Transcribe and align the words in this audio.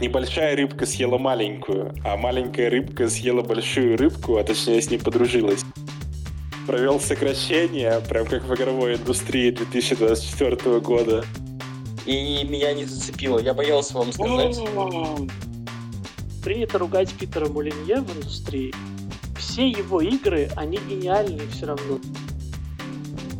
Небольшая 0.00 0.56
рыбка 0.56 0.86
съела 0.86 1.18
маленькую, 1.18 1.94
а 2.02 2.16
маленькая 2.16 2.70
рыбка 2.70 3.06
съела 3.10 3.42
большую 3.42 3.98
рыбку, 3.98 4.38
а 4.38 4.44
точнее 4.44 4.80
с 4.80 4.90
ней 4.90 4.96
подружилась. 4.96 5.62
Провел 6.66 6.98
сокращение, 6.98 8.00
прям 8.08 8.26
как 8.26 8.44
в 8.44 8.54
игровой 8.54 8.94
индустрии 8.94 9.50
2024 9.50 10.80
года. 10.80 11.24
И 12.06 12.44
меня 12.44 12.72
не 12.72 12.86
зацепило. 12.86 13.38
Я 13.40 13.52
боялся 13.52 13.98
вам 13.98 14.10
сказать. 14.12 14.56
Принято 16.42 16.78
ругать 16.78 17.12
Питера 17.12 17.46
Мулинье 17.46 18.00
в 18.00 18.16
индустрии. 18.16 18.72
Все 19.38 19.68
его 19.68 20.00
игры, 20.00 20.48
они 20.56 20.78
гениальные 20.88 21.46
все 21.52 21.66
равно. 21.66 21.98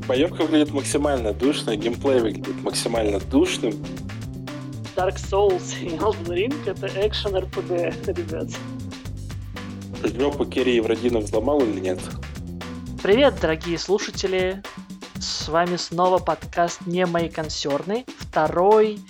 Боевка 0.07 0.43
выглядит 0.43 0.75
максимально 0.75 1.33
душно, 1.33 1.75
геймплей 1.75 2.21
выглядит 2.21 2.63
максимально 2.63 3.19
душным. 3.19 3.75
Dark 5.01 5.17
Souls 5.17 5.75
и 5.81 5.97
Elden 5.97 6.27
Ring 6.27 6.55
это 6.67 6.87
экшен 6.87 7.35
RPG, 7.35 8.13
ребят. 8.13 8.51
Жопу 10.05 10.45
Керри 10.45 10.75
Евродинов 10.75 11.25
взломал 11.25 11.63
или 11.63 11.81
нет? 11.81 12.01
Привет, 13.03 13.41
дорогие 13.41 13.79
слушатели! 13.79 14.63
С 15.19 15.49
вами 15.49 15.77
снова 15.77 16.19
подкаст 16.19 16.83
«Не 16.85 17.07
мои 17.07 17.31
консерны», 17.31 18.05
второй 18.19 19.01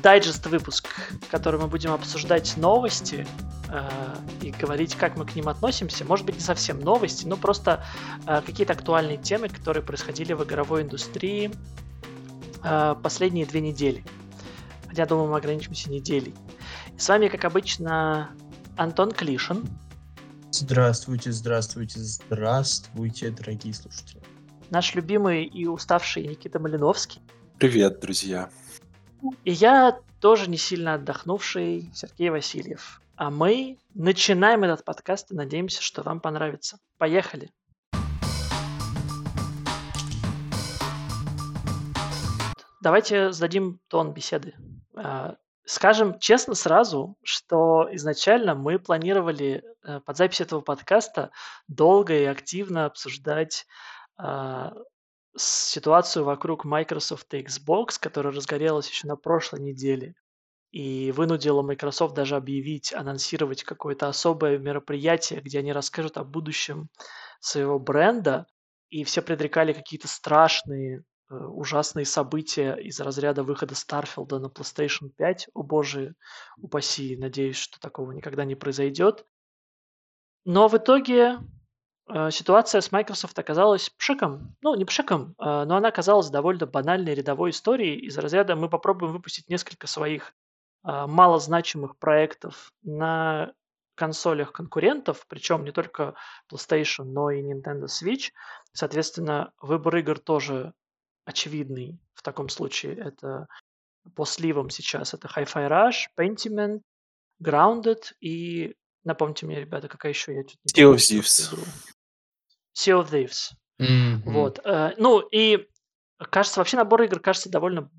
дайджест 0.00 0.46
выпуск, 0.46 0.86
в 1.22 1.28
котором 1.28 1.62
мы 1.62 1.66
будем 1.66 1.90
обсуждать 1.90 2.56
новости 2.56 3.26
э, 3.68 3.88
и 4.42 4.52
говорить, 4.52 4.94
как 4.94 5.16
мы 5.16 5.26
к 5.26 5.34
ним 5.34 5.48
относимся. 5.48 6.04
Может 6.04 6.24
быть, 6.24 6.36
не 6.36 6.40
совсем 6.40 6.78
новости, 6.78 7.26
но 7.26 7.36
просто 7.36 7.84
э, 8.28 8.42
какие-то 8.46 8.74
актуальные 8.74 9.16
темы, 9.16 9.48
которые 9.48 9.82
происходили 9.82 10.34
в 10.34 10.44
игровой 10.44 10.82
индустрии 10.82 11.50
э, 12.62 12.94
последние 13.02 13.44
две 13.44 13.60
недели. 13.60 14.04
Хотя, 14.90 15.06
думаю, 15.06 15.30
мы 15.30 15.36
ограничимся 15.36 15.88
неделей. 15.88 16.34
И 16.96 16.98
с 16.98 17.08
вами, 17.08 17.28
как 17.28 17.44
обычно, 17.44 18.28
Антон 18.76 19.12
Клишин. 19.12 19.68
Здравствуйте, 20.50 21.30
здравствуйте, 21.30 22.00
здравствуйте, 22.00 23.30
дорогие 23.30 23.72
слушатели. 23.72 24.20
Наш 24.70 24.96
любимый 24.96 25.44
и 25.44 25.64
уставший 25.66 26.26
Никита 26.26 26.58
Малиновский. 26.58 27.22
Привет, 27.58 28.00
друзья. 28.00 28.50
И 29.44 29.52
я 29.52 30.00
тоже 30.18 30.50
не 30.50 30.56
сильно 30.56 30.94
отдохнувший 30.94 31.88
Сергей 31.94 32.30
Васильев. 32.30 33.00
А 33.14 33.30
мы 33.30 33.78
начинаем 33.94 34.64
этот 34.64 34.84
подкаст 34.84 35.30
и 35.30 35.36
надеемся, 35.36 35.82
что 35.82 36.02
вам 36.02 36.18
понравится. 36.18 36.78
Поехали! 36.98 37.48
Давайте 42.80 43.32
сдадим 43.32 43.80
тон 43.88 44.12
беседы. 44.12 44.54
А, 44.96 45.36
скажем 45.64 46.18
честно 46.18 46.54
сразу, 46.54 47.16
что 47.22 47.88
изначально 47.92 48.54
мы 48.54 48.78
планировали 48.78 49.62
э, 49.82 50.00
под 50.00 50.16
запись 50.16 50.40
этого 50.40 50.62
подкаста 50.62 51.30
долго 51.68 52.14
и 52.14 52.24
активно 52.24 52.86
обсуждать 52.86 53.66
а, 54.16 54.72
ситуацию 55.36 56.24
вокруг 56.24 56.64
Microsoft 56.64 57.32
и 57.34 57.42
Xbox, 57.42 57.98
которая 58.00 58.32
разгорелась 58.32 58.88
еще 58.88 59.06
на 59.06 59.16
прошлой 59.16 59.60
неделе 59.60 60.14
и 60.70 61.12
вынудила 61.12 61.62
Microsoft 61.62 62.14
даже 62.14 62.36
объявить, 62.36 62.92
анонсировать 62.94 63.64
какое-то 63.64 64.08
особое 64.08 64.58
мероприятие, 64.58 65.40
где 65.40 65.58
они 65.58 65.72
расскажут 65.72 66.16
о 66.16 66.24
будущем 66.24 66.88
своего 67.40 67.78
бренда, 67.78 68.46
и 68.88 69.04
все 69.04 69.22
предрекали 69.22 69.72
какие-то 69.72 70.08
страшные 70.08 71.02
ужасные 71.30 72.04
события 72.04 72.74
из 72.74 73.00
разряда 73.00 73.42
выхода 73.42 73.74
Старфилда 73.74 74.38
на 74.38 74.46
PlayStation 74.46 75.10
5. 75.16 75.48
О 75.54 75.62
боже 75.62 76.14
упаси, 76.58 77.16
надеюсь, 77.16 77.56
что 77.56 77.78
такого 77.80 78.12
никогда 78.12 78.44
не 78.44 78.56
произойдет. 78.56 79.24
Но 80.44 80.68
в 80.68 80.76
итоге 80.76 81.38
э, 82.08 82.30
ситуация 82.30 82.80
с 82.80 82.90
Microsoft 82.90 83.38
оказалась 83.38 83.90
пшиком. 83.90 84.56
Ну, 84.62 84.74
не 84.74 84.84
пшиком, 84.84 85.34
э, 85.38 85.64
но 85.64 85.76
она 85.76 85.88
оказалась 85.88 86.30
довольно 86.30 86.66
банальной 86.66 87.14
рядовой 87.14 87.50
историей. 87.50 87.98
Из 88.00 88.18
разряда 88.18 88.56
мы 88.56 88.68
попробуем 88.68 89.12
выпустить 89.12 89.48
несколько 89.48 89.86
своих 89.86 90.34
э, 90.84 91.06
малозначимых 91.06 91.98
проектов 91.98 92.72
на 92.82 93.52
консолях 93.94 94.52
конкурентов, 94.52 95.26
причем 95.28 95.62
не 95.62 95.72
только 95.72 96.14
PlayStation, 96.50 97.04
но 97.04 97.30
и 97.30 97.42
Nintendo 97.42 97.84
Switch. 97.84 98.32
Соответственно, 98.72 99.52
выбор 99.60 99.96
игр 99.96 100.18
тоже 100.18 100.72
очевидный 101.30 101.98
в 102.14 102.22
таком 102.22 102.48
случае. 102.48 102.96
Это 102.96 103.46
по 104.14 104.24
сливам 104.24 104.70
сейчас. 104.70 105.14
Это 105.14 105.28
Hi-Fi 105.28 105.68
Rush, 105.68 106.06
Pentiment, 106.18 106.80
Grounded 107.42 108.12
и... 108.20 108.74
Напомните 109.02 109.46
мне, 109.46 109.60
ребята, 109.60 109.88
какая 109.88 110.12
еще 110.12 110.34
я 110.34 110.42
не 110.42 110.56
Sea 110.66 110.92
of 110.92 110.96
Thieves. 110.96 111.58
Sea 112.76 113.00
of 113.00 113.10
Thieves. 113.10 113.52
Mm-hmm. 113.80 114.22
Вот. 114.26 114.60
Э, 114.64 114.94
ну 114.98 115.20
и 115.20 115.66
кажется, 116.30 116.60
вообще 116.60 116.76
набор 116.76 117.02
игр 117.02 117.18
кажется 117.18 117.48
довольно 117.48 117.90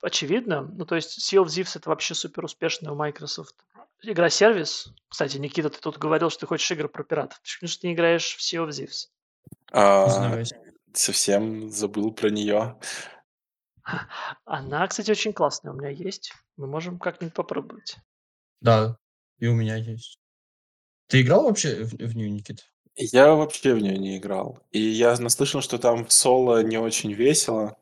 очевидно. 0.00 0.62
Ну, 0.62 0.86
то 0.86 0.94
есть 0.94 1.18
Sea 1.18 1.42
of 1.42 1.46
Thieves 1.46 1.76
это 1.76 1.88
вообще 1.88 2.14
супер 2.14 2.44
успешная 2.44 2.92
у 2.92 2.96
Microsoft 2.96 3.56
игра-сервис. 4.02 4.94
Кстати, 5.08 5.38
Никита, 5.38 5.70
ты 5.70 5.80
тут 5.80 5.98
говорил, 5.98 6.30
что 6.30 6.40
ты 6.40 6.46
хочешь 6.46 6.70
игры 6.70 6.88
про 6.88 7.02
пиратов. 7.02 7.40
Почему 7.40 7.68
же 7.68 7.78
ты 7.78 7.88
не 7.88 7.94
играешь 7.94 8.36
в 8.36 8.40
Sea 8.40 8.64
of 8.64 8.70
Thieves? 8.70 9.08
А, 9.72 10.44
совсем 10.98 11.70
забыл 11.70 12.12
про 12.12 12.30
нее. 12.30 12.78
Она, 14.44 14.86
кстати, 14.86 15.10
очень 15.10 15.32
классная 15.32 15.72
у 15.72 15.76
меня 15.76 15.90
есть. 15.90 16.32
Мы 16.56 16.66
можем 16.66 16.98
как-нибудь 16.98 17.34
попробовать. 17.34 17.96
Да, 18.60 18.96
и 19.38 19.46
у 19.46 19.54
меня 19.54 19.76
есть. 19.76 20.18
Ты 21.08 21.22
играл 21.22 21.44
вообще 21.44 21.84
в, 21.84 21.92
в 21.92 22.16
нее, 22.16 22.30
Никит? 22.30 22.70
Я 22.96 23.34
вообще 23.34 23.74
в 23.74 23.78
нее 23.78 23.98
не 23.98 24.18
играл. 24.18 24.58
И 24.72 24.80
я 24.80 25.16
наслышан, 25.18 25.60
что 25.60 25.78
там 25.78 26.06
в 26.06 26.12
соло 26.12 26.62
не 26.62 26.78
очень 26.78 27.12
весело. 27.12 27.76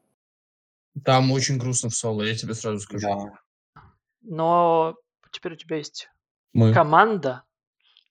Там 1.05 1.33
очень 1.33 1.59
грустно 1.59 1.89
в 1.89 1.95
соло, 1.95 2.23
я 2.23 2.35
тебе 2.35 2.55
сразу 2.55 2.81
скажу. 2.81 3.09
Да. 3.09 3.83
Но 4.23 4.97
теперь 5.33 5.55
у 5.55 5.57
тебя 5.57 5.77
есть 5.77 6.09
Мы. 6.53 6.73
команда, 6.73 7.45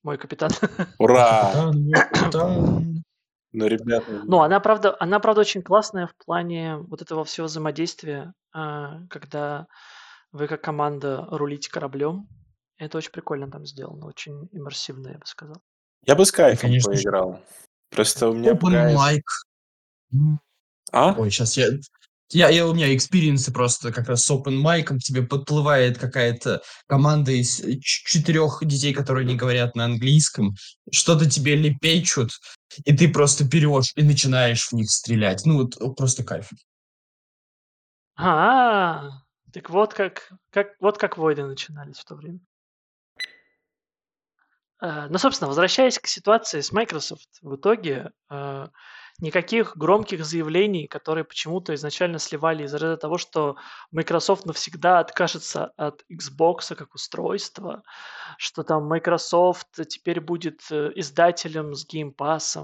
мой 0.02 0.18
капитан. 0.18 0.52
Ура! 0.98 1.52
Капитан, 1.52 1.84
мой 1.84 2.10
капитан. 2.10 2.93
Но, 3.54 3.68
ребята... 3.68 4.24
Ну, 4.26 4.42
она 4.42 4.60
правда, 4.60 4.96
она 5.00 5.20
правда 5.20 5.42
очень 5.42 5.62
классная 5.62 6.08
в 6.08 6.16
плане 6.26 6.78
вот 6.78 7.02
этого 7.02 7.24
всего 7.24 7.46
взаимодействия, 7.46 8.34
а, 8.52 9.06
когда 9.10 9.68
вы 10.32 10.48
как 10.48 10.62
команда 10.62 11.28
рулите 11.30 11.70
кораблем. 11.70 12.28
Это 12.78 12.98
очень 12.98 13.12
прикольно 13.12 13.50
там 13.50 13.66
сделано, 13.66 14.08
очень 14.08 14.50
иммерсивно, 14.52 15.10
я 15.10 15.18
бы 15.20 15.26
сказал. 15.26 15.62
Я 16.06 16.16
бы 16.16 16.26
с 16.26 16.32
кайфом 16.32 16.70
Конечно. 16.70 16.92
поиграл. 16.92 17.40
Просто 17.92 18.30
у 18.30 18.34
меня... 18.34 18.54
Open 18.54 18.96
mic. 18.96 19.22
А? 20.92 21.16
Ой, 21.18 21.30
сейчас 21.30 21.56
я... 21.56 21.68
Я, 22.34 22.50
я, 22.50 22.66
у 22.66 22.74
меня 22.74 22.94
experience'ы 22.96 23.54
просто 23.54 23.94
как 23.94 24.08
раз 24.08 24.26
с 24.26 24.32
open 24.32 24.62
mic, 24.64 24.98
тебе 24.98 25.22
подплывает 25.22 26.00
какая-то 26.00 26.64
команда 26.88 27.32
из 27.32 27.62
четырех 27.82 28.60
детей, 28.62 28.94
которые 28.94 29.26
не 29.26 29.36
говорят 29.36 29.76
на 29.76 29.86
английском, 29.86 30.56
что-то 30.92 31.30
тебе 31.30 31.56
лепечут, 31.56 32.32
и 32.86 32.96
ты 32.96 33.12
просто 33.12 33.44
берешь 33.44 33.92
и 33.96 34.04
начинаешь 34.04 34.68
в 34.68 34.74
них 34.74 34.90
стрелять. 34.90 35.46
Ну, 35.46 35.58
вот 35.58 35.96
просто 35.96 36.24
кайф. 36.24 36.50
А, 38.16 39.10
так 39.52 39.70
вот 39.70 39.94
как, 39.94 40.32
как, 40.50 40.76
вот 40.80 40.98
как 40.98 41.18
войны 41.18 41.46
начинались 41.46 42.00
в 42.00 42.06
то 42.06 42.16
время. 42.16 42.40
Э, 44.82 45.08
ну, 45.10 45.18
собственно, 45.18 45.48
возвращаясь 45.48 46.00
к 46.00 46.08
ситуации 46.08 46.62
с 46.62 46.72
Microsoft, 46.72 47.30
в 47.42 47.56
итоге 47.56 48.12
э, 48.30 48.68
никаких 49.20 49.78
громких 49.78 50.26
заявлений, 50.26 50.88
которые 50.88 51.24
почему-то 51.24 51.74
изначально 51.76 52.20
сливали 52.20 52.64
из-за 52.64 52.98
того, 52.98 53.18
что 53.18 53.58
Microsoft 53.92 54.46
навсегда 54.46 55.00
откажется 55.00 55.68
от 55.78 56.04
Xbox 56.12 56.76
как 56.76 56.96
устройства, 56.96 57.84
что 58.38 58.64
там 58.64 58.88
Microsoft 58.88 59.68
теперь 59.88 60.20
будет 60.20 60.62
э, 60.72 60.92
издателем 60.96 61.74
с 61.76 61.88
Game 61.88 62.14
Pass, 62.16 62.58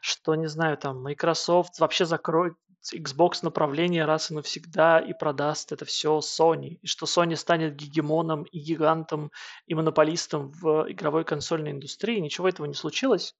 что, 0.00 0.34
не 0.34 0.48
знаю, 0.48 0.76
там 0.78 1.02
Microsoft 1.02 1.78
вообще 1.78 2.04
закроет 2.06 2.54
Xbox 2.92 3.40
направление 3.42 4.04
раз 4.04 4.30
и 4.30 4.34
навсегда 4.34 4.98
и 4.98 5.12
продаст 5.12 5.72
это 5.72 5.84
все 5.84 6.18
Sony. 6.18 6.78
И 6.82 6.86
что 6.86 7.06
Sony 7.06 7.36
станет 7.36 7.76
гегемоном 7.76 8.42
и 8.44 8.58
гигантом 8.58 9.30
и 9.66 9.74
монополистом 9.74 10.50
в 10.50 10.90
игровой 10.90 11.24
консольной 11.24 11.70
индустрии. 11.70 12.18
Ничего 12.18 12.48
этого 12.48 12.66
не 12.66 12.74
случилось. 12.74 13.36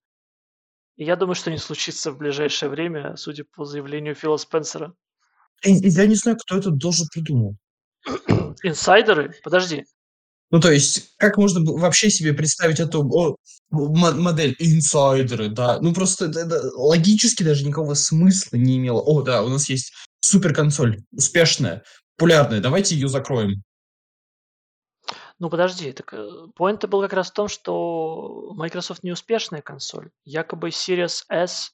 И 0.95 1.05
я 1.05 1.15
думаю, 1.15 1.35
что 1.35 1.51
не 1.51 1.57
случится 1.57 2.11
в 2.11 2.17
ближайшее 2.17 2.69
время, 2.69 3.15
судя 3.17 3.45
по 3.55 3.65
заявлению 3.65 4.15
Фила 4.15 4.37
Спенсера. 4.37 4.93
Я 5.63 6.05
не 6.05 6.15
знаю, 6.15 6.37
кто 6.37 6.57
это 6.57 6.69
должен 6.71 7.07
придумал. 7.11 7.55
Инсайдеры? 8.63 9.33
Подожди. 9.43 9.85
Ну, 10.51 10.59
то 10.59 10.71
есть, 10.71 11.15
как 11.17 11.37
можно 11.37 11.61
вообще 11.63 12.11
себе 12.11 12.33
представить 12.33 12.79
эту 12.79 13.01
о, 13.11 13.37
модель 13.71 14.55
инсайдеры, 14.59 15.49
да? 15.49 15.79
Ну, 15.79 15.93
просто 15.93 16.25
это, 16.25 16.41
это 16.41 16.61
логически 16.75 17.41
даже 17.41 17.65
никакого 17.65 17.95
смысла 17.95 18.57
не 18.57 18.77
имело. 18.77 19.01
О, 19.01 19.23
да, 19.23 19.41
у 19.41 19.49
нас 19.49 19.67
есть 19.67 19.93
суперконсоль, 20.19 21.01
успешная, 21.11 21.83
популярная, 22.15 22.59
давайте 22.59 22.93
ее 22.93 23.07
закроем. 23.07 23.63
Ну, 25.39 25.49
подожди, 25.49 25.91
так 25.91 26.13
поинт 26.55 26.85
был 26.87 27.01
как 27.01 27.13
раз 27.13 27.29
в 27.31 27.33
том, 27.33 27.47
что 27.47 28.53
Microsoft 28.55 29.03
неуспешная 29.03 29.61
консоль. 29.61 30.11
Якобы 30.23 30.69
Series 30.69 31.23
S, 31.29 31.73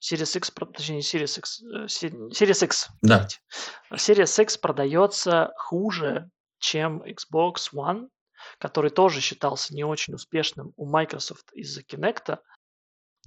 Series 0.00 0.36
X, 0.36 0.52
точнее, 0.74 1.00
Series 1.00 1.38
X, 1.38 1.62
э, 1.62 1.86
Series 1.86 2.64
X, 2.64 2.88
Да. 3.02 3.26
Series 3.92 4.42
X 4.42 4.58
продается 4.58 5.52
хуже, 5.56 6.30
чем 6.58 7.02
Xbox 7.02 7.72
One, 7.74 8.08
который 8.58 8.90
тоже 8.90 9.20
считался 9.20 9.74
не 9.74 9.84
очень 9.84 10.14
успешным 10.14 10.72
у 10.76 10.86
Microsoft 10.86 11.52
из-за 11.52 11.82
Kinect, 11.82 12.38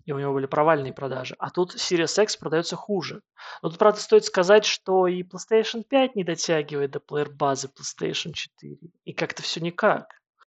и 0.05 0.11
у 0.11 0.19
него 0.19 0.33
были 0.33 0.45
провальные 0.45 0.93
продажи. 0.93 1.35
А 1.39 1.49
тут 1.49 1.75
Series 1.75 2.21
X 2.21 2.37
продается 2.37 2.75
хуже. 2.75 3.21
Но 3.61 3.69
тут, 3.69 3.79
правда, 3.79 3.99
стоит 3.99 4.25
сказать, 4.25 4.65
что 4.65 5.07
и 5.07 5.23
PlayStation 5.23 5.83
5 5.87 6.15
не 6.15 6.23
дотягивает 6.23 6.91
до 6.91 6.99
плеер-базы 6.99 7.69
PlayStation 7.69 8.33
4. 8.33 8.77
И 9.05 9.13
как-то 9.13 9.43
все 9.43 9.59
никак. 9.59 10.07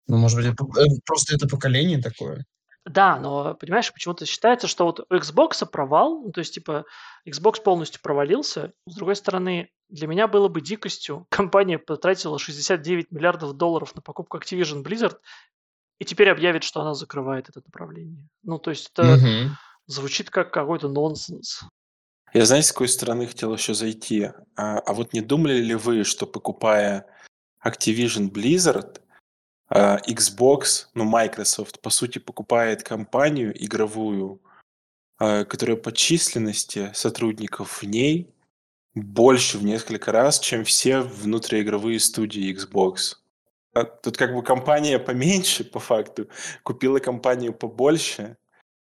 Ну, 0.06 0.16
может 0.16 0.38
быть, 0.38 0.46
это, 0.46 0.64
э, 0.64 0.86
просто 1.04 1.34
это 1.34 1.46
поколение 1.46 2.00
такое. 2.00 2.44
Да, 2.88 3.18
но, 3.18 3.54
понимаешь, 3.54 3.92
почему-то 3.92 4.24
считается, 4.24 4.66
что 4.66 4.86
вот 4.86 5.00
у 5.00 5.14
Xbox 5.14 5.66
провал, 5.66 6.22
ну, 6.22 6.32
то 6.32 6.40
есть, 6.40 6.54
типа, 6.54 6.84
Xbox 7.28 7.62
полностью 7.62 8.00
провалился. 8.00 8.72
С 8.86 8.94
другой 8.94 9.16
стороны, 9.16 9.70
для 9.90 10.06
меня 10.06 10.26
было 10.26 10.48
бы 10.48 10.62
дикостью. 10.62 11.26
Компания 11.30 11.78
потратила 11.78 12.38
69 12.38 13.10
миллиардов 13.10 13.54
долларов 13.54 13.94
на 13.94 14.00
покупку 14.00 14.38
Activision 14.38 14.82
Blizzard 14.82 15.16
и 15.98 16.04
теперь 16.04 16.30
объявит, 16.30 16.62
что 16.62 16.80
она 16.80 16.94
закрывает 16.94 17.48
это 17.48 17.60
направление. 17.64 18.28
Ну, 18.42 18.58
то 18.58 18.70
есть 18.70 18.90
это 18.92 19.16
Мгм. 19.16 19.56
звучит 19.86 20.30
как 20.30 20.52
какой-то 20.52 20.88
нонсенс. 20.88 21.62
Я, 22.34 22.44
знаете, 22.44 22.68
с 22.68 22.72
какой 22.72 22.88
стороны 22.88 23.26
хотел 23.26 23.54
еще 23.54 23.74
зайти? 23.74 24.30
А, 24.56 24.78
а 24.78 24.92
вот 24.92 25.12
не 25.12 25.20
думали 25.20 25.60
ли 25.60 25.74
вы, 25.74 26.04
что 26.04 26.26
покупая 26.26 27.06
Activision 27.64 28.30
Blizzard, 28.30 29.00
а, 29.70 29.98
Xbox, 30.06 30.88
ну, 30.94 31.04
Microsoft, 31.04 31.80
по 31.80 31.90
сути, 31.90 32.18
покупает 32.18 32.82
компанию 32.82 33.52
игровую, 33.64 34.40
а, 35.18 35.44
которая 35.44 35.76
по 35.76 35.90
численности 35.90 36.90
сотрудников 36.94 37.82
в 37.82 37.86
ней 37.86 38.32
больше 38.94 39.58
в 39.58 39.64
несколько 39.64 40.12
раз, 40.12 40.38
чем 40.38 40.64
все 40.64 41.00
внутриигровые 41.00 41.98
студии 41.98 42.54
Xbox. 42.54 43.16
А 43.74 43.84
Тут 43.84 44.16
как 44.16 44.34
бы 44.34 44.42
компания 44.42 44.98
поменьше, 44.98 45.64
по 45.64 45.78
факту, 45.78 46.28
купила 46.62 46.98
компанию 46.98 47.52
побольше, 47.52 48.36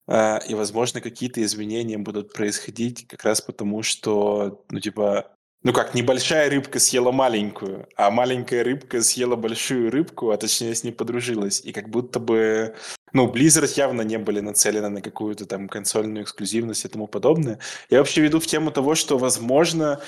а, 0.08 0.40
и, 0.48 0.56
возможно, 0.56 1.02
какие-то 1.02 1.44
изменения 1.44 1.98
будут 2.00 2.34
происходить 2.34 3.08
как 3.08 3.24
раз 3.24 3.42
потому, 3.42 3.84
что, 3.84 4.66
ну, 4.72 4.80
типа, 4.80 5.32
ну 5.62 5.72
как, 5.72 5.94
небольшая 5.94 6.50
рыбка 6.50 6.80
съела 6.80 7.12
маленькую, 7.12 7.88
а 7.96 8.10
маленькая 8.10 8.64
рыбка 8.64 9.02
съела 9.02 9.36
большую 9.36 9.92
рыбку, 9.92 10.32
а 10.32 10.38
точнее 10.38 10.74
с 10.74 10.84
ней 10.84 10.92
подружилась. 10.94 11.62
И 11.64 11.74
как 11.74 11.90
будто 11.90 12.20
бы, 12.20 12.76
ну, 13.14 13.32
Blizzard 13.32 13.72
явно 13.76 14.02
не 14.02 14.18
были 14.18 14.40
нацелены 14.40 14.90
на 14.90 15.02
какую-то 15.02 15.46
там 15.46 15.68
консольную 15.68 16.24
эксклюзивность 16.24 16.86
и 16.86 16.88
тому 16.88 17.08
подобное. 17.08 17.60
Я 17.90 18.00
вообще 18.00 18.22
веду 18.22 18.40
в 18.40 18.48
тему 18.48 18.72
того, 18.72 18.96
что, 18.96 19.18
возможно, 19.18 20.02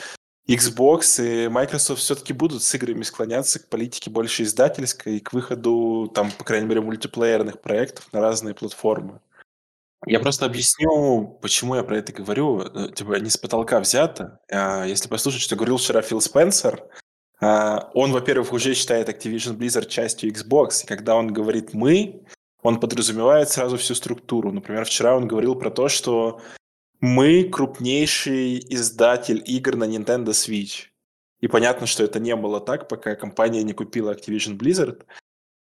Xbox 0.47 1.23
и 1.23 1.47
Microsoft 1.47 2.01
все-таки 2.01 2.33
будут 2.33 2.63
с 2.63 2.75
играми 2.75 3.03
склоняться 3.03 3.59
к 3.59 3.69
политике 3.69 4.09
больше 4.09 4.43
издательской 4.43 5.17
и 5.17 5.19
к 5.19 5.33
выходу, 5.33 6.11
там, 6.13 6.31
по 6.31 6.43
крайней 6.43 6.67
мере, 6.67 6.81
мультиплеерных 6.81 7.61
проектов 7.61 8.11
на 8.11 8.21
разные 8.21 8.53
платформы. 8.53 9.21
Я 10.07 10.19
просто 10.19 10.45
объясню, 10.45 11.38
почему 11.41 11.75
я 11.75 11.83
про 11.83 11.97
это 11.97 12.11
говорю. 12.11 12.61
Э, 12.61 12.91
Типа, 12.91 13.19
не 13.19 13.29
с 13.29 13.38
потолка 13.38 13.79
взято. 13.79 14.39
А, 14.51 14.83
Если 14.85 15.07
послушать, 15.07 15.41
что 15.41 15.55
говорил 15.55 15.77
вчера 15.77 16.01
Фил 16.01 16.21
Спенсер, 16.21 16.83
а, 17.39 17.91
он, 17.94 18.11
во-первых, 18.11 18.51
уже 18.51 18.73
считает 18.73 19.09
Activision 19.09 19.57
Blizzard 19.57 19.87
частью 19.87 20.31
Xbox, 20.31 20.83
и 20.83 20.87
когда 20.87 21.15
он 21.15 21.31
говорит 21.31 21.73
«мы», 21.73 22.23
он 22.63 22.79
подразумевает 22.79 23.49
сразу 23.49 23.77
всю 23.77 23.95
структуру. 23.95 24.51
Например, 24.51 24.85
вчера 24.85 25.15
он 25.15 25.27
говорил 25.27 25.55
про 25.55 25.71
то, 25.71 25.87
что 25.87 26.41
мы 27.01 27.44
крупнейший 27.45 28.59
издатель 28.69 29.44
игр 29.45 29.75
на 29.75 29.86
Nintendo 29.86 30.30
Switch. 30.30 30.86
И 31.42 31.48
понятно, 31.48 31.88
что 31.88 32.03
это 32.03 32.19
не 32.19 32.36
было 32.36 32.62
так, 32.62 32.88
пока 32.88 33.15
компания 33.15 33.63
не 33.63 33.74
купила 33.74 34.13
Activision 34.13 34.57
Blizzard. 34.57 35.03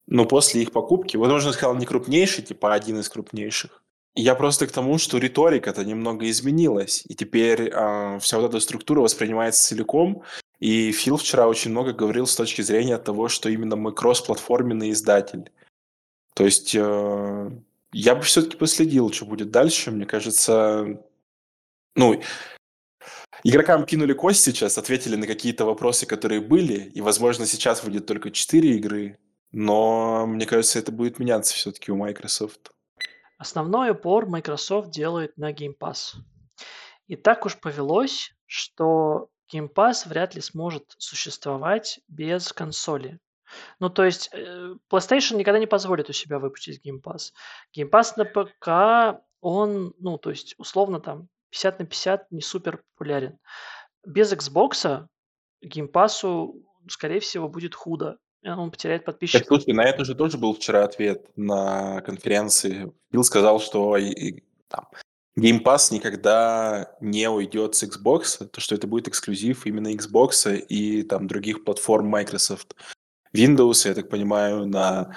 Но 0.06 0.26
после 0.26 0.62
их 0.62 0.72
покупки, 0.72 1.16
возможно, 1.16 1.52
сказал 1.52 1.76
не 1.76 1.86
крупнейший, 1.86 2.44
типа 2.44 2.74
один 2.74 3.00
из 3.00 3.08
крупнейших. 3.08 3.82
Я 4.14 4.34
просто 4.34 4.66
к 4.66 4.72
тому, 4.72 4.98
что 4.98 5.18
риторика-то 5.18 5.84
немного 5.84 6.28
изменилась, 6.28 7.04
и 7.08 7.14
теперь 7.14 7.70
а, 7.72 8.18
вся 8.18 8.38
вот 8.38 8.50
эта 8.50 8.60
структура 8.60 9.00
воспринимается 9.00 9.62
целиком. 9.62 10.24
И 10.58 10.92
Фил 10.92 11.16
вчера 11.16 11.46
очень 11.46 11.70
много 11.70 11.92
говорил 11.92 12.26
с 12.26 12.36
точки 12.36 12.60
зрения 12.60 12.98
того, 12.98 13.28
что 13.28 13.48
именно 13.48 13.76
мы 13.76 13.92
кроссплатформенный 13.92 14.90
издатель. 14.90 15.50
То 16.34 16.44
есть 16.44 16.74
э, 16.74 17.50
я 17.92 18.14
бы 18.14 18.22
все-таки 18.22 18.56
последил, 18.56 19.10
что 19.10 19.24
будет 19.24 19.50
дальше. 19.50 19.90
Мне 19.90 20.04
кажется, 20.04 21.00
ну, 21.94 22.20
игрокам 23.44 23.84
кинули 23.86 24.12
кость 24.12 24.42
сейчас, 24.42 24.78
ответили 24.78 25.16
на 25.16 25.26
какие-то 25.26 25.64
вопросы, 25.64 26.06
которые 26.06 26.40
были, 26.40 26.74
и, 26.74 27.00
возможно, 27.00 27.46
сейчас 27.46 27.82
выйдет 27.84 28.06
только 28.06 28.30
4 28.30 28.76
игры, 28.76 29.18
но 29.52 30.26
мне 30.26 30.46
кажется, 30.46 30.78
это 30.78 30.92
будет 30.92 31.18
меняться 31.18 31.54
все-таки 31.54 31.90
у 31.90 31.96
Microsoft. 31.96 32.70
Основной 33.38 33.90
упор 33.92 34.26
Microsoft 34.26 34.90
делает 34.90 35.36
на 35.38 35.52
Game 35.52 35.76
Pass. 35.78 36.14
И 37.06 37.16
так 37.16 37.46
уж 37.46 37.58
повелось, 37.58 38.32
что 38.46 39.30
Game 39.52 39.72
Pass 39.72 40.08
вряд 40.08 40.34
ли 40.34 40.40
сможет 40.40 40.94
существовать 40.98 42.00
без 42.06 42.52
консоли. 42.52 43.18
Ну, 43.80 43.90
то 43.90 44.04
есть 44.04 44.30
э, 44.32 44.74
PlayStation 44.90 45.36
никогда 45.36 45.58
не 45.58 45.66
позволит 45.66 46.08
у 46.08 46.12
себя 46.12 46.38
выпустить 46.38 46.84
Game 46.86 47.02
Pass. 47.02 47.32
Game 47.76 47.90
Pass 47.90 48.12
на 48.16 48.24
ПК, 48.24 49.22
он, 49.40 49.94
ну, 49.98 50.18
то 50.18 50.30
есть, 50.30 50.54
условно, 50.58 51.00
там, 51.00 51.28
50 51.50 51.78
на 51.80 51.86
50 51.86 52.30
не 52.32 52.40
супер 52.40 52.82
популярен. 52.94 53.38
Без 54.06 54.32
Xbox 54.32 55.06
Pass, 55.92 56.52
скорее 56.88 57.20
всего, 57.20 57.48
будет 57.48 57.74
худо. 57.74 58.18
Он 58.44 58.70
потеряет 58.70 59.04
Так, 59.04 59.14
подписчиков. 59.14 59.46
слушай, 59.48 59.74
на 59.74 59.84
это 59.84 60.04
же 60.04 60.14
тоже 60.14 60.38
был 60.38 60.54
вчера 60.54 60.84
ответ 60.84 61.26
на 61.36 62.00
конференции. 62.02 62.90
Фил 63.12 63.22
сказал, 63.24 63.60
что 63.60 63.96
и- 63.98 64.10
и 64.10 64.44
там, 64.68 64.88
Game 65.38 65.62
Pass 65.62 65.92
никогда 65.92 66.96
не 67.00 67.28
уйдет 67.28 67.74
с 67.74 67.82
Xbox, 67.84 68.46
то 68.46 68.60
что 68.60 68.74
это 68.74 68.86
будет 68.86 69.08
эксклюзив 69.08 69.66
именно 69.66 69.88
Xbox 69.94 70.56
и 70.56 71.02
там 71.02 71.26
других 71.26 71.64
платформ 71.64 72.06
Microsoft. 72.06 72.74
Windows, 73.36 73.86
я 73.86 73.94
так 73.94 74.08
понимаю, 74.08 74.66
на 74.66 75.14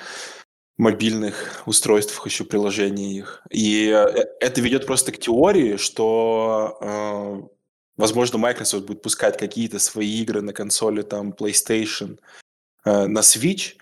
мобильных 0.78 1.64
устройствах 1.66 2.26
еще 2.26 2.44
их. 2.44 3.44
И 3.50 3.90
э, 3.90 4.26
это 4.40 4.62
ведет 4.62 4.86
просто 4.86 5.12
к 5.12 5.20
теории, 5.20 5.78
что, 5.78 6.78
э, 6.82 7.42
возможно, 7.98 8.40
Microsoft 8.40 8.86
будет 8.86 9.02
пускать 9.02 9.38
какие-то 9.38 9.80
свои 9.80 10.22
игры 10.22 10.42
на 10.42 10.54
консоли 10.54 11.04
там 11.04 11.32
PlayStation, 11.32 12.20
э, 12.86 13.06
на 13.08 13.20
Switch, 13.20 13.76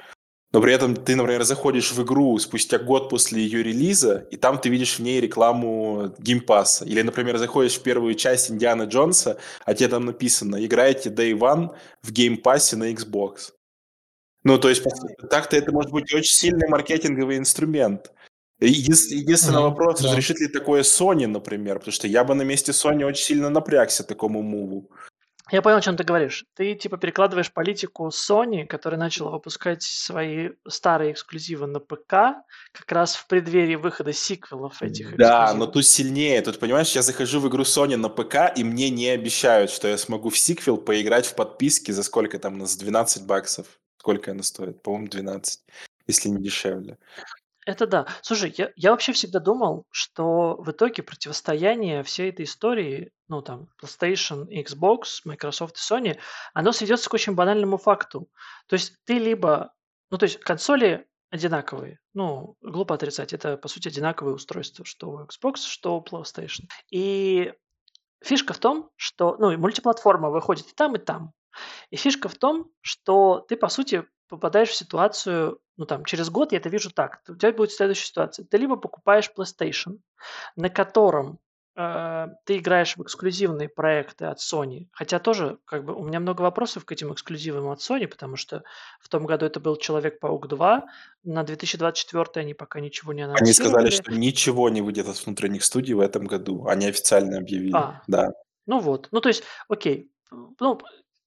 но 0.53 0.61
при 0.61 0.73
этом 0.73 0.95
ты, 0.95 1.15
например, 1.15 1.43
заходишь 1.43 1.93
в 1.93 2.03
игру 2.03 2.37
спустя 2.37 2.77
год 2.77 3.09
после 3.09 3.41
ее 3.41 3.63
релиза, 3.63 4.27
и 4.31 4.35
там 4.35 4.59
ты 4.59 4.67
видишь 4.67 4.99
в 4.99 5.01
ней 5.01 5.21
рекламу 5.21 6.13
геймпасса. 6.19 6.83
Или, 6.83 7.01
например, 7.01 7.37
заходишь 7.37 7.75
в 7.75 7.83
первую 7.83 8.15
часть 8.15 8.51
Индиана 8.51 8.83
Джонса, 8.83 9.37
а 9.65 9.73
тебе 9.73 9.87
там 9.87 10.05
написано 10.05 10.63
«Играйте 10.63 11.09
Day 11.09 11.31
One 11.31 11.69
в 12.03 12.11
Game 12.11 12.37
Pass'е 12.37 12.75
на 12.75 12.91
Xbox». 12.91 13.53
Ну, 14.43 14.57
то 14.57 14.69
есть, 14.69 14.83
так-то 15.29 15.55
это 15.55 15.71
может 15.71 15.91
быть 15.91 16.13
очень 16.13 16.33
сильный 16.33 16.67
маркетинговый 16.67 17.37
инструмент. 17.37 18.11
Един- 18.59 18.93
Единственный 18.93 19.59
Мгм, 19.59 19.69
вопрос, 19.69 20.01
да. 20.01 20.09
разрешит 20.09 20.39
ли 20.39 20.47
такое 20.47 20.83
Sony, 20.83 21.25
например, 21.27 21.79
потому 21.79 21.93
что 21.93 22.07
я 22.07 22.23
бы 22.23 22.35
на 22.35 22.43
месте 22.43 22.71
Sony 22.71 23.03
очень 23.03 23.23
сильно 23.25 23.49
напрягся 23.49 24.03
такому 24.03 24.41
move'у. 24.43 24.91
Я 25.51 25.61
понял, 25.61 25.77
о 25.77 25.81
чем 25.81 25.97
ты 25.97 26.03
говоришь. 26.03 26.45
Ты 26.55 26.75
типа 26.75 26.97
перекладываешь 26.97 27.51
политику 27.51 28.07
Sony, 28.07 28.65
которая 28.65 28.99
начала 28.99 29.31
выпускать 29.31 29.83
свои 29.83 30.51
старые 30.67 31.11
эксклюзивы 31.11 31.67
на 31.67 31.79
ПК, 31.79 32.45
как 32.71 32.89
раз 32.91 33.15
в 33.15 33.27
преддверии 33.27 33.75
выхода 33.75 34.13
сиквелов 34.13 34.81
этих 34.81 35.17
Да, 35.17 35.53
но 35.53 35.65
тут 35.65 35.85
сильнее. 35.85 36.41
Тут, 36.41 36.59
понимаешь, 36.59 36.91
я 36.95 37.01
захожу 37.01 37.41
в 37.41 37.49
игру 37.49 37.63
Sony 37.63 37.97
на 37.97 38.07
ПК, 38.09 38.53
и 38.55 38.63
мне 38.63 38.89
не 38.89 39.09
обещают, 39.09 39.71
что 39.71 39.87
я 39.89 39.97
смогу 39.97 40.29
в 40.29 40.37
сиквел 40.37 40.77
поиграть 40.77 41.25
в 41.25 41.35
подписке 41.35 41.91
за 41.91 42.03
сколько 42.03 42.39
там, 42.39 42.65
за 42.65 42.79
12 42.79 43.25
баксов. 43.25 43.65
Сколько 44.01 44.31
она 44.31 44.41
стоит? 44.41 44.81
По-моему, 44.81 45.09
12, 45.09 45.63
если 46.07 46.29
не 46.29 46.41
дешевле. 46.41 46.97
Это 47.67 47.85
да. 47.85 48.07
Слушай, 48.23 48.51
я, 48.57 48.71
я 48.75 48.89
вообще 48.89 49.13
всегда 49.13 49.39
думал, 49.39 49.85
что 49.91 50.55
в 50.55 50.71
итоге 50.71 51.03
противостояние 51.03 52.01
всей 52.01 52.31
этой 52.31 52.45
истории, 52.45 53.11
ну 53.27 53.43
там, 53.43 53.69
PlayStation, 53.79 54.47
Xbox, 54.47 55.21
Microsoft 55.23 55.75
и 55.75 55.93
Sony, 55.93 56.17
оно 56.55 56.71
сведется 56.71 57.11
к 57.11 57.13
очень 57.13 57.35
банальному 57.35 57.77
факту. 57.77 58.27
То 58.65 58.73
есть 58.73 58.95
ты 59.03 59.19
либо, 59.19 59.71
ну 60.09 60.17
то 60.17 60.23
есть 60.23 60.39
консоли 60.39 61.07
одинаковые, 61.29 61.99
ну 62.15 62.57
глупо 62.61 62.95
отрицать, 62.95 63.33
это 63.33 63.55
по 63.55 63.67
сути 63.67 63.89
одинаковые 63.89 64.33
устройства, 64.33 64.83
что 64.83 65.11
у 65.11 65.19
Xbox, 65.19 65.57
что 65.57 65.99
у 65.99 66.03
PlayStation. 66.03 66.63
И 66.89 67.53
фишка 68.19 68.53
в 68.53 68.57
том, 68.57 68.89
что, 68.95 69.35
ну 69.37 69.51
и 69.51 69.57
мультиплатформа 69.57 70.31
выходит 70.31 70.65
и 70.65 70.73
там, 70.73 70.95
и 70.95 70.97
там. 70.97 71.35
И 71.89 71.95
фишка 71.95 72.29
в 72.29 72.35
том, 72.35 72.71
что 72.81 73.39
ты, 73.47 73.55
по 73.55 73.69
сути, 73.69 74.05
попадаешь 74.31 74.69
в 74.69 74.75
ситуацию, 74.75 75.59
ну 75.75 75.85
там, 75.85 76.05
через 76.05 76.29
год 76.29 76.53
я 76.53 76.59
это 76.59 76.69
вижу 76.69 76.89
так. 76.89 77.21
У 77.27 77.35
тебя 77.35 77.51
будет 77.51 77.71
следующая 77.71 78.05
ситуация. 78.05 78.45
Ты 78.45 78.57
либо 78.57 78.77
покупаешь 78.77 79.29
PlayStation, 79.35 79.99
на 80.55 80.69
котором 80.69 81.39
э, 81.75 82.27
ты 82.45 82.57
играешь 82.59 82.95
в 82.95 83.01
эксклюзивные 83.01 83.67
проекты 83.67 84.25
от 84.25 84.39
Sony. 84.39 84.87
Хотя 84.93 85.19
тоже, 85.19 85.57
как 85.65 85.83
бы, 85.83 85.93
у 85.93 86.03
меня 86.03 86.21
много 86.21 86.43
вопросов 86.43 86.85
к 86.85 86.91
этим 86.93 87.11
эксклюзивам 87.11 87.67
от 87.69 87.79
Sony, 87.79 88.07
потому 88.07 88.37
что 88.37 88.63
в 89.01 89.09
том 89.09 89.25
году 89.25 89.45
это 89.45 89.59
был 89.59 89.75
Человек-паук 89.75 90.47
2, 90.47 90.85
на 91.23 91.43
2024 91.43 92.25
они 92.35 92.53
пока 92.53 92.79
ничего 92.79 93.11
не 93.11 93.23
анонсировали. 93.23 93.49
Они 93.49 93.53
сказали, 93.53 93.89
что 93.89 94.11
ничего 94.13 94.69
не 94.69 94.81
выйдет 94.81 95.09
от 95.09 95.25
внутренних 95.25 95.65
студий 95.65 95.93
в 95.93 95.99
этом 95.99 96.25
году. 96.25 96.67
Они 96.67 96.87
официально 96.87 97.37
объявили. 97.37 97.75
А, 97.75 98.01
Да. 98.07 98.29
ну 98.65 98.79
вот. 98.79 99.09
Ну, 99.11 99.19
то 99.19 99.27
есть, 99.27 99.43
окей. 99.67 100.09
Ну, 100.31 100.79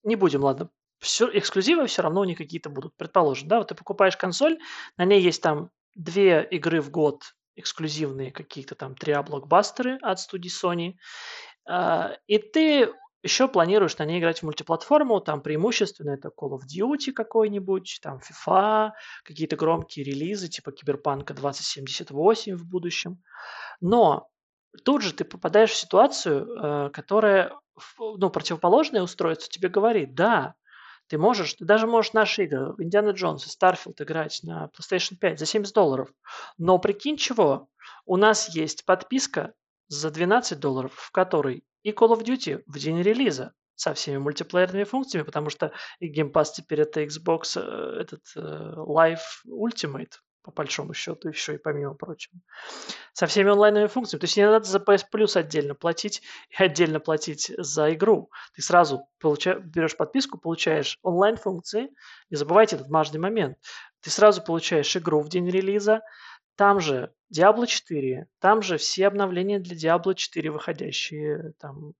не 0.04 0.16
будем, 0.16 0.44
ладно. 0.44 0.70
Все, 0.98 1.28
эксклюзивы 1.32 1.86
все 1.86 2.02
равно 2.02 2.24
не 2.24 2.34
какие-то 2.34 2.70
будут. 2.70 2.96
Предположим, 2.96 3.48
да, 3.48 3.58
вот 3.58 3.68
ты 3.68 3.74
покупаешь 3.74 4.16
консоль, 4.16 4.58
на 4.96 5.04
ней 5.04 5.20
есть 5.20 5.42
там 5.42 5.70
две 5.94 6.46
игры 6.50 6.80
в 6.80 6.90
год 6.90 7.34
эксклюзивные, 7.56 8.32
какие-то 8.32 8.74
там 8.74 8.94
три 8.94 9.14
блокбастеры 9.14 9.98
от 10.02 10.18
студии 10.18 10.50
Sony, 10.50 10.94
а, 11.66 12.16
и 12.26 12.38
ты 12.38 12.92
еще 13.24 13.48
планируешь 13.48 13.96
на 13.96 14.04
ней 14.04 14.20
играть 14.20 14.40
в 14.40 14.42
мультиплатформу, 14.42 15.20
там 15.20 15.40
преимущественно 15.40 16.10
это 16.10 16.28
Call 16.28 16.58
of 16.58 16.62
Duty 16.70 17.12
какой-нибудь, 17.12 18.00
там 18.02 18.18
FIFA, 18.18 18.90
какие-то 19.24 19.56
громкие 19.56 20.04
релизы 20.04 20.48
типа 20.48 20.72
Киберпанка 20.72 21.32
2078 21.32 22.54
в 22.54 22.66
будущем. 22.66 23.22
Но 23.80 24.28
тут 24.84 25.02
же 25.02 25.14
ты 25.14 25.24
попадаешь 25.24 25.70
в 25.70 25.76
ситуацию, 25.76 26.46
э, 26.46 26.90
которая, 26.90 27.54
ну, 27.98 28.30
противоположное 28.30 29.02
устройство 29.02 29.50
тебе 29.50 29.68
говорит, 29.68 30.14
да, 30.14 30.54
ты 31.08 31.18
можешь, 31.18 31.54
ты 31.54 31.64
даже 31.64 31.86
можешь 31.86 32.12
наши 32.12 32.44
игры, 32.44 32.74
Индиана 32.78 33.10
Джонс 33.10 33.46
и 33.46 33.50
Starfield 33.50 34.00
играть 34.00 34.40
на 34.42 34.70
PlayStation 34.76 35.16
5 35.16 35.38
за 35.38 35.46
70 35.46 35.74
долларов. 35.74 36.08
Но 36.56 36.78
прикинь 36.78 37.16
чего, 37.16 37.68
у 38.06 38.16
нас 38.16 38.48
есть 38.54 38.84
подписка 38.84 39.54
за 39.88 40.10
12 40.10 40.58
долларов, 40.58 40.94
в 40.94 41.10
которой 41.10 41.64
и 41.82 41.90
Call 41.90 42.16
of 42.16 42.24
Duty 42.24 42.62
в 42.66 42.78
день 42.78 43.02
релиза 43.02 43.52
со 43.74 43.92
всеми 43.92 44.18
мультиплеерными 44.18 44.84
функциями, 44.84 45.24
потому 45.24 45.50
что 45.50 45.72
и 45.98 46.10
Game 46.10 46.32
Pass 46.32 46.52
теперь 46.54 46.82
это 46.82 47.02
Xbox, 47.02 47.60
э, 47.60 48.00
этот 48.00 48.22
э, 48.36 48.40
Live 48.40 49.18
Ultimate, 49.46 50.12
по 50.44 50.50
большому 50.50 50.92
счету, 50.92 51.28
еще 51.28 51.54
и 51.54 51.58
помимо 51.58 51.94
прочего. 51.94 52.38
Со 53.14 53.26
всеми 53.26 53.50
онлайновыми 53.50 53.88
функциями. 53.88 54.20
То 54.20 54.24
есть 54.24 54.36
не 54.36 54.46
надо 54.46 54.66
за 54.66 54.78
PS 54.78 55.04
Plus 55.12 55.36
отдельно 55.38 55.74
платить 55.74 56.22
и 56.50 56.62
отдельно 56.62 57.00
платить 57.00 57.50
за 57.56 57.94
игру. 57.94 58.30
Ты 58.54 58.60
сразу 58.60 59.08
получа- 59.22 59.58
берешь 59.58 59.96
подписку, 59.96 60.38
получаешь 60.38 60.98
онлайн-функции. 61.02 61.88
Не 62.28 62.36
забывайте 62.36 62.76
этот 62.76 62.90
важный 62.90 63.20
момент. 63.20 63.56
Ты 64.00 64.10
сразу 64.10 64.44
получаешь 64.44 64.94
игру 64.96 65.20
в 65.22 65.30
день 65.30 65.48
релиза, 65.48 66.02
там 66.56 66.80
же 66.80 67.12
Diablo 67.34 67.66
4, 67.66 68.26
там 68.38 68.62
же 68.62 68.76
все 68.76 69.06
обновления 69.06 69.58
для 69.58 69.74
Diablo 69.76 70.14
4 70.14 70.50
выходящие, 70.50 71.52
там, 71.58 71.94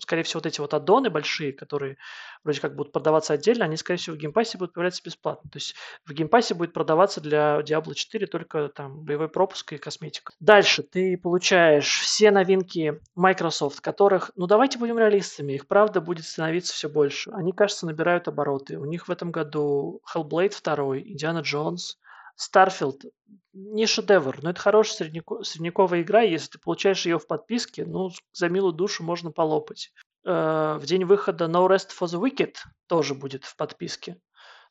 скорее 0.00 0.22
всего, 0.22 0.38
вот 0.38 0.46
эти 0.46 0.60
вот 0.60 0.74
аддоны 0.74 1.08
большие, 1.08 1.52
которые 1.52 1.96
вроде 2.44 2.60
как 2.60 2.74
будут 2.74 2.92
продаваться 2.92 3.32
отдельно, 3.32 3.64
они, 3.64 3.76
скорее 3.76 3.98
всего, 3.98 4.16
в 4.16 4.18
Game 4.18 4.34
Pass'е 4.34 4.58
будут 4.58 4.74
появляться 4.74 5.02
бесплатно. 5.02 5.48
То 5.50 5.56
есть 5.56 5.74
в 6.04 6.12
Game 6.12 6.29
Pass'е 6.29 6.54
будет 6.54 6.72
продаваться 6.74 7.20
для 7.20 7.60
Diablo 7.60 7.94
4 7.94 8.26
только 8.26 8.68
там 8.68 9.02
боевой 9.02 9.28
пропуск 9.28 9.72
и 9.72 9.78
косметика. 9.78 10.34
Дальше 10.40 10.82
ты 10.82 11.16
получаешь 11.16 12.00
все 12.00 12.30
новинки 12.30 13.00
Microsoft, 13.14 13.80
которых, 13.80 14.30
ну 14.36 14.46
давайте 14.46 14.78
будем 14.78 14.98
реалистами, 14.98 15.54
их 15.54 15.68
правда 15.68 16.00
будет 16.00 16.26
становиться 16.26 16.74
все 16.74 16.88
больше. 16.88 17.30
Они, 17.30 17.52
кажется, 17.52 17.86
набирают 17.86 18.28
обороты. 18.28 18.78
У 18.78 18.84
них 18.84 19.08
в 19.08 19.10
этом 19.10 19.30
году 19.30 20.02
Hellblade 20.12 20.54
2, 20.62 20.98
Indiana 20.98 21.42
Jones, 21.42 21.96
Starfield 22.38 23.10
не 23.52 23.86
шедевр, 23.86 24.42
но 24.42 24.50
это 24.50 24.60
хорошая 24.60 25.08
среднеко- 25.08 25.42
средневековая 25.42 26.02
игра. 26.02 26.20
Если 26.20 26.50
ты 26.52 26.58
получаешь 26.58 27.06
ее 27.06 27.18
в 27.18 27.26
подписке, 27.26 27.84
ну, 27.86 28.10
за 28.32 28.48
милую 28.48 28.72
душу 28.72 29.02
можно 29.02 29.30
полопать. 29.30 29.92
Э, 30.24 30.78
В 30.78 30.84
день 30.84 31.04
выхода 31.04 31.46
No 31.46 31.66
Rest 31.68 31.88
for 31.98 32.06
the 32.06 32.20
Wicked 32.20 32.54
тоже 32.86 33.14
будет 33.14 33.44
в 33.44 33.56
подписке. 33.56 34.20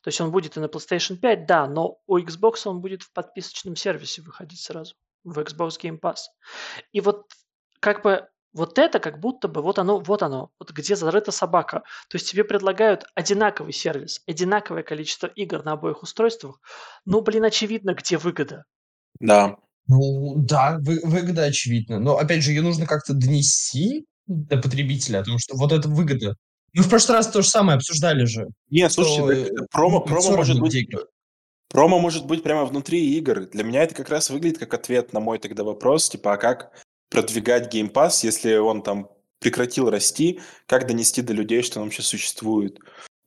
То 0.02 0.08
есть 0.08 0.20
он 0.20 0.30
будет 0.30 0.56
и 0.56 0.60
на 0.60 0.66
PlayStation 0.66 1.16
5, 1.16 1.46
да, 1.46 1.66
но 1.66 1.98
у 2.06 2.18
Xbox 2.18 2.60
он 2.66 2.80
будет 2.80 3.02
в 3.02 3.12
подписочном 3.12 3.74
сервисе 3.74 4.22
выходить 4.22 4.60
сразу, 4.60 4.94
в 5.24 5.36
Xbox 5.38 5.70
Game 5.82 5.98
Pass. 5.98 6.18
И 6.92 7.00
вот 7.00 7.24
как 7.80 8.02
бы 8.02 8.28
вот 8.56 8.78
это 8.78 8.98
как 8.98 9.20
будто 9.20 9.48
бы, 9.48 9.62
вот 9.62 9.78
оно, 9.78 10.00
вот 10.00 10.22
оно, 10.22 10.50
вот 10.58 10.70
где 10.72 10.96
зарыта 10.96 11.30
собака. 11.30 11.82
То 12.08 12.16
есть 12.16 12.30
тебе 12.30 12.42
предлагают 12.42 13.04
одинаковый 13.14 13.72
сервис, 13.72 14.20
одинаковое 14.26 14.82
количество 14.82 15.26
игр 15.26 15.62
на 15.62 15.72
обоих 15.72 16.02
устройствах. 16.02 16.58
Ну, 17.04 17.20
блин, 17.20 17.44
очевидно, 17.44 17.94
где 17.94 18.16
выгода. 18.16 18.64
Да. 19.20 19.56
Ну, 19.88 20.34
да, 20.36 20.78
вы- 20.80 21.00
выгода 21.04 21.44
очевидна. 21.44 22.00
Но, 22.00 22.16
опять 22.16 22.42
же, 22.42 22.50
ее 22.50 22.62
нужно 22.62 22.86
как-то 22.86 23.12
донести 23.12 24.06
до 24.26 24.56
потребителя, 24.56 25.20
потому 25.20 25.38
что 25.38 25.56
вот 25.56 25.72
это 25.72 25.88
выгода. 25.88 26.34
Мы 26.72 26.82
в 26.82 26.88
прошлый 26.88 27.18
раз 27.18 27.28
то 27.28 27.42
же 27.42 27.48
самое 27.48 27.76
обсуждали 27.76 28.24
же. 28.24 28.46
Не, 28.70 28.88
что, 28.88 29.04
слушайте, 29.04 29.54
так 29.54 29.70
промо, 29.70 30.00
ну, 30.00 30.06
промо 30.06 30.36
может 30.36 30.58
быть 30.58 30.74
игра. 30.74 31.02
Промо 31.68 31.98
может 31.98 32.26
быть 32.26 32.42
прямо 32.42 32.64
внутри 32.64 33.16
игр. 33.16 33.46
Для 33.46 33.64
меня 33.64 33.82
это 33.82 33.94
как 33.94 34.08
раз 34.08 34.30
выглядит 34.30 34.58
как 34.58 34.74
ответ 34.74 35.12
на 35.12 35.20
мой 35.20 35.38
тогда 35.38 35.62
вопрос, 35.62 36.08
типа, 36.08 36.34
а 36.34 36.36
как 36.36 36.72
продвигать 37.10 37.72
Game 37.72 37.92
Pass, 37.92 38.20
если 38.22 38.56
он 38.56 38.82
там 38.82 39.10
прекратил 39.38 39.90
расти, 39.90 40.40
как 40.66 40.86
донести 40.86 41.22
до 41.22 41.32
людей, 41.32 41.62
что 41.62 41.80
он 41.80 41.86
вообще 41.86 42.02
существует? 42.02 42.78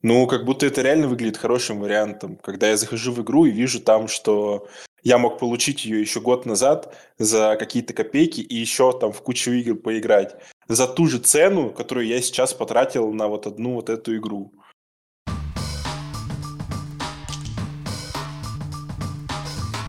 Ну, 0.01 0.27
как 0.27 0.45
будто 0.45 0.65
это 0.65 0.81
реально 0.81 1.07
выглядит 1.07 1.37
хорошим 1.37 1.79
вариантом. 1.79 2.37
Когда 2.37 2.69
я 2.69 2.77
захожу 2.77 3.11
в 3.11 3.21
игру 3.21 3.45
и 3.45 3.51
вижу 3.51 3.81
там, 3.81 4.07
что 4.07 4.67
я 5.03 5.17
мог 5.17 5.39
получить 5.39 5.85
ее 5.85 5.99
еще 5.99 6.21
год 6.21 6.45
назад 6.45 6.95
за 7.17 7.57
какие-то 7.57 7.93
копейки 7.93 8.41
и 8.41 8.55
еще 8.55 8.97
там 8.97 9.11
в 9.11 9.21
кучу 9.21 9.51
игр 9.51 9.75
поиграть. 9.75 10.35
За 10.67 10.87
ту 10.87 11.07
же 11.07 11.19
цену, 11.19 11.71
которую 11.71 12.07
я 12.07 12.21
сейчас 12.21 12.53
потратил 12.53 13.11
на 13.11 13.27
вот 13.27 13.45
одну 13.47 13.75
вот 13.75 13.89
эту 13.89 14.15
игру. 14.15 14.53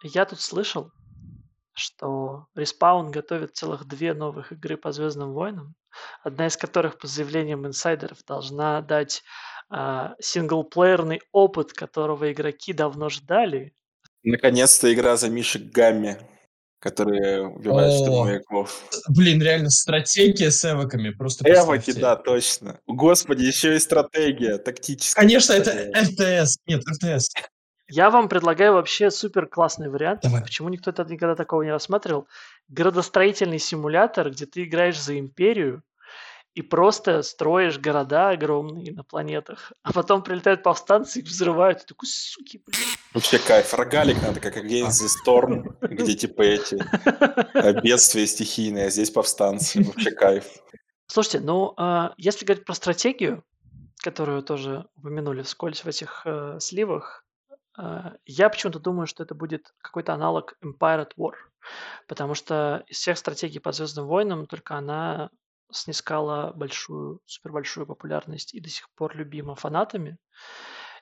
Я 0.03 0.25
тут 0.25 0.41
слышал, 0.41 0.91
что 1.81 2.47
Respawn 2.57 3.11
готовит 3.11 3.57
целых 3.57 3.87
две 3.87 4.15
новых 4.15 4.53
игры 4.53 4.77
по 4.77 4.93
Звездным 4.93 5.33
войнам, 5.33 5.75
одна 6.23 6.47
из 6.47 6.57
которых, 6.57 6.99
по 6.99 7.07
заявлениям 7.07 7.67
инсайдеров, 7.67 8.25
должна 8.25 8.81
дать 8.83 9.23
а, 9.69 10.15
синглплеерный 10.21 11.21
опыт, 11.33 11.73
которого 11.73 12.33
игроки 12.33 12.73
давно 12.73 13.09
ждали. 13.09 13.73
Наконец-то 14.23 14.93
игра 14.93 15.17
за 15.17 15.31
Мишек 15.31 15.73
Гамми, 15.73 16.19
которые 16.81 17.47
убивают 17.47 17.95
штурмовиков. 17.95 18.85
Блин, 19.09 19.41
реально, 19.43 19.71
стратегия 19.71 20.51
с 20.51 20.65
эвоками. 20.65 21.11
Просто 21.11 21.49
Эвоки, 21.49 21.93
да, 21.93 22.17
точно. 22.17 22.81
Господи, 22.87 23.45
еще 23.45 23.77
и 23.77 23.79
стратегия, 23.79 24.59
тактическая. 24.59 25.23
Конечно, 25.23 25.53
это 25.53 25.71
стратегия. 25.71 26.43
РТС. 26.43 26.59
Нет, 26.67 26.83
РТС. 26.89 27.29
Я 27.91 28.11
вам 28.11 28.29
предлагаю 28.29 28.75
вообще 28.75 29.11
супер 29.11 29.47
классный 29.47 29.91
вариант. 29.91 30.21
Давай. 30.23 30.43
Почему 30.43 30.69
никто 30.69 30.91
это 30.91 31.05
никогда 31.05 31.35
такого 31.35 31.63
не 31.63 31.73
рассматривал? 31.73 32.29
Градостроительный 32.69 33.59
симулятор, 33.59 34.31
где 34.31 34.47
ты 34.47 34.65
играешь 34.65 35.01
за 35.01 35.19
империю 35.19 35.83
и 36.55 36.63
просто 36.63 37.23
строишь 37.23 37.79
города 37.79 38.31
огромные 38.31 38.93
на 38.93 39.05
планетах, 39.05 39.73
а 39.83 39.93
потом 39.93 40.23
прилетают 40.23 40.63
повстанцы 40.63 41.21
и 41.21 41.23
взрывают. 41.23 41.81
Ты 41.81 41.87
такой, 41.87 42.09
суки, 42.09 42.63
блин. 42.67 42.89
Вообще 43.13 43.39
кайф. 43.39 43.75
Рогалик 43.75 44.23
надо, 44.23 44.41
как 44.41 44.57
Against 44.57 45.03
the 45.03 45.09
Storm, 45.25 45.77
где 45.81 46.15
типа 46.15 46.43
эти 46.43 46.77
э, 47.55 47.81
бедствия 47.81 48.27
стихийные, 48.27 48.87
а 48.87 48.91
здесь 48.91 49.11
повстанцы. 49.11 49.83
Вообще 49.83 50.11
кайф. 50.13 50.45
Слушайте, 51.07 51.41
ну, 51.41 51.75
а, 51.77 52.15
если 52.17 52.45
говорить 52.45 52.65
про 52.65 52.75
стратегию, 52.75 53.45
которую 53.99 54.43
тоже 54.43 54.87
упомянули 54.97 55.43
вскользь 55.43 55.85
в 55.85 55.89
этих 55.89 56.23
э, 56.25 56.59
сливах, 56.61 57.25
я 58.27 58.49
почему-то 58.51 58.79
думаю, 58.79 59.07
что 59.07 59.23
это 59.23 59.35
будет 59.35 59.73
какой-то 59.81 60.13
аналог 60.13 60.55
Empire 60.63 61.07
at 61.07 61.13
War. 61.17 61.35
Потому 62.07 62.35
что 62.35 62.85
из 62.87 62.99
всех 62.99 63.19
стратегий 63.19 63.59
по 63.59 63.73
Звездным 63.73 64.07
войнам 64.07 64.47
только 64.47 64.77
она 64.77 65.31
снискала 65.73 66.53
большую, 66.55 67.21
супер 67.27 67.53
большую 67.53 67.87
популярность 67.87 68.55
и 68.55 68.61
до 68.61 68.69
сих 68.69 68.89
пор 68.97 69.17
любима 69.17 69.55
фанатами. 69.55 70.19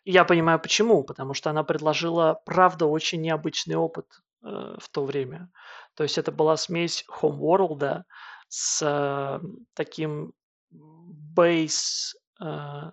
И 0.04 0.12
я 0.12 0.24
понимаю 0.24 0.60
почему, 0.60 1.04
потому 1.04 1.34
что 1.34 1.50
она 1.50 1.64
предложила, 1.64 2.40
правда, 2.44 2.86
очень 2.86 3.20
необычный 3.20 3.76
опыт 3.76 4.06
э, 4.42 4.76
в 4.78 4.88
то 4.90 5.04
время. 5.04 5.50
То 5.94 6.02
есть 6.02 6.18
это 6.18 6.32
была 6.32 6.56
смесь 6.56 7.04
Homeworld 7.20 8.04
с 8.48 8.82
э, 8.82 9.40
таким 9.74 10.32
бейс, 10.70 12.16
э, 12.40 12.90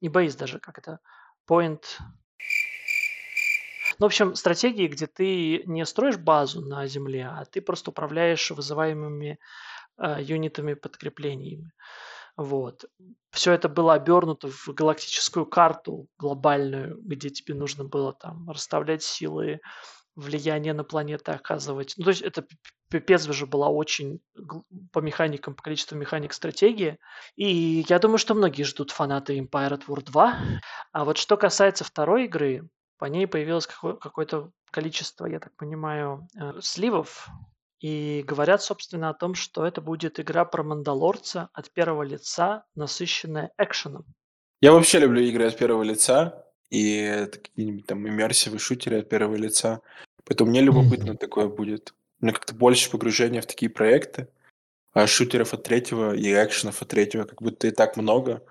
не 0.00 0.08
бейс 0.08 0.36
даже, 0.36 0.58
как 0.60 0.78
это, 0.78 1.00
point. 1.48 1.82
Ну, 3.98 4.06
в 4.06 4.08
общем, 4.08 4.34
стратегии, 4.34 4.86
где 4.86 5.06
ты 5.06 5.62
не 5.66 5.84
строишь 5.84 6.18
базу 6.18 6.60
на 6.60 6.86
земле, 6.86 7.26
а 7.26 7.44
ты 7.44 7.60
просто 7.60 7.90
управляешь 7.90 8.50
вызываемыми 8.50 9.38
э, 9.98 10.16
юнитами 10.20 10.74
подкреплениями. 10.74 11.72
Вот. 12.36 12.84
Все 13.32 13.52
это 13.52 13.68
было 13.68 13.94
обернуто 13.94 14.48
в 14.48 14.68
галактическую 14.68 15.46
карту 15.46 16.06
глобальную, 16.18 16.96
где 17.02 17.30
тебе 17.30 17.54
нужно 17.54 17.84
было 17.84 18.12
там 18.12 18.48
расставлять 18.48 19.02
силы, 19.02 19.60
влияние 20.14 20.72
на 20.72 20.84
планеты 20.84 21.32
оказывать. 21.32 21.94
Ну, 21.96 22.04
то 22.04 22.10
есть 22.10 22.22
это 22.22 22.44
пипец 22.90 23.24
же 23.24 23.46
была 23.46 23.68
очень 23.68 24.20
по 24.92 25.00
механикам, 25.00 25.54
по 25.54 25.62
количеству 25.62 25.96
механик 25.96 26.32
стратегии. 26.32 26.98
И 27.36 27.84
я 27.88 27.98
думаю, 27.98 28.18
что 28.18 28.34
многие 28.34 28.62
ждут 28.62 28.92
фанаты 28.92 29.38
Empire 29.38 29.78
at 29.78 29.86
War 29.86 30.02
2. 30.02 30.38
А 30.92 31.04
вот 31.04 31.18
что 31.18 31.36
касается 31.36 31.84
второй 31.84 32.24
игры, 32.24 32.68
по 32.98 33.06
ней 33.06 33.26
появилось 33.26 33.66
какое-то 33.66 34.50
количество, 34.70 35.26
я 35.26 35.40
так 35.40 35.54
понимаю, 35.56 36.28
э, 36.38 36.60
сливов. 36.60 37.28
И 37.80 38.24
говорят, 38.26 38.60
собственно, 38.60 39.08
о 39.10 39.14
том, 39.14 39.34
что 39.34 39.64
это 39.64 39.80
будет 39.80 40.18
игра 40.18 40.44
про 40.44 40.64
Мандалорца 40.64 41.48
от 41.52 41.70
первого 41.70 42.02
лица, 42.02 42.64
насыщенная 42.74 43.52
экшеном. 43.56 44.04
Я 44.60 44.72
вообще 44.72 44.98
люблю 44.98 45.22
игры 45.22 45.46
от 45.46 45.56
первого 45.56 45.84
лица 45.84 46.44
и 46.70 47.28
какие-нибудь 47.30 47.86
там 47.86 48.06
иммерсивы 48.06 48.58
шутеры 48.58 48.98
от 48.98 49.08
первого 49.08 49.36
лица. 49.36 49.80
Поэтому 50.24 50.50
мне 50.50 50.60
любопытно 50.60 51.12
mm-hmm. 51.12 51.18
такое 51.18 51.46
будет. 51.46 51.94
У 52.20 52.24
меня 52.24 52.34
как-то 52.34 52.54
больше 52.54 52.90
погружения 52.90 53.40
в 53.40 53.46
такие 53.46 53.70
проекты. 53.70 54.28
А 54.92 55.06
шутеров 55.06 55.54
от 55.54 55.62
третьего 55.62 56.14
и 56.14 56.32
экшенов 56.32 56.82
от 56.82 56.88
третьего 56.88 57.24
как 57.24 57.40
будто 57.40 57.68
и 57.68 57.70
так 57.70 57.96
много. 57.96 58.42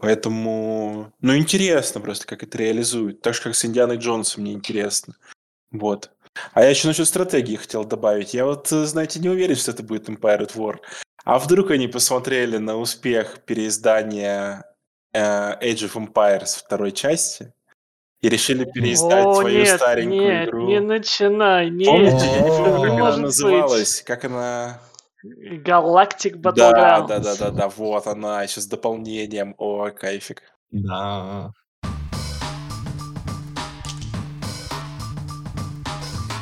Поэтому, 0.00 1.12
ну, 1.20 1.36
интересно 1.36 2.00
просто, 2.00 2.26
как 2.26 2.42
это 2.42 2.58
реализуют. 2.58 3.20
Так 3.20 3.34
же, 3.34 3.42
как 3.42 3.54
с 3.54 3.64
Индианой 3.64 3.96
Джонсом 3.96 4.42
мне 4.42 4.52
интересно. 4.52 5.14
Вот. 5.70 6.10
А 6.52 6.62
я 6.62 6.70
еще 6.70 6.88
насчет 6.88 7.06
стратегии 7.06 7.56
хотел 7.56 7.84
добавить. 7.84 8.34
Я 8.34 8.46
вот, 8.46 8.68
знаете, 8.68 9.20
не 9.20 9.28
уверен, 9.28 9.56
что 9.56 9.70
это 9.70 9.82
будет 9.82 10.08
Empire 10.08 10.40
at 10.40 10.56
War. 10.56 10.78
А 11.24 11.38
вдруг 11.38 11.70
они 11.70 11.88
посмотрели 11.88 12.58
на 12.58 12.76
успех 12.76 13.44
переиздания 13.44 14.64
э, 15.12 15.20
Age 15.20 15.90
of 15.90 15.94
Empires 15.94 16.58
второй 16.58 16.92
части 16.92 17.52
и 18.20 18.28
решили 18.28 18.64
переиздать 18.64 19.26
О, 19.26 19.34
свою 19.34 19.58
нет, 19.58 19.76
старенькую 19.76 20.20
нет, 20.22 20.48
игру. 20.48 20.66
не 20.66 20.80
начинай, 20.80 21.70
нет. 21.70 21.88
Помните, 21.88 22.26
я 22.26 22.40
не 22.40 22.48
помню, 22.48 22.82
как 22.82 22.90
она 22.90 23.16
называлась, 23.18 24.02
как 24.02 24.24
она... 24.24 24.80
Галактик 25.24 26.36
Да, 26.36 26.50
Battlegrounds. 26.50 27.08
да, 27.08 27.18
да, 27.20 27.36
да, 27.36 27.50
да, 27.50 27.68
вот 27.70 28.06
она, 28.06 28.42
еще 28.42 28.60
с 28.60 28.66
дополнением. 28.66 29.54
О, 29.56 29.90
кайфик. 29.90 30.42
Да. 30.70 31.50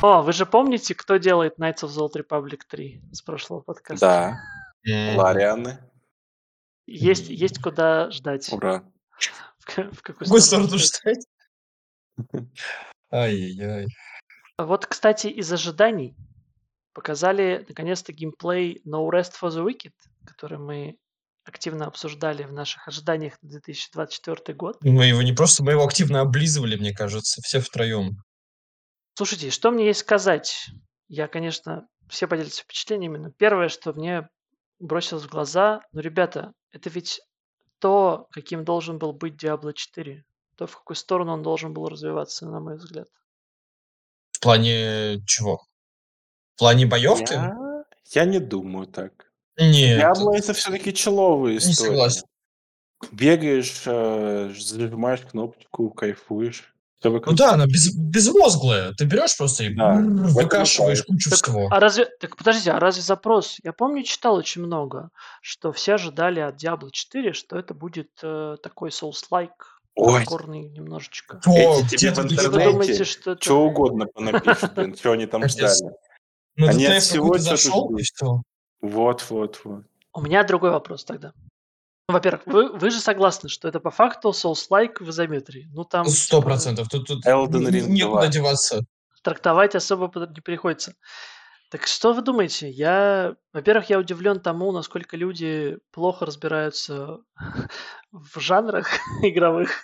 О, 0.01 0.21
вы 0.21 0.33
же 0.33 0.45
помните, 0.45 0.95
кто 0.95 1.15
делает 1.15 1.57
Knights 1.57 1.83
of 1.83 1.89
the 1.89 2.05
Old 2.05 2.21
Republic 2.21 2.59
3 2.67 3.01
с 3.13 3.21
прошлого 3.21 3.61
подкаста? 3.61 4.05
Да, 4.05 4.91
М, 4.91 5.17
Ларианы. 5.17 5.77
Есть, 6.85 7.29
есть 7.29 7.61
куда 7.61 8.11
ждать. 8.11 8.51
Ура. 8.51 8.83
В, 9.59 9.61
в 9.61 9.65
какую 9.65 9.91
какую 10.01 10.41
сторону 10.41 10.77
ждать? 10.77 11.25
Ай-яй-яй. 13.13 13.87
Вот, 14.57 14.85
кстати, 14.85 15.27
из 15.27 15.51
ожиданий 15.53 16.17
показали 16.93 17.65
наконец-то 17.67 18.13
геймплей 18.13 18.81
No 18.85 19.07
Rest 19.09 19.33
for 19.41 19.49
the 19.49 19.65
Wicked, 19.65 19.93
который 20.25 20.57
мы 20.57 20.97
активно 21.45 21.87
обсуждали 21.87 22.43
в 22.43 22.53
наших 22.53 22.87
ожиданиях 22.87 23.41
на 23.41 23.49
2024 23.49 24.55
год. 24.55 24.77
Мы 24.81 25.07
его 25.07 25.21
не 25.21 25.33
просто, 25.33 25.63
мы 25.63 25.71
его 25.71 25.83
активно 25.83 26.21
облизывали, 26.21 26.77
мне 26.77 26.93
кажется, 26.93 27.41
все 27.41 27.59
втроем. 27.59 28.23
Слушайте, 29.15 29.51
что 29.51 29.71
мне 29.71 29.87
есть 29.87 29.99
сказать? 29.99 30.69
Я, 31.07 31.27
конечно, 31.27 31.87
все 32.07 32.27
поделятся 32.27 32.63
впечатлениями, 32.63 33.17
но 33.17 33.29
первое, 33.29 33.69
что 33.69 33.93
мне 33.93 34.29
бросилось 34.79 35.23
в 35.23 35.29
глаза, 35.29 35.81
ну, 35.91 36.01
ребята, 36.01 36.53
это 36.71 36.89
ведь 36.89 37.21
то, 37.79 38.27
каким 38.31 38.63
должен 38.63 38.97
был 38.97 39.13
быть 39.13 39.43
Diablo 39.43 39.73
4, 39.73 40.23
то, 40.55 40.67
в 40.67 40.77
какую 40.77 40.95
сторону 40.95 41.33
он 41.33 41.43
должен 41.43 41.73
был 41.73 41.87
развиваться, 41.87 42.45
на 42.47 42.59
мой 42.59 42.77
взгляд. 42.77 43.07
В 44.31 44.39
плане 44.39 45.21
чего? 45.25 45.61
В 46.55 46.59
плане 46.59 46.85
боевки? 46.85 47.33
Я, 47.33 47.83
я 48.11 48.25
не 48.25 48.39
думаю 48.39 48.87
так. 48.87 49.11
Нет, 49.57 49.99
Диабло 49.99 50.35
это 50.35 50.53
все-таки 50.53 50.93
человая 50.93 51.53
не 51.53 51.57
история. 51.59 51.89
согласен. 51.89 52.23
Бегаешь, 53.11 53.83
э, 53.85 54.53
зажимаешь 54.57 55.21
кнопочку, 55.21 55.89
кайфуешь. 55.89 56.73
Ну 57.03 57.19
да, 57.33 57.53
она 57.53 57.65
без, 57.65 57.93
безмозглая. 57.93 58.93
Ты 58.93 59.03
берешь 59.03 59.35
просто 59.37 59.65
и 59.65 59.73
Да, 59.73 59.99
выкашиваешь 60.01 61.03
кучу 61.03 61.31
Так, 61.31 61.39
всего. 61.43 61.67
а 61.69 61.79
разве, 61.81 62.07
так 62.21 62.37
подождите, 62.37 62.71
а 62.71 62.79
разве 62.79 63.01
запрос? 63.01 63.57
Я 63.61 63.73
помню, 63.73 64.03
читал 64.03 64.35
очень 64.35 64.61
много, 64.61 65.09
что 65.41 65.73
все 65.73 65.95
ожидали 65.95 66.39
от 66.39 66.63
Diablo 66.63 66.89
4, 66.91 67.33
что 67.33 67.57
это 67.59 67.73
будет 67.73 68.09
э, 68.21 68.55
такой 68.63 68.89
Souls-like, 68.91 69.49
Ой, 69.95 70.13
хардкорный 70.13 70.69
немножечко. 70.69 71.41
О, 71.45 71.51
эти 71.79 71.87
где 71.87 71.97
тебе 71.97 72.11
в 72.11 72.19
интернете 72.19 72.71
думаете, 72.71 73.03
что 73.03 73.31
это... 73.31 73.43
что 73.43 73.65
угодно 73.65 74.05
понапишут, 74.05 74.73
блин, 74.73 74.95
что 74.95 75.11
они 75.11 75.25
там 75.25 75.45
ждали. 75.49 75.91
Ну, 76.55 76.67
Они 76.67 76.85
от 76.85 77.01
всего 77.01 77.37
зашел, 77.37 77.95
и 77.97 78.03
все. 78.03 78.41
Вот, 78.81 79.25
вот, 79.29 79.61
вот. 79.63 79.83
У 80.13 80.21
меня 80.21 80.43
другой 80.43 80.71
вопрос 80.71 81.03
тогда. 81.03 81.33
Ну, 82.09 82.13
Во-первых, 82.13 82.45
вы, 82.45 82.69
вы 82.69 82.91
же 82.91 82.99
согласны, 82.99 83.49
что 83.49 83.67
это 83.67 83.79
по 83.79 83.89
факту 83.89 84.29
Souls-like 84.29 85.03
в 85.03 85.09
изометрии. 85.09 85.69
Ну, 85.73 85.85
там, 85.85 86.05
Сто 86.05 86.41
процентов. 86.41 86.89
Тут, 86.89 87.07
тут 87.07 87.25
Elden 87.25 87.69
Ring 87.69 87.87
некуда 87.87 88.23
2. 88.23 88.27
деваться. 88.27 88.81
трактовать 89.23 89.73
особо 89.75 90.11
не 90.27 90.41
приходится. 90.41 90.95
Так 91.73 91.87
что 91.87 92.13
вы 92.13 92.21
думаете? 92.21 92.69
Я, 92.69 93.35
во-первых, 93.51 93.89
я 93.89 93.97
удивлен 93.97 94.39
тому, 94.39 94.71
насколько 94.71 95.17
люди 95.17 95.79
плохо 95.91 96.25
разбираются 96.25 97.21
в 98.11 98.39
жанрах 98.39 98.89
игровых. 99.23 99.83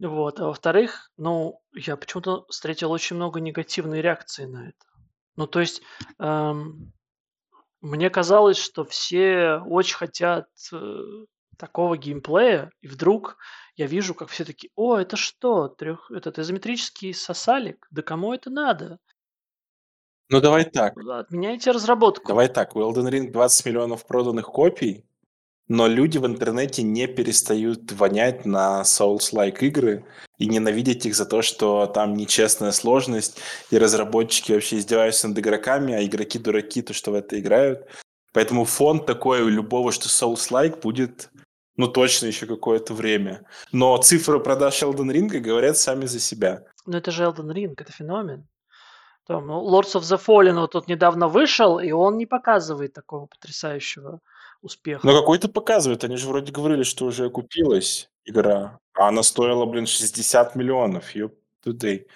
Вот. 0.00 0.40
А 0.40 0.46
во-вторых, 0.46 1.12
ну, 1.16 1.60
я 1.72 1.96
почему-то 1.96 2.46
встретил 2.48 2.90
очень 2.90 3.14
много 3.16 3.38
негативной 3.38 4.00
реакции 4.00 4.46
на 4.46 4.70
это. 4.70 4.86
Ну, 5.38 5.46
то 5.46 5.60
есть, 5.60 5.82
эм, 6.18 6.92
мне 7.80 8.10
казалось, 8.10 8.58
что 8.58 8.84
все 8.84 9.62
очень 9.64 9.94
хотят 9.94 10.48
э, 10.72 11.00
такого 11.56 11.96
геймплея, 11.96 12.72
и 12.80 12.88
вдруг 12.88 13.36
я 13.76 13.86
вижу, 13.86 14.16
как 14.16 14.30
все 14.30 14.44
таки 14.44 14.72
о, 14.74 14.96
это 14.96 15.16
что, 15.16 15.68
трех, 15.68 16.10
этот 16.10 16.40
изометрический 16.40 17.14
сосалик, 17.14 17.86
да 17.92 18.02
кому 18.02 18.34
это 18.34 18.50
надо? 18.50 18.98
Ну, 20.28 20.40
давай 20.40 20.64
так. 20.64 20.94
Отменяйте 20.98 21.70
разработку. 21.70 22.26
Давай 22.26 22.48
так. 22.48 22.74
У 22.74 22.80
Elden 22.80 23.08
Ring 23.08 23.30
20 23.30 23.66
миллионов 23.66 24.08
проданных 24.08 24.46
копий, 24.46 25.07
но 25.68 25.86
люди 25.86 26.16
в 26.16 26.26
интернете 26.26 26.82
не 26.82 27.06
перестают 27.06 27.92
вонять 27.92 28.46
на 28.46 28.82
Souls-like 28.82 29.58
игры 29.60 30.04
и 30.38 30.46
ненавидеть 30.46 31.04
их 31.04 31.14
за 31.14 31.26
то, 31.26 31.42
что 31.42 31.86
там 31.86 32.14
нечестная 32.14 32.72
сложность, 32.72 33.38
и 33.70 33.78
разработчики 33.78 34.52
вообще 34.52 34.78
издеваются 34.78 35.28
над 35.28 35.38
игроками, 35.38 35.94
а 35.94 36.02
игроки 36.02 36.38
дураки, 36.38 36.80
то, 36.80 36.94
что 36.94 37.10
в 37.10 37.14
это 37.14 37.38
играют. 37.38 37.86
Поэтому 38.32 38.64
фон 38.64 39.04
такой 39.04 39.42
у 39.42 39.48
любого, 39.48 39.92
что 39.92 40.08
Souls-like 40.08 40.80
будет, 40.80 41.30
ну, 41.76 41.86
точно 41.86 42.26
еще 42.26 42.46
какое-то 42.46 42.94
время. 42.94 43.42
Но 43.72 43.96
цифры 43.98 44.40
продаж 44.40 44.82
Elden 44.82 45.12
Ring 45.12 45.28
говорят 45.38 45.76
сами 45.76 46.06
за 46.06 46.18
себя. 46.18 46.64
Но 46.86 46.96
это 46.96 47.10
же 47.10 47.24
Elden 47.24 47.52
Ring, 47.52 47.74
это 47.76 47.92
феномен. 47.92 48.46
Там, 49.26 49.46
ну, 49.46 49.60
Lords 49.70 49.94
of 49.94 50.00
the 50.00 50.18
Fallen 50.18 50.58
вот 50.58 50.72
тут 50.72 50.88
недавно 50.88 51.28
вышел, 51.28 51.78
и 51.78 51.90
он 51.90 52.16
не 52.16 52.24
показывает 52.24 52.94
такого 52.94 53.26
потрясающего 53.26 54.20
успеха. 54.62 55.06
Но 55.06 55.18
какой-то 55.18 55.48
показывает. 55.48 56.04
Они 56.04 56.16
же 56.16 56.28
вроде 56.28 56.52
говорили, 56.52 56.82
что 56.82 57.06
уже 57.06 57.26
окупилась 57.26 58.10
игра. 58.24 58.78
А 58.94 59.08
она 59.08 59.22
стоила, 59.22 59.64
блин, 59.66 59.86
60 59.86 60.54
миллионов. 60.56 61.14
Ёп 61.14 61.34
тудей. 61.62 62.06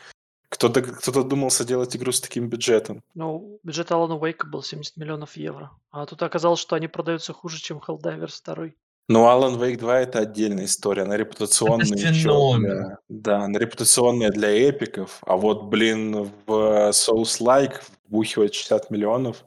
Кто-то 0.49 0.83
кто 0.83 1.23
думался 1.23 1.65
делать 1.65 1.97
игру 1.97 2.13
с 2.13 2.21
таким 2.21 2.49
бюджетом. 2.49 3.03
Ну, 3.15 3.59
бюджет 3.63 3.91
Alan 3.91 4.21
Wake 4.21 4.45
был 4.51 4.63
70 4.63 4.99
миллионов 4.99 5.37
евро. 5.37 5.71
А 5.91 6.05
тут 6.05 6.23
оказалось, 6.23 6.61
что 6.61 6.77
они 6.77 6.89
продаются 6.89 7.33
хуже, 7.33 7.59
чем 7.59 7.79
Helldivers 7.79 8.43
2. 8.45 8.69
Но 9.09 9.27
Alan 9.27 9.59
Wake 9.59 9.79
2 9.79 10.01
это 10.01 10.19
отдельная 10.21 10.67
история. 10.67 11.03
Она 11.03 11.17
репутационная 11.17 11.87
Это 11.87 12.09
еще 12.09 12.57
для... 12.59 12.99
Да, 13.09 13.45
она 13.45 13.59
репутационная 13.59 14.31
для 14.31 14.51
эпиков. 14.51 15.23
А 15.27 15.37
вот, 15.37 15.65
блин, 15.65 16.31
в 16.47 16.91
Souls-like 16.91 17.81
вбухивать 18.07 18.55
60 18.55 18.91
миллионов, 18.91 19.45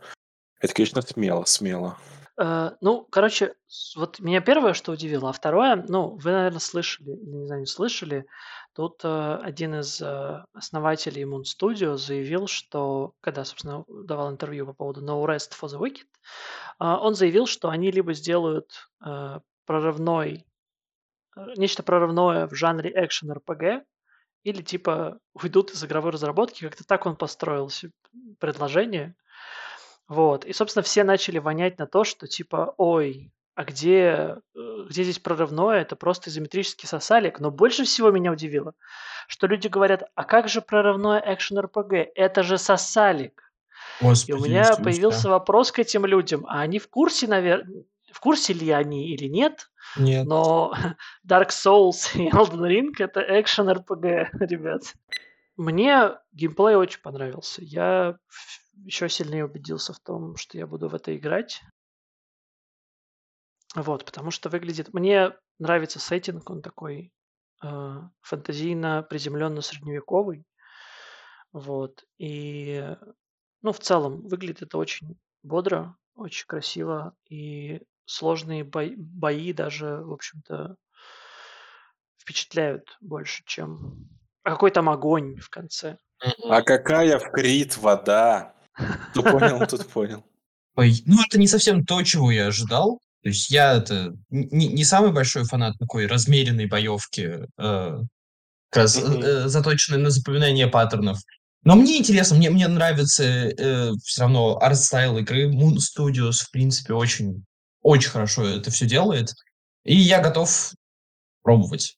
это, 0.60 0.74
конечно, 0.74 1.02
смело, 1.04 1.46
смело. 1.46 1.98
Э, 2.38 2.72
ну, 2.82 3.08
короче, 3.10 3.56
вот 3.96 4.20
меня 4.20 4.42
первое, 4.42 4.74
что 4.74 4.92
удивило, 4.92 5.30
а 5.30 5.34
второе, 5.34 5.86
ну, 5.88 6.18
вы, 6.18 6.32
наверное, 6.32 6.60
слышали, 6.60 7.12
или 7.12 7.32
не 7.32 7.46
знаю, 7.46 7.62
не 7.62 7.68
слышали, 7.68 8.26
тут 8.74 9.02
э, 9.04 9.40
один 9.42 9.76
из 9.76 10.02
э, 10.02 10.44
основателей 10.54 11.24
Moon 11.24 11.44
Studio 11.44 11.96
заявил, 11.96 12.48
что, 12.48 13.14
когда, 13.22 13.46
собственно, 13.46 13.86
давал 13.88 14.32
интервью 14.32 14.66
по 14.66 14.74
поводу 14.74 15.02
No 15.02 15.24
Rest 15.26 15.54
for 15.60 15.70
the 15.70 15.80
Wicked, 15.80 16.08
э, 16.80 16.86
он 16.86 17.16
заявил, 17.16 17.46
что 17.48 17.70
они 17.70 17.92
либо 17.92 18.14
сделают 18.14 18.90
прорывной, 19.66 20.46
нечто 21.58 21.84
прорывное 21.84 22.48
в 22.48 22.54
жанре 22.54 22.92
экшен 22.96 23.32
RPG, 23.32 23.84
или 24.44 24.62
типа 24.62 25.20
уйдут 25.34 25.72
из 25.72 25.84
игровой 25.84 26.12
разработки, 26.12 26.64
как-то 26.64 26.84
так 26.86 27.06
он 27.08 27.16
построил 27.16 27.70
предложение. 28.40 29.16
Вот. 30.08 30.46
И, 30.46 30.54
собственно, 30.54 30.84
все 30.84 31.04
начали 31.04 31.40
вонять 31.40 31.80
на 31.80 31.88
то, 31.88 32.04
что 32.04 32.28
типа, 32.28 32.74
ой, 32.78 33.32
а 33.56 33.64
где, 33.64 34.38
э, 34.54 34.86
где 34.90 35.04
здесь 35.04 35.20
прорывное, 35.20 35.82
это 35.82 35.96
просто 35.96 36.30
изометрический 36.30 36.88
сосалик. 36.88 37.40
Но 37.40 37.52
больше 37.52 37.86
всего 37.86 38.12
меня 38.12 38.32
удивило, 38.32 38.74
что 39.28 39.48
люди 39.48 39.68
говорят, 39.68 40.04
а 40.14 40.24
как 40.26 40.50
же 40.50 40.62
прорывное 40.62 41.24
экшен 41.26 41.60
РПГ? 41.60 42.12
Это 42.16 42.44
же 42.44 42.58
сосалик. 42.58 43.42
И 44.28 44.34
у 44.34 44.40
меня 44.40 44.64
Господи 44.64 44.84
появился 44.84 45.18
Иисусе. 45.20 45.30
вопрос 45.30 45.72
к 45.72 45.80
этим 45.80 46.06
людям, 46.06 46.46
а 46.48 46.62
они 46.62 46.80
в 46.80 46.90
курсе, 46.90 47.28
наверное, 47.28 47.86
в 48.12 48.20
курсе 48.20 48.54
ли 48.54 48.72
они 48.72 49.10
или 49.10 49.28
нет, 49.28 49.70
Нет. 49.96 50.26
но 50.26 50.74
Dark 51.28 51.50
Souls 51.50 52.12
и 52.14 52.30
Elden 52.30 52.68
Ring 52.68 52.92
это 53.00 53.22
экшен 53.22 53.70
RPG, 53.70 54.28
ребят. 54.48 54.82
Мне 55.56 56.12
геймплей 56.34 56.76
очень 56.76 57.00
понравился. 57.02 57.62
Я 57.64 58.18
еще 58.84 59.10
сильнее 59.10 59.46
убедился 59.46 59.94
в 59.94 60.00
том, 60.00 60.36
что 60.36 60.58
я 60.58 60.68
буду 60.68 60.90
в 60.90 60.96
это 60.96 61.16
играть. 61.16 61.62
Вот, 63.76 64.06
потому 64.06 64.32
что 64.32 64.50
выглядит... 64.50 64.94
Мне 64.94 65.34
нравится 65.60 66.00
сеттинг, 66.00 66.50
он 66.50 66.62
такой 66.62 67.12
э, 67.64 67.94
фэнтезийно 68.22 69.04
приземленно 69.04 69.62
средневековый. 69.62 70.46
Вот. 71.52 72.04
И, 72.18 72.96
ну, 73.62 73.72
в 73.72 73.80
целом, 73.80 74.28
выглядит 74.28 74.62
это 74.62 74.78
очень 74.78 75.18
бодро, 75.44 75.96
очень 76.16 76.48
красиво. 76.48 77.16
И 77.30 77.82
сложные 78.06 78.64
бои, 78.64 78.96
бои 78.96 79.54
даже, 79.54 79.98
в 79.98 80.14
общем-то, 80.14 80.78
впечатляют 82.18 82.98
больше, 83.02 83.44
чем... 83.46 84.10
А 84.44 84.52
какой 84.52 84.72
там 84.72 84.90
огонь 84.90 85.38
в 85.38 85.50
конце. 85.50 85.98
А 86.50 86.62
какая 86.62 87.20
в 87.20 87.32
Крит 87.32 87.78
вода? 87.78 88.55
Кто 89.12 89.24
понял, 89.24 89.66
тот 89.68 89.88
понял. 89.88 90.24
Ой, 90.76 91.02
ну, 91.06 91.22
это 91.26 91.40
не 91.40 91.48
совсем 91.48 91.86
то, 91.86 92.04
чего 92.04 92.32
я 92.32 92.48
ожидал. 92.48 93.00
То 93.24 93.30
есть 93.30 93.50
я 93.50 93.74
это 93.74 94.14
не, 94.30 94.68
не 94.68 94.84
самый 94.84 95.12
большой 95.12 95.46
фанат 95.46 95.78
такой 95.80 96.06
размеренной 96.06 96.68
боевки, 96.68 97.40
э, 97.58 98.00
как 98.70 98.84
раз 98.84 98.98
э, 98.98 99.48
заточенной 99.48 99.98
на 99.98 100.12
запоминание 100.12 100.68
паттернов. 100.68 101.20
Но 101.64 101.76
мне 101.76 101.98
интересно, 101.98 102.38
мне, 102.38 102.52
мне 102.52 102.68
нравится 102.68 103.24
э, 103.24 103.92
все 104.04 104.22
равно 104.22 104.60
арт-стайл 104.62 105.18
игры. 105.18 105.52
Moon 105.52 105.78
Studios, 105.78 106.44
в 106.44 106.52
принципе, 106.52 106.94
очень, 106.94 107.44
очень 107.82 108.12
хорошо 108.12 108.46
это 108.46 108.70
все 108.70 108.86
делает. 108.86 109.34
И 109.84 109.96
я 109.96 110.22
готов 110.22 110.74
пробовать. 111.42 111.98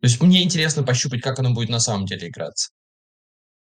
То 0.00 0.06
есть 0.06 0.22
мне 0.22 0.44
интересно 0.44 0.84
пощупать, 0.84 1.22
как 1.22 1.40
оно 1.40 1.52
будет 1.54 1.70
на 1.70 1.80
самом 1.80 2.06
деле 2.06 2.28
играться. 2.28 2.70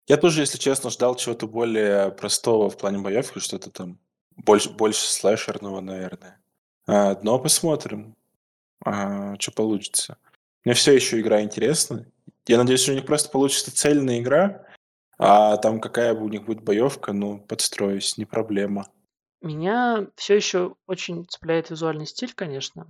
Я 0.10 0.18
тоже, 0.18 0.42
если 0.42 0.58
честно, 0.58 0.90
ждал 0.90 1.16
чего-то 1.16 1.48
более 1.48 2.12
простого 2.12 2.70
в 2.70 2.78
плане 2.78 2.98
боевки, 2.98 3.38
что-то 3.38 3.70
там 3.70 4.00
больше, 4.36 4.72
больше 4.72 5.06
слэшерного, 5.06 5.82
наверное. 5.82 6.42
А, 6.88 7.18
но 7.22 7.38
посмотрим, 7.38 8.16
что 8.84 9.52
получится. 9.56 10.18
Мне 10.66 10.74
все 10.74 10.94
еще 10.94 11.20
игра 11.20 11.44
интересна. 11.44 12.08
Я 12.48 12.58
надеюсь, 12.58 12.90
у 12.90 12.94
них 12.94 13.06
просто 13.06 13.30
получится 13.30 13.76
цельная 13.76 14.20
игра, 14.20 14.66
а 15.20 15.58
там 15.58 15.80
какая 15.80 16.16
у 16.16 16.28
них 16.28 16.44
будет 16.44 16.64
боевка, 16.64 17.14
ну, 17.14 17.38
подстроюсь, 17.40 18.18
не 18.18 18.26
проблема. 18.26 18.88
Меня 19.42 20.08
все 20.16 20.36
еще 20.36 20.76
очень 20.88 21.28
цепляет 21.28 21.70
визуальный 21.70 22.08
стиль, 22.08 22.34
конечно. 22.34 22.88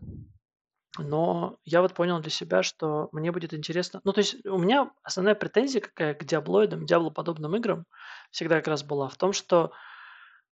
Но 0.98 1.58
я 1.66 1.82
вот 1.82 1.94
понял 1.94 2.20
для 2.20 2.32
себя, 2.32 2.64
что 2.64 3.10
мне 3.12 3.32
будет 3.32 3.54
интересно. 3.54 4.02
Ну, 4.04 4.12
то 4.12 4.20
есть 4.20 4.44
у 4.46 4.58
меня 4.58 4.92
основная 5.04 5.36
претензия 5.36 5.82
какая 5.82 6.14
к 6.16 6.26
диаблоидам, 6.26 6.86
диаблоподобным 6.86 7.56
играм 7.56 7.86
всегда 8.32 8.56
как 8.56 8.68
раз 8.68 8.84
была 8.84 9.08
в 9.08 9.16
том, 9.16 9.32
что 9.32 9.72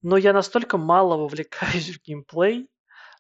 ну, 0.03 0.17
я 0.17 0.33
настолько 0.33 0.77
мало 0.79 1.17
вовлекаюсь 1.17 1.89
в 1.97 2.03
геймплей. 2.03 2.69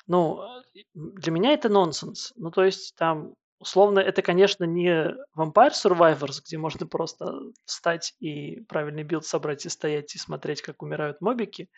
Ну, 0.07 0.42
э, 0.42 0.83
для 0.94 1.33
меня 1.33 1.52
это 1.52 1.68
нонсенс. 1.68 2.33
Ну, 2.37 2.50
то 2.50 2.64
есть 2.64 2.94
там 2.96 3.35
условно 3.59 3.98
это, 3.98 4.22
конечно, 4.22 4.64
не 4.64 5.14
Vampire 5.37 5.72
Survivors, 5.72 6.40
где 6.44 6.59
можно 6.59 6.87
просто 6.87 7.40
встать 7.64 8.14
и 8.20 8.61
правильный 8.68 9.02
билд 9.02 9.24
собрать 9.24 9.64
и 9.66 9.68
стоять 9.70 10.14
и 10.14 10.18
смотреть, 10.18 10.62
как 10.62 10.83
умирают 10.83 11.20
мобики. 11.20 11.70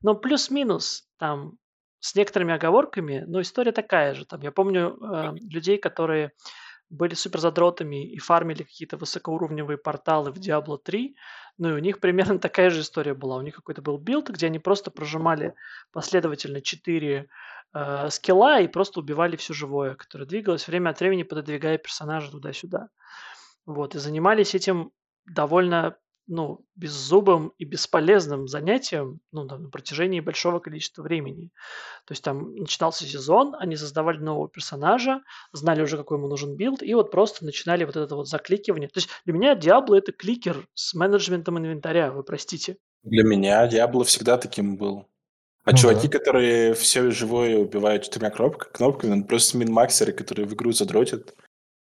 Но 0.00 0.14
плюс-минус 0.14 1.08
там 1.18 1.58
с 2.04 2.14
некоторыми 2.14 2.52
оговорками, 2.52 3.24
но 3.26 3.40
история 3.40 3.72
такая 3.72 4.12
же. 4.12 4.26
Там, 4.26 4.42
я 4.42 4.52
помню 4.52 4.98
э, 5.00 5.36
людей, 5.50 5.78
которые 5.78 6.32
были 6.90 7.14
супер 7.14 7.40
задротами 7.40 8.06
и 8.12 8.18
фармили 8.18 8.62
какие-то 8.62 8.98
высокоуровневые 8.98 9.78
порталы 9.78 10.30
в 10.30 10.36
Diablo 10.36 10.76
3, 10.76 11.16
ну 11.56 11.70
и 11.70 11.72
у 11.72 11.78
них 11.78 12.00
примерно 12.00 12.38
такая 12.48 12.68
же 12.68 12.82
история 12.82 13.14
была. 13.14 13.38
У 13.38 13.40
них 13.40 13.54
какой-то 13.56 13.80
был 13.80 13.96
билд, 13.96 14.28
где 14.28 14.48
они 14.48 14.58
просто 14.58 14.90
прожимали 14.90 15.54
последовательно 15.92 16.60
4 16.60 17.26
э, 17.72 18.10
скилла 18.10 18.60
и 18.60 18.68
просто 18.68 19.00
убивали 19.00 19.36
все 19.36 19.54
живое, 19.54 19.94
которое 19.94 20.26
двигалось, 20.26 20.68
время 20.68 20.90
от 20.90 21.00
времени 21.00 21.22
пододвигая 21.22 21.78
персонажа 21.78 22.30
туда-сюда. 22.30 22.88
Вот, 23.64 23.94
и 23.94 23.98
занимались 23.98 24.54
этим 24.54 24.90
довольно 25.24 25.96
ну, 26.26 26.64
беззубым 26.74 27.52
и 27.58 27.64
бесполезным 27.64 28.48
занятием 28.48 29.20
ну, 29.32 29.46
там, 29.46 29.64
на 29.64 29.70
протяжении 29.70 30.20
большого 30.20 30.58
количества 30.58 31.02
времени. 31.02 31.50
То 32.06 32.12
есть 32.12 32.22
там 32.22 32.54
начинался 32.54 33.06
сезон, 33.06 33.54
они 33.58 33.76
создавали 33.76 34.18
нового 34.18 34.48
персонажа, 34.48 35.22
знали 35.52 35.82
уже, 35.82 35.96
какой 35.96 36.18
ему 36.18 36.28
нужен 36.28 36.56
билд, 36.56 36.82
и 36.82 36.94
вот 36.94 37.10
просто 37.10 37.44
начинали 37.44 37.84
вот 37.84 37.96
это 37.96 38.16
вот 38.16 38.28
закликивание. 38.28 38.88
То 38.88 38.98
есть 38.98 39.10
для 39.24 39.34
меня 39.34 39.54
Diablo 39.54 39.96
это 39.96 40.12
кликер 40.12 40.66
с 40.74 40.94
менеджментом 40.94 41.58
инвентаря, 41.58 42.10
вы 42.12 42.22
простите. 42.22 42.76
Для 43.02 43.22
меня 43.22 43.68
Diablo 43.68 44.04
всегда 44.04 44.38
таким 44.38 44.76
был. 44.76 45.06
А 45.64 45.70
Ну 45.70 45.76
чуваки, 45.78 46.08
да. 46.08 46.18
которые 46.18 46.74
все 46.74 47.10
живое 47.10 47.56
убивают 47.56 48.04
четырьмя 48.04 48.30
кнопками, 48.30 48.72
кнопками, 48.72 49.14
ну, 49.14 49.24
просто 49.24 49.56
минмаксеры, 49.56 50.12
которые 50.12 50.46
в 50.46 50.54
игру 50.54 50.72
задротят. 50.72 51.34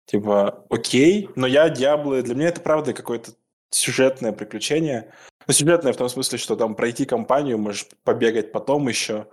Типа, 0.05 0.65
окей, 0.69 1.29
но 1.35 1.47
я 1.47 1.69
Диабло, 1.69 2.21
для 2.21 2.35
меня 2.35 2.49
это 2.49 2.61
правда 2.61 2.93
какое-то 2.93 3.31
сюжетное 3.71 4.31
приключение. 4.31 5.11
Ну, 5.47 5.53
сюжетное 5.53 5.93
в 5.93 5.97
том 5.97 6.09
смысле, 6.09 6.37
что 6.37 6.55
там 6.55 6.75
пройти 6.75 7.05
кампанию, 7.05 7.57
можешь 7.57 7.87
побегать 8.03 8.51
потом 8.51 8.87
еще, 8.87 9.27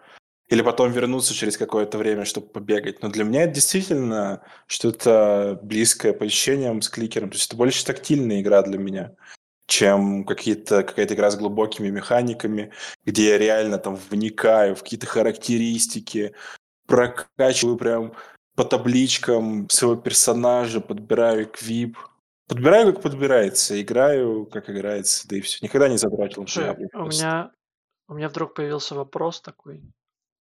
или 0.49 0.63
потом 0.63 0.91
вернуться 0.93 1.35
через 1.35 1.59
какое-то 1.59 1.99
время, 1.99 2.25
чтобы 2.25 2.49
побегать. 2.49 3.03
Но 3.03 3.11
для 3.11 3.25
меня 3.25 3.43
это 3.43 3.55
действительно 3.55 4.43
что-то 4.67 5.59
близкое 5.63 6.13
по 6.13 6.25
ощущениям 6.25 6.81
с 6.81 6.89
кликером. 6.89 7.29
То 7.31 7.37
есть 7.37 7.49
это 7.49 7.57
больше 7.57 7.85
тактильная 7.85 8.41
игра 8.41 8.63
для 8.63 8.79
меня, 8.79 9.13
чем 9.67 10.25
какие-то, 10.25 10.83
какая-то 10.83 11.15
игра 11.15 11.31
с 11.31 11.37
глубокими 11.37 11.91
механиками, 11.91 12.73
где 13.05 13.31
я 13.31 13.39
реально 13.39 13.77
там 13.79 13.97
вникаю 14.09 14.75
в 14.75 14.83
какие-то 14.83 15.07
характеристики, 15.07 16.35
прокачиваю 16.87 17.77
прям 17.77 18.15
по 18.57 18.65
табличкам 18.65 19.69
своего 19.69 20.01
персонажа, 20.01 20.81
подбираю 20.81 21.45
эквип. 21.45 21.99
Подбираю, 22.49 22.93
как 22.93 23.03
подбирается, 23.03 23.81
играю, 23.81 24.47
как 24.47 24.71
играется, 24.71 25.29
да 25.29 25.37
и 25.37 25.41
все. 25.41 25.59
Никогда 25.61 25.89
не 25.89 25.99
затратил 25.99 26.45
Diablo 26.45 26.89
у 26.95 27.05
меня, 27.05 27.53
у 28.09 28.15
меня 28.15 28.29
вдруг 28.29 28.55
появился 28.55 28.95
вопрос 28.95 29.41
такой. 29.41 29.83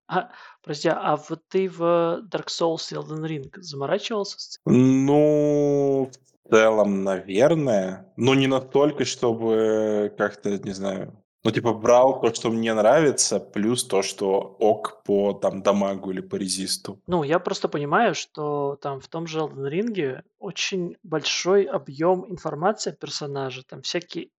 А, 0.07 0.29
подожди, 0.61 0.89
а 0.89 1.15
вот 1.15 1.41
ты 1.47 1.67
в 1.67 1.81
Dark 2.29 2.47
Souls 2.47 2.91
и 2.91 2.95
Elden 2.95 3.25
Ring 3.25 3.49
заморачивался? 3.55 4.59
Ну, 4.65 6.11
в 6.11 6.49
целом, 6.49 7.03
наверное. 7.03 8.13
Но 8.15 8.35
не 8.35 8.45
настолько, 8.45 9.03
чтобы 9.03 10.13
как-то, 10.15 10.59
не 10.59 10.73
знаю, 10.73 11.24
ну, 11.45 11.51
типа, 11.51 11.73
брал 11.73 12.21
то, 12.21 12.33
что 12.33 12.49
мне 12.49 12.73
нравится, 12.73 13.39
плюс 13.39 13.83
то, 13.83 14.01
что 14.01 14.55
ок 14.59 15.03
по 15.03 15.31
там 15.33 15.61
дамагу 15.61 16.09
или 16.09 16.21
по 16.21 16.37
резисту. 16.37 16.99
Ну, 17.05 17.21
я 17.21 17.37
просто 17.37 17.67
понимаю, 17.67 18.15
что 18.15 18.77
там 18.81 18.99
в 18.99 19.07
том 19.07 19.27
же 19.27 19.39
Elden 19.41 19.69
Ring 19.69 20.21
очень 20.39 20.97
большой 21.03 21.65
объем 21.65 22.25
информации 22.31 22.93
о 22.93 22.95
персонаже, 22.95 23.63
там 23.63 23.83
всякие 23.83 24.29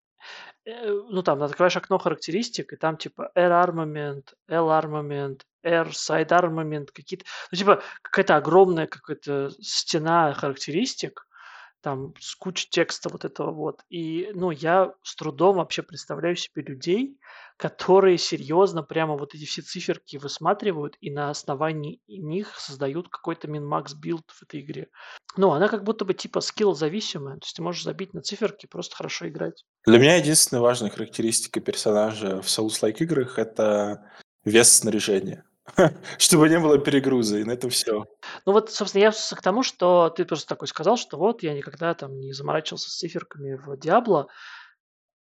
э, 0.64 0.90
ну, 0.90 1.22
там, 1.22 1.44
открываешь 1.44 1.76
окно 1.76 1.98
характеристик, 1.98 2.72
и 2.72 2.76
там, 2.76 2.96
типа, 2.96 3.30
R-армамент, 3.36 4.34
L-армамент, 4.48 5.46
R-side 5.62 6.32
армамент, 6.32 6.90
какие-то... 6.90 7.24
Ну, 7.52 7.58
типа, 7.58 7.82
какая-то 8.02 8.34
огромная 8.34 8.88
какая-то 8.88 9.50
стена 9.60 10.34
характеристик, 10.34 11.25
там, 11.86 12.14
с 12.18 12.34
кучей 12.34 12.68
текста 12.68 13.08
вот 13.10 13.24
этого 13.24 13.52
вот. 13.52 13.84
И, 13.88 14.32
ну, 14.34 14.50
я 14.50 14.92
с 15.04 15.14
трудом 15.14 15.58
вообще 15.58 15.84
представляю 15.84 16.34
себе 16.34 16.62
людей, 16.62 17.16
которые 17.56 18.18
серьезно 18.18 18.82
прямо 18.82 19.16
вот 19.16 19.36
эти 19.36 19.44
все 19.44 19.62
циферки 19.62 20.16
высматривают 20.16 20.96
и 21.00 21.12
на 21.12 21.30
основании 21.30 22.00
них 22.08 22.58
создают 22.58 23.08
какой-то 23.08 23.46
min-max 23.46 23.94
build 23.94 24.28
в 24.32 24.42
этой 24.42 24.62
игре. 24.62 24.88
Ну, 25.36 25.52
она 25.52 25.68
как 25.68 25.84
будто 25.84 26.04
бы 26.04 26.12
типа 26.12 26.40
скилл 26.40 26.74
зависимая, 26.74 27.34
то 27.34 27.44
есть 27.44 27.54
ты 27.54 27.62
можешь 27.62 27.84
забить 27.84 28.14
на 28.14 28.20
циферки, 28.20 28.66
просто 28.66 28.96
хорошо 28.96 29.28
играть. 29.28 29.64
Для 29.84 30.00
меня 30.00 30.16
единственная 30.16 30.62
важная 30.62 30.90
характеристика 30.90 31.60
персонажа 31.60 32.42
в 32.42 32.46
Souls-like 32.46 32.96
играх— 32.98 33.38
это 33.38 34.10
вес 34.44 34.72
снаряжения. 34.72 35.45
Чтобы 36.18 36.48
не 36.48 36.58
было 36.58 36.78
перегруза, 36.78 37.38
и 37.38 37.44
на 37.44 37.52
этом 37.52 37.70
все. 37.70 38.06
Ну 38.44 38.52
вот, 38.52 38.70
собственно, 38.70 39.02
я 39.02 39.10
к 39.10 39.42
тому, 39.42 39.62
что 39.62 40.10
ты 40.10 40.24
просто 40.24 40.48
такой 40.48 40.68
сказал, 40.68 40.96
что 40.96 41.18
вот 41.18 41.42
я 41.42 41.54
никогда 41.54 41.94
там 41.94 42.18
не 42.18 42.32
заморачивался 42.32 42.90
с 42.90 42.96
циферками 42.96 43.54
в 43.54 43.76
Диабло. 43.76 44.28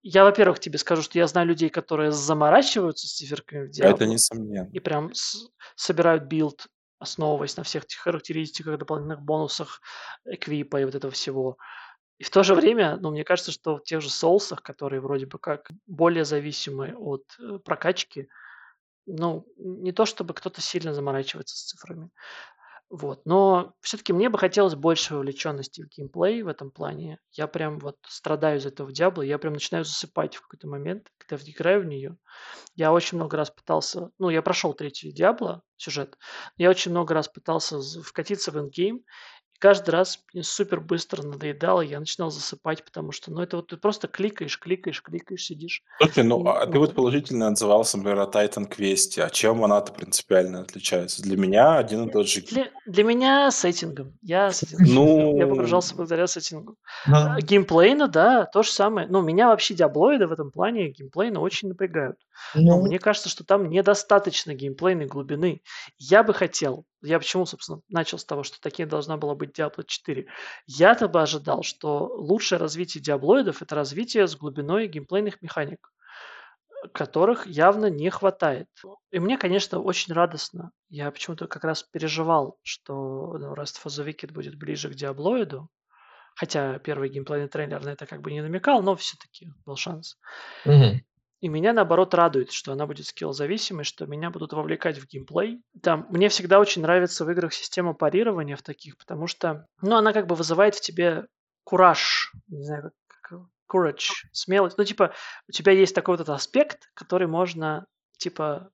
Я, 0.02 0.24
во-первых, 0.24 0.60
тебе 0.60 0.78
скажу, 0.78 1.02
что 1.02 1.18
я 1.18 1.26
знаю 1.26 1.46
людей, 1.46 1.70
которые 1.70 2.10
заморачиваются 2.12 3.08
с 3.08 3.14
циферками 3.14 3.66
в 3.66 3.70
Это 3.70 3.72
Диабло 3.72 4.04
несомненно. 4.04 4.68
и 4.70 4.78
прям 4.80 5.12
собирают 5.76 6.24
билд 6.24 6.66
основываясь 6.98 7.56
на 7.56 7.62
всех 7.62 7.84
этих 7.84 7.98
характеристиках, 7.98 8.78
дополнительных 8.78 9.20
бонусах, 9.20 9.80
эквипа 10.24 10.80
и 10.80 10.84
вот 10.84 10.94
этого 10.94 11.12
всего. 11.12 11.58
И 12.18 12.24
в 12.24 12.30
то 12.30 12.42
же 12.42 12.54
время, 12.54 12.96
ну, 12.96 13.10
мне 13.10 13.24
кажется, 13.24 13.52
что 13.52 13.76
в 13.76 13.82
тех 13.82 14.00
же 14.00 14.10
соулсах, 14.10 14.62
которые 14.62 15.00
вроде 15.00 15.26
бы 15.26 15.38
как 15.38 15.70
более 15.86 16.24
зависимы 16.24 16.94
от 16.96 17.24
э, 17.38 17.58
прокачки, 17.58 18.28
ну, 19.06 19.46
не 19.56 19.92
то 19.92 20.06
чтобы 20.06 20.34
кто-то 20.34 20.60
сильно 20.60 20.94
заморачивается 20.94 21.56
с 21.56 21.64
цифрами. 21.64 22.10
Вот. 22.90 23.22
Но 23.24 23.74
все-таки 23.80 24.12
мне 24.12 24.28
бы 24.28 24.38
хотелось 24.38 24.74
больше 24.74 25.14
вовлеченности 25.14 25.82
в 25.82 25.88
геймплей 25.88 26.42
в 26.42 26.48
этом 26.48 26.70
плане. 26.70 27.18
Я 27.32 27.46
прям 27.48 27.78
вот 27.78 27.96
страдаю 28.06 28.58
из 28.58 28.66
этого 28.66 28.92
Диабло, 28.92 29.22
я 29.22 29.38
прям 29.38 29.54
начинаю 29.54 29.84
засыпать 29.84 30.36
в 30.36 30.42
какой-то 30.42 30.68
момент, 30.68 31.08
когда 31.18 31.42
играю 31.44 31.82
в 31.82 31.86
нее. 31.86 32.16
Я 32.76 32.92
очень 32.92 33.16
много 33.18 33.36
раз 33.36 33.50
пытался, 33.50 34.10
ну, 34.18 34.30
я 34.30 34.42
прошел 34.42 34.74
третий 34.74 35.12
Диабло, 35.12 35.62
сюжет, 35.76 36.16
я 36.56 36.70
очень 36.70 36.92
много 36.92 37.14
раз 37.14 37.28
пытался 37.28 37.80
вкатиться 38.02 38.52
в 38.52 38.56
эндгейм, 38.56 39.02
каждый 39.64 39.92
раз 39.92 40.18
мне 40.34 40.42
супер 40.42 40.78
быстро 40.78 41.22
надоедало, 41.22 41.80
я 41.80 41.98
начинал 41.98 42.30
засыпать, 42.30 42.84
потому 42.84 43.12
что, 43.12 43.32
ну, 43.32 43.40
это 43.40 43.56
вот 43.56 43.68
ты 43.68 43.78
просто 43.78 44.08
кликаешь, 44.08 44.58
кликаешь, 44.60 45.00
кликаешь, 45.00 45.42
сидишь. 45.42 45.82
Слушай, 46.02 46.24
ну, 46.24 46.46
а 46.46 46.66
ты 46.66 46.78
вот 46.78 46.94
положительно 46.94 47.48
отзывался, 47.48 47.96
например, 47.96 48.20
о 48.20 48.30
Titan 48.30 48.70
Quest. 48.70 49.18
А 49.22 49.30
чем 49.30 49.64
она-то 49.64 49.94
принципиально 49.94 50.60
отличается? 50.60 51.22
Для 51.22 51.38
меня 51.38 51.78
один 51.78 52.06
и 52.06 52.12
тот 52.12 52.28
же. 52.28 52.42
Для, 52.42 52.68
для 52.84 53.04
меня 53.04 53.50
сеттингом. 53.50 54.12
Я 54.20 54.52
сеттингом. 54.52 54.94
Ну... 54.94 55.38
Я 55.38 55.46
погружался 55.46 55.96
благодаря 55.96 56.26
сеттингу. 56.26 56.76
А, 57.06 57.40
геймплейно, 57.40 58.06
да, 58.06 58.44
то 58.44 58.62
же 58.62 58.70
самое. 58.70 59.06
Ну, 59.08 59.22
меня 59.22 59.48
вообще 59.48 59.72
диаблоиды 59.72 60.26
в 60.26 60.32
этом 60.32 60.50
плане 60.50 60.90
геймплейно 60.90 61.40
очень 61.40 61.68
напрягают. 61.68 62.18
Но 62.54 62.76
ну. 62.76 62.82
мне 62.82 62.98
кажется, 62.98 63.30
что 63.30 63.44
там 63.44 63.70
недостаточно 63.70 64.52
геймплейной 64.52 65.06
глубины. 65.06 65.62
Я 65.96 66.22
бы 66.22 66.34
хотел, 66.34 66.84
я 67.04 67.18
почему, 67.18 67.46
собственно, 67.46 67.80
начал 67.88 68.18
с 68.18 68.24
того, 68.24 68.42
что 68.42 68.60
такие 68.60 68.86
должна 68.86 69.16
была 69.16 69.34
быть 69.34 69.58
Diablo 69.58 69.84
4. 69.86 70.26
Я-то 70.66 71.08
бы 71.08 71.22
ожидал, 71.22 71.62
что 71.62 72.06
лучшее 72.06 72.58
развитие 72.58 73.02
диаблоидов– 73.02 73.62
это 73.62 73.74
развитие 73.74 74.26
с 74.26 74.36
глубиной 74.36 74.88
геймплейных 74.88 75.42
механик, 75.42 75.92
которых 76.92 77.46
явно 77.46 77.86
не 77.86 78.10
хватает. 78.10 78.68
И 79.10 79.18
мне, 79.18 79.38
конечно, 79.38 79.80
очень 79.80 80.14
радостно. 80.14 80.70
Я 80.88 81.10
почему-то 81.10 81.46
как 81.46 81.64
раз 81.64 81.82
переживал, 81.82 82.58
что 82.62 83.36
ну, 83.38 83.54
Rest 83.54 83.82
for 83.82 83.88
the 83.88 84.06
Wicked 84.06 84.32
будет 84.32 84.56
ближе 84.56 84.90
к 84.90 84.94
диаблоиду, 84.94 85.68
хотя 86.34 86.78
первый 86.78 87.08
геймплейный 87.08 87.48
трейлер 87.48 87.84
на 87.84 87.90
это 87.90 88.06
как 88.06 88.20
бы 88.20 88.32
не 88.32 88.42
намекал, 88.42 88.82
но 88.82 88.96
все-таки 88.96 89.52
был 89.64 89.76
шанс. 89.76 90.18
Угу. 90.64 91.00
И 91.44 91.48
меня, 91.50 91.74
наоборот, 91.74 92.14
радует, 92.14 92.52
что 92.52 92.72
она 92.72 92.86
будет 92.86 93.04
скилл-зависимой, 93.04 93.84
что 93.84 94.06
меня 94.06 94.30
будут 94.30 94.54
вовлекать 94.54 94.96
в 94.96 95.06
геймплей. 95.06 95.60
Там, 95.82 96.06
мне 96.08 96.30
всегда 96.30 96.58
очень 96.58 96.80
нравится 96.80 97.26
в 97.26 97.30
играх 97.30 97.52
система 97.52 97.92
парирования 97.92 98.56
в 98.56 98.62
таких, 98.62 98.96
потому 98.96 99.26
что, 99.26 99.66
ну, 99.82 99.94
она 99.94 100.14
как 100.14 100.26
бы 100.26 100.36
вызывает 100.36 100.74
в 100.74 100.80
тебе 100.80 101.26
кураж, 101.62 102.32
не 102.48 102.64
знаю, 102.64 102.92
как, 103.08 103.40
courage, 103.70 104.08
смелость. 104.32 104.78
Ну, 104.78 104.84
типа, 104.84 105.12
у 105.46 105.52
тебя 105.52 105.72
есть 105.72 105.94
такой 105.94 106.14
вот 106.14 106.22
этот 106.22 106.34
аспект, 106.34 106.88
который 106.94 107.26
можно, 107.26 107.84
типа, 108.16 108.70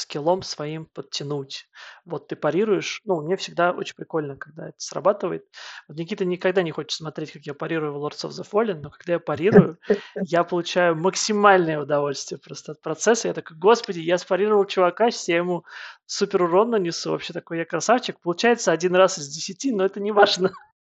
скиллом 0.00 0.42
своим 0.42 0.86
подтянуть. 0.86 1.68
Вот 2.04 2.28
ты 2.28 2.36
парируешь. 2.36 3.00
Ну, 3.04 3.22
мне 3.22 3.36
всегда 3.36 3.70
очень 3.72 3.94
прикольно, 3.94 4.36
когда 4.36 4.68
это 4.68 4.78
срабатывает. 4.78 5.44
Вот 5.88 5.96
Никита 5.98 6.24
никогда 6.24 6.62
не 6.62 6.72
хочет 6.72 6.92
смотреть, 6.92 7.32
как 7.32 7.42
я 7.42 7.54
парирую 7.54 7.92
в 7.92 7.96
Lords 7.96 8.26
of 8.26 8.30
the 8.30 8.46
Fallen, 8.50 8.80
но 8.80 8.90
когда 8.90 9.14
я 9.14 9.18
парирую, 9.20 9.78
я 10.22 10.44
получаю 10.44 10.96
максимальное 10.96 11.80
удовольствие 11.80 12.38
просто 12.38 12.72
от 12.72 12.80
процесса. 12.80 13.28
Я 13.28 13.34
такой, 13.34 13.56
господи, 13.56 14.00
я 14.00 14.18
спарировал 14.18 14.64
чувака, 14.64 15.10
сейчас 15.10 15.28
я 15.28 15.36
ему 15.36 15.64
супер 16.06 16.42
урон 16.42 16.70
нанесу. 16.70 17.10
Вообще 17.10 17.32
такой 17.32 17.58
я 17.58 17.64
красавчик. 17.64 18.18
Получается 18.20 18.72
один 18.72 18.96
раз 18.96 19.18
из 19.18 19.28
десяти, 19.28 19.72
но 19.72 19.84
это 19.84 20.00
не 20.00 20.12
важно. 20.12 20.50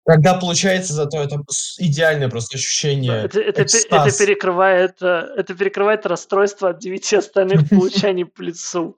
Когда 0.08 0.32
получается, 0.32 0.94
зато 0.94 1.22
это 1.22 1.42
идеальное 1.76 2.30
просто 2.30 2.56
ощущение. 2.56 3.24
Это, 3.24 3.42
это, 3.42 3.60
это, 3.60 4.18
перекрывает, 4.18 5.02
э, 5.02 5.34
это 5.36 5.54
перекрывает 5.54 6.06
расстройство 6.06 6.70
от 6.70 6.78
девяти 6.78 7.16
остальных 7.16 7.68
получаний 7.68 8.24
по 8.24 8.40
лицу. 8.40 8.96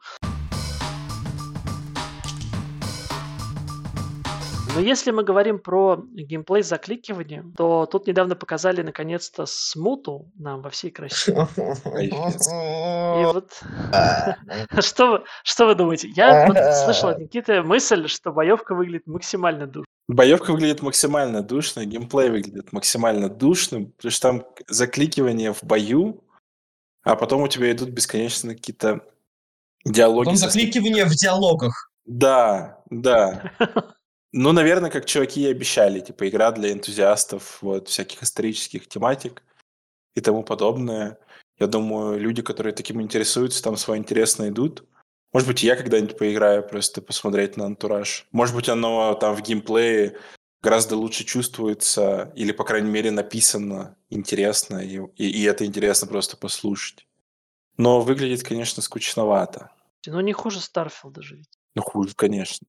Но 4.74 4.80
если 4.80 5.10
мы 5.10 5.24
говорим 5.24 5.58
про 5.58 6.04
геймплей 6.12 6.62
с 6.62 6.68
закликиванием, 6.68 7.52
то 7.56 7.86
тут 7.86 8.06
недавно 8.06 8.36
показали 8.36 8.82
наконец-то 8.82 9.46
смуту 9.46 10.30
нам 10.36 10.62
во 10.62 10.70
всей 10.70 10.90
красе. 10.90 11.32
И 12.00 12.10
вот 13.24 13.62
что 14.84 15.10
вы, 15.10 15.24
что 15.44 15.66
вы 15.66 15.74
думаете? 15.74 16.08
Я 16.14 16.46
вот 16.46 16.56
слышал 16.84 17.08
от 17.10 17.18
Никиты 17.18 17.62
мысль, 17.62 18.06
что 18.08 18.32
боевка 18.32 18.74
выглядит 18.74 19.06
максимально 19.06 19.66
душно. 19.66 19.86
Боевка 20.08 20.52
выглядит 20.52 20.82
максимально 20.82 21.42
душно, 21.42 21.84
геймплей 21.84 22.30
выглядит 22.30 22.72
максимально 22.72 23.28
душным, 23.28 23.92
потому 23.92 24.10
что 24.10 24.22
там 24.22 24.44
закликивание 24.68 25.52
в 25.52 25.62
бою, 25.62 26.24
а 27.02 27.16
потом 27.16 27.42
у 27.42 27.48
тебя 27.48 27.70
идут 27.70 27.90
бесконечно 27.90 28.54
какие-то 28.54 29.00
диалоги. 29.84 30.26
Потом 30.26 30.36
закликивание 30.36 31.04
в 31.04 31.14
диалогах. 31.14 31.90
Да, 32.04 32.82
да. 32.90 33.52
Ну, 34.32 34.52
наверное, 34.52 34.90
как 34.90 35.06
чуваки 35.06 35.42
и 35.42 35.50
обещали, 35.50 36.00
типа 36.00 36.28
игра 36.28 36.52
для 36.52 36.72
энтузиастов 36.72 37.60
вот 37.62 37.88
всяких 37.88 38.22
исторических 38.22 38.88
тематик 38.88 39.42
и 40.14 40.20
тому 40.20 40.44
подобное. 40.44 41.18
Я 41.58 41.66
думаю, 41.66 42.18
люди, 42.18 42.40
которые 42.40 42.72
таким 42.72 43.02
интересуются, 43.02 43.62
там 43.62 43.76
свой 43.76 43.98
интерес 43.98 44.38
найдут. 44.38 44.84
Может 45.32 45.48
быть, 45.48 45.62
я 45.62 45.76
когда-нибудь 45.76 46.16
поиграю, 46.16 46.66
просто 46.66 47.02
посмотреть 47.02 47.56
на 47.56 47.66
антураж. 47.66 48.26
Может 48.32 48.54
быть, 48.54 48.68
оно 48.68 49.14
там 49.14 49.34
в 49.34 49.42
геймплее 49.42 50.16
гораздо 50.62 50.96
лучше 50.96 51.24
чувствуется, 51.24 52.32
или, 52.34 52.52
по 52.52 52.64
крайней 52.64 52.90
мере, 52.90 53.10
написано 53.10 53.96
интересно, 54.10 54.78
и, 54.78 55.00
и, 55.16 55.30
и 55.30 55.42
это 55.44 55.64
интересно 55.64 56.06
просто 56.06 56.36
послушать. 56.36 57.06
Но 57.76 58.00
выглядит, 58.00 58.42
конечно, 58.42 58.82
скучновато. 58.82 59.70
Но 60.06 60.20
не 60.20 60.32
хуже 60.32 60.60
Старфилда 60.60 61.22
же 61.22 61.36
ведь. 61.36 61.58
Ну, 61.74 61.82
хуже, 61.82 62.14
конечно. 62.14 62.66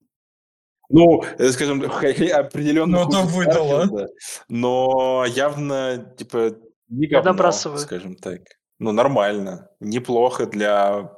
Ну, 0.92 1.24
э, 1.38 1.52
скажем, 1.52 1.82
определенно. 1.84 3.04
Ну, 3.04 3.10
то 3.10 3.22
выдало. 3.24 4.08
Но 4.50 5.26
явно, 5.26 6.14
типа, 6.18 6.56
не 6.90 7.08
говно, 7.08 7.52
скажем 7.78 8.16
так. 8.16 8.42
Ну, 8.80 8.92
нормально. 8.92 9.70
Неплохо 9.80 10.46
для 10.46 11.12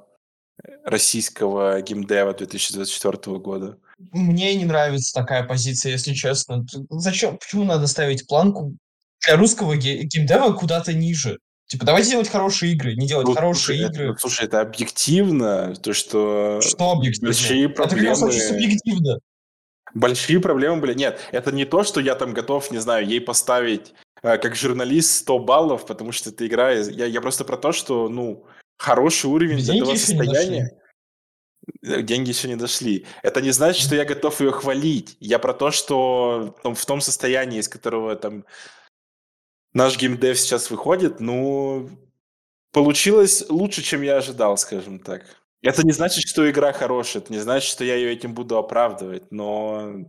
российского 0.83 1.81
геймдева 1.81 2.33
2024 2.33 3.37
года. 3.39 3.77
Мне 4.11 4.55
не 4.55 4.65
нравится 4.65 5.13
такая 5.13 5.43
позиция, 5.43 5.93
если 5.93 6.13
честно. 6.13 6.65
Зачем? 6.89 7.37
Почему 7.37 7.63
надо 7.63 7.87
ставить 7.87 8.27
планку 8.27 8.75
для 9.25 9.37
русского 9.37 9.75
геймдева 9.75 10.53
куда-то 10.53 10.93
ниже? 10.93 11.39
Типа, 11.67 11.85
давайте 11.85 12.11
делать 12.11 12.29
хорошие 12.29 12.73
игры, 12.73 12.95
не 12.95 13.07
делать 13.07 13.25
ну, 13.25 13.33
хорошие 13.33 13.77
слушай, 13.77 13.91
игры. 13.91 14.11
Это, 14.11 14.19
слушай, 14.19 14.45
это 14.45 14.61
объективно, 14.61 15.73
то, 15.75 15.93
что... 15.93 16.59
Что 16.61 16.91
объективно? 16.91 17.29
Большие 17.29 17.69
проблемы... 17.69 18.11
Это 18.11 18.25
как 18.25 18.33
субъективно. 18.33 19.19
Большие 19.93 20.39
проблемы 20.39 20.81
были. 20.81 20.93
Нет, 20.93 21.19
это 21.31 21.51
не 21.51 21.65
то, 21.65 21.83
что 21.83 21.99
я 21.99 22.15
там 22.15 22.33
готов, 22.33 22.71
не 22.71 22.79
знаю, 22.79 23.05
ей 23.05 23.21
поставить 23.21 23.93
э, 24.21 24.37
как 24.37 24.55
журналист 24.55 25.17
100 25.19 25.39
баллов, 25.39 25.85
потому 25.85 26.11
что 26.11 26.29
это 26.29 26.47
игра... 26.47 26.71
Я, 26.71 27.05
я 27.05 27.21
просто 27.21 27.45
про 27.45 27.57
то, 27.57 27.71
что, 27.71 28.09
ну, 28.09 28.45
хороший 28.77 29.27
уровень 29.27 29.59
Деньги 29.59 29.81
этого 29.81 29.95
состояния. 29.95 30.77
Э, 31.83 32.01
деньги 32.01 32.29
еще 32.29 32.47
не 32.47 32.55
дошли. 32.55 33.05
Это 33.21 33.41
не 33.41 33.51
значит, 33.51 33.85
что 33.85 33.95
я 33.95 34.05
готов 34.05 34.41
ее 34.41 34.51
хвалить. 34.51 35.17
Я 35.19 35.39
про 35.39 35.53
то, 35.53 35.71
что 35.71 36.57
там, 36.63 36.75
в 36.75 36.85
том 36.85 37.01
состоянии, 37.01 37.59
из 37.59 37.67
которого 37.67 38.15
там 38.15 38.45
наш 39.73 39.97
геймдев 39.97 40.39
сейчас 40.39 40.69
выходит, 40.71 41.19
ну, 41.19 41.89
получилось 42.71 43.45
лучше, 43.49 43.81
чем 43.81 44.01
я 44.01 44.17
ожидал, 44.17 44.57
скажем 44.57 44.99
так. 44.99 45.42
Это 45.63 45.85
не 45.85 45.93
значит, 45.93 46.27
что 46.27 46.49
игра 46.49 46.73
хорошая, 46.73 47.23
это 47.23 47.31
не 47.31 47.39
значит, 47.39 47.69
что 47.69 47.83
я 47.83 47.95
ее 47.95 48.11
этим 48.11 48.33
буду 48.33 48.57
оправдывать, 48.57 49.31
но... 49.31 50.05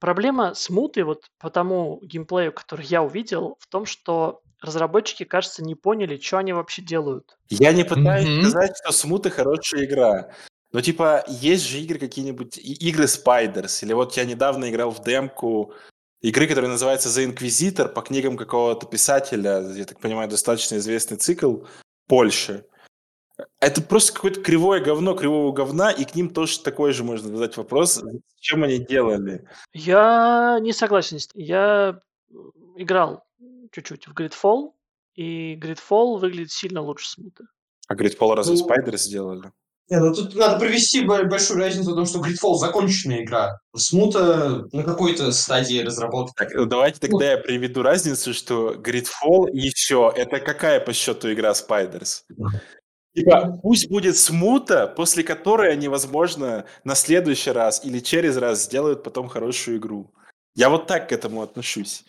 Проблема 0.00 0.54
смуты 0.54 1.04
вот 1.04 1.24
по 1.38 1.50
тому 1.50 2.00
геймплею, 2.02 2.52
который 2.52 2.84
я 2.86 3.02
увидел, 3.02 3.56
в 3.60 3.66
том, 3.68 3.86
что 3.86 4.42
разработчики, 4.60 5.24
кажется, 5.24 5.64
не 5.64 5.74
поняли, 5.74 6.18
что 6.18 6.38
они 6.38 6.52
вообще 6.52 6.82
делают. 6.82 7.36
Я 7.48 7.72
не 7.72 7.84
пытаюсь 7.84 8.26
mm-hmm. 8.28 8.42
сказать, 8.42 8.76
что 8.82 8.92
смута 8.92 9.30
хорошая 9.30 9.84
игра. 9.84 10.30
Но 10.72 10.80
типа 10.80 11.24
есть 11.28 11.64
же 11.64 11.78
игры 11.78 11.98
какие-нибудь, 11.98 12.58
игры 12.58 13.04
Spiders, 13.04 13.82
или 13.82 13.92
вот 13.92 14.16
я 14.16 14.24
недавно 14.24 14.68
играл 14.68 14.90
в 14.90 15.02
демку 15.02 15.74
игры, 16.20 16.46
которая 16.46 16.70
называется 16.70 17.08
The 17.08 17.32
Inquisitor 17.32 17.88
по 17.88 18.02
книгам 18.02 18.36
какого-то 18.36 18.86
писателя, 18.86 19.60
я 19.60 19.84
так 19.84 20.00
понимаю, 20.00 20.28
достаточно 20.28 20.76
известный 20.76 21.16
цикл 21.16 21.58
Польши. 22.06 22.64
Это 23.60 23.82
просто 23.82 24.12
какое-то 24.12 24.40
кривое 24.40 24.80
говно 24.80 25.14
кривого 25.14 25.52
говна, 25.52 25.90
и 25.90 26.04
к 26.04 26.14
ним 26.14 26.30
тоже 26.30 26.60
такой 26.60 26.92
же 26.92 27.04
можно 27.04 27.28
задать 27.28 27.56
вопрос, 27.56 28.02
чем 28.40 28.64
они 28.64 28.78
делали. 28.78 29.48
Я 29.72 30.58
не 30.60 30.72
согласен. 30.72 31.18
Я 31.34 32.00
играл 32.76 33.24
чуть-чуть 33.72 34.08
в 34.08 34.14
Gridfall, 34.14 34.72
и 35.14 35.56
Gridfall 35.56 36.18
выглядит 36.18 36.52
сильно 36.52 36.80
лучше 36.80 37.08
смута. 37.08 37.44
А 37.88 37.94
Gridfall 37.94 38.34
разве 38.34 38.56
ну, 38.56 38.66
Spider 38.66 38.96
сделали? 38.96 39.52
Не, 39.90 40.00
ну 40.00 40.14
тут 40.14 40.34
надо 40.34 40.58
провести 40.58 41.02
большую 41.04 41.58
разницу 41.58 41.92
в 41.92 41.94
том, 41.94 42.04
что 42.04 42.20
Gridfall 42.20 42.56
законченная 42.56 43.24
игра. 43.24 43.58
Смута 43.74 44.66
на 44.70 44.82
какой-то 44.82 45.32
стадии 45.32 45.80
разработки. 45.80 46.34
Так, 46.36 46.52
ну, 46.52 46.66
давайте 46.66 47.00
тогда 47.00 47.16
ну. 47.16 47.24
я 47.24 47.38
приведу 47.38 47.82
разницу, 47.82 48.34
что 48.34 48.74
Gridfall 48.74 49.48
еще 49.52 50.12
это 50.14 50.40
какая 50.40 50.80
по 50.80 50.92
счету 50.92 51.32
игра 51.32 51.52
Spiders? 51.52 52.24
Типа, 53.14 53.58
пусть 53.62 53.88
будет 53.88 54.16
смута, 54.16 54.86
после 54.86 55.24
которой 55.24 55.72
они, 55.72 55.88
возможно, 55.88 56.66
на 56.84 56.94
следующий 56.94 57.50
раз 57.50 57.84
или 57.84 58.00
через 58.00 58.36
раз 58.36 58.64
сделают 58.64 59.02
потом 59.02 59.28
хорошую 59.28 59.78
игру. 59.78 60.12
Я 60.54 60.70
вот 60.70 60.86
так 60.86 61.08
к 61.08 61.12
этому 61.12 61.42
отношусь. 61.42 62.04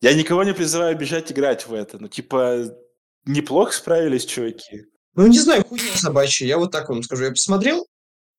Я 0.00 0.14
никого 0.14 0.44
не 0.44 0.54
призываю 0.54 0.96
бежать 0.96 1.30
играть 1.30 1.66
в 1.66 1.74
это. 1.74 1.98
Ну, 1.98 2.08
типа, 2.08 2.74
неплохо 3.26 3.72
справились 3.72 4.24
чуваки. 4.24 4.86
Ну, 5.14 5.26
не 5.26 5.38
знаю, 5.38 5.64
хуйня 5.64 5.94
собачья. 5.94 6.46
Я 6.46 6.58
вот 6.58 6.72
так 6.72 6.88
вам 6.88 7.02
скажу. 7.02 7.24
Я 7.24 7.30
посмотрел, 7.30 7.86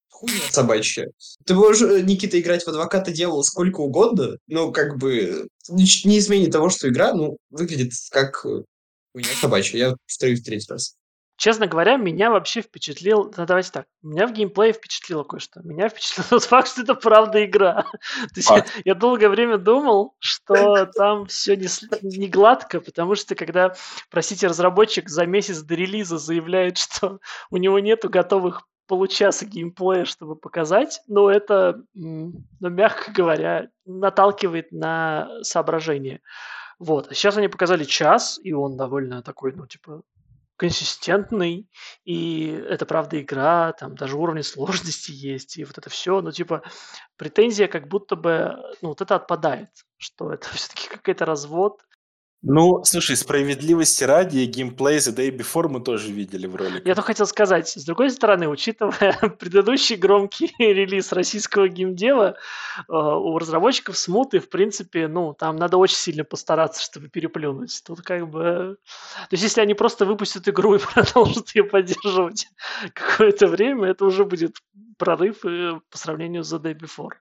хуйня 0.09 0.39
собачья. 0.49 1.11
Ты 1.45 1.53
можешь, 1.53 1.87
э, 1.87 2.01
Никита, 2.01 2.39
играть 2.39 2.63
в 2.63 2.67
адвоката 2.67 3.11
дьявола 3.11 3.43
сколько 3.43 3.81
угодно, 3.81 4.37
но 4.47 4.71
как 4.71 4.97
бы 4.97 5.47
не 5.69 6.17
изменит 6.17 6.51
того, 6.51 6.69
что 6.69 6.89
игра, 6.89 7.13
ну, 7.13 7.37
выглядит 7.49 7.91
как 8.09 8.45
э, 8.45 8.63
хуйня 9.13 9.29
собачья. 9.39 9.77
Я 9.77 9.95
повторюсь 10.07 10.41
в 10.41 10.45
третий 10.45 10.71
раз. 10.71 10.95
Честно 11.41 11.65
говоря, 11.65 11.97
меня 11.97 12.29
вообще 12.29 12.61
впечатлил... 12.61 13.33
Ну, 13.35 13.45
давайте 13.47 13.71
так. 13.71 13.87
Меня 14.03 14.27
в 14.27 14.31
геймплее 14.31 14.73
впечатлило 14.73 15.23
кое-что. 15.23 15.61
Меня 15.63 15.89
впечатлил 15.89 16.23
тот 16.29 16.43
факт, 16.43 16.67
что 16.67 16.83
это 16.83 16.93
правда 16.93 17.43
игра. 17.43 17.81
То 17.91 18.35
есть 18.35 18.51
я, 18.51 18.63
я 18.85 18.93
долгое 18.93 19.27
время 19.27 19.57
думал, 19.57 20.13
что 20.19 20.85
там 20.95 21.25
все 21.25 21.55
не, 21.55 21.65
не 22.03 22.27
гладко, 22.27 22.79
потому 22.79 23.15
что 23.15 23.33
когда, 23.33 23.73
простите, 24.11 24.45
разработчик 24.45 25.09
за 25.09 25.25
месяц 25.25 25.63
до 25.63 25.73
релиза 25.73 26.19
заявляет, 26.19 26.77
что 26.77 27.17
у 27.49 27.57
него 27.57 27.79
нету 27.79 28.07
готовых 28.07 28.67
получаса 28.85 29.47
геймплея, 29.47 30.05
чтобы 30.05 30.35
показать, 30.35 31.01
но 31.07 31.31
это, 31.31 31.81
ну, 31.95 32.43
мягко 32.59 33.11
говоря, 33.11 33.69
наталкивает 33.87 34.71
на 34.71 35.27
соображение. 35.41 36.21
Вот. 36.77 37.07
А 37.09 37.15
сейчас 37.15 37.35
они 37.35 37.47
показали 37.47 37.83
час, 37.83 38.39
и 38.43 38.53
он 38.53 38.77
довольно 38.77 39.23
такой, 39.23 39.53
ну, 39.53 39.65
типа, 39.65 40.03
консистентный, 40.61 41.67
и 42.03 42.51
это 42.69 42.85
правда 42.85 43.19
игра, 43.19 43.73
там 43.73 43.95
даже 43.95 44.15
уровни 44.15 44.41
сложности 44.41 45.09
есть, 45.33 45.57
и 45.57 45.63
вот 45.63 45.79
это 45.79 45.89
все, 45.89 46.21
ну 46.21 46.31
типа 46.31 46.61
претензия 47.17 47.67
как 47.67 47.87
будто 47.87 48.15
бы, 48.15 48.55
ну 48.83 48.89
вот 48.89 49.01
это 49.01 49.15
отпадает, 49.15 49.69
что 49.97 50.31
это 50.31 50.47
все-таки 50.53 50.87
какой-то 50.87 51.25
развод, 51.25 51.81
ну, 52.43 52.83
слушай, 52.83 53.15
справедливости 53.15 54.03
ради, 54.03 54.45
геймплей 54.45 54.97
The 54.97 55.15
Day 55.15 55.29
Before 55.29 55.67
мы 55.67 55.79
тоже 55.79 56.11
видели 56.11 56.47
в 56.47 56.55
ролике. 56.55 56.81
Я 56.85 56.95
то 56.95 57.03
хотел 57.03 57.27
сказать, 57.27 57.69
с 57.69 57.85
другой 57.85 58.09
стороны, 58.09 58.49
учитывая 58.49 59.13
предыдущий 59.39 59.95
громкий 59.95 60.51
релиз 60.59 61.11
российского 61.11 61.67
геймдева, 61.67 62.29
э, 62.29 62.81
у 62.89 63.37
разработчиков 63.37 63.95
смуты, 63.95 64.39
в 64.39 64.49
принципе, 64.49 65.07
ну, 65.07 65.33
там 65.33 65.55
надо 65.55 65.77
очень 65.77 65.97
сильно 65.97 66.23
постараться, 66.23 66.81
чтобы 66.81 67.09
переплюнуть. 67.09 67.83
Тут 67.85 68.01
как 68.01 68.27
бы... 68.27 68.77
То 69.29 69.33
есть, 69.33 69.43
если 69.43 69.61
они 69.61 69.75
просто 69.75 70.05
выпустят 70.05 70.47
игру 70.49 70.73
и 70.75 70.79
продолжат 70.93 71.55
ее 71.55 71.63
поддерживать 71.63 72.47
какое-то 72.93 73.45
время, 73.45 73.89
это 73.89 74.03
уже 74.05 74.25
будет 74.25 74.57
прорыв 74.97 75.45
э, 75.45 75.79
по 75.91 75.97
сравнению 75.97 76.43
с 76.43 76.51
The 76.51 76.59
Day 76.59 76.73
Before. 76.73 77.11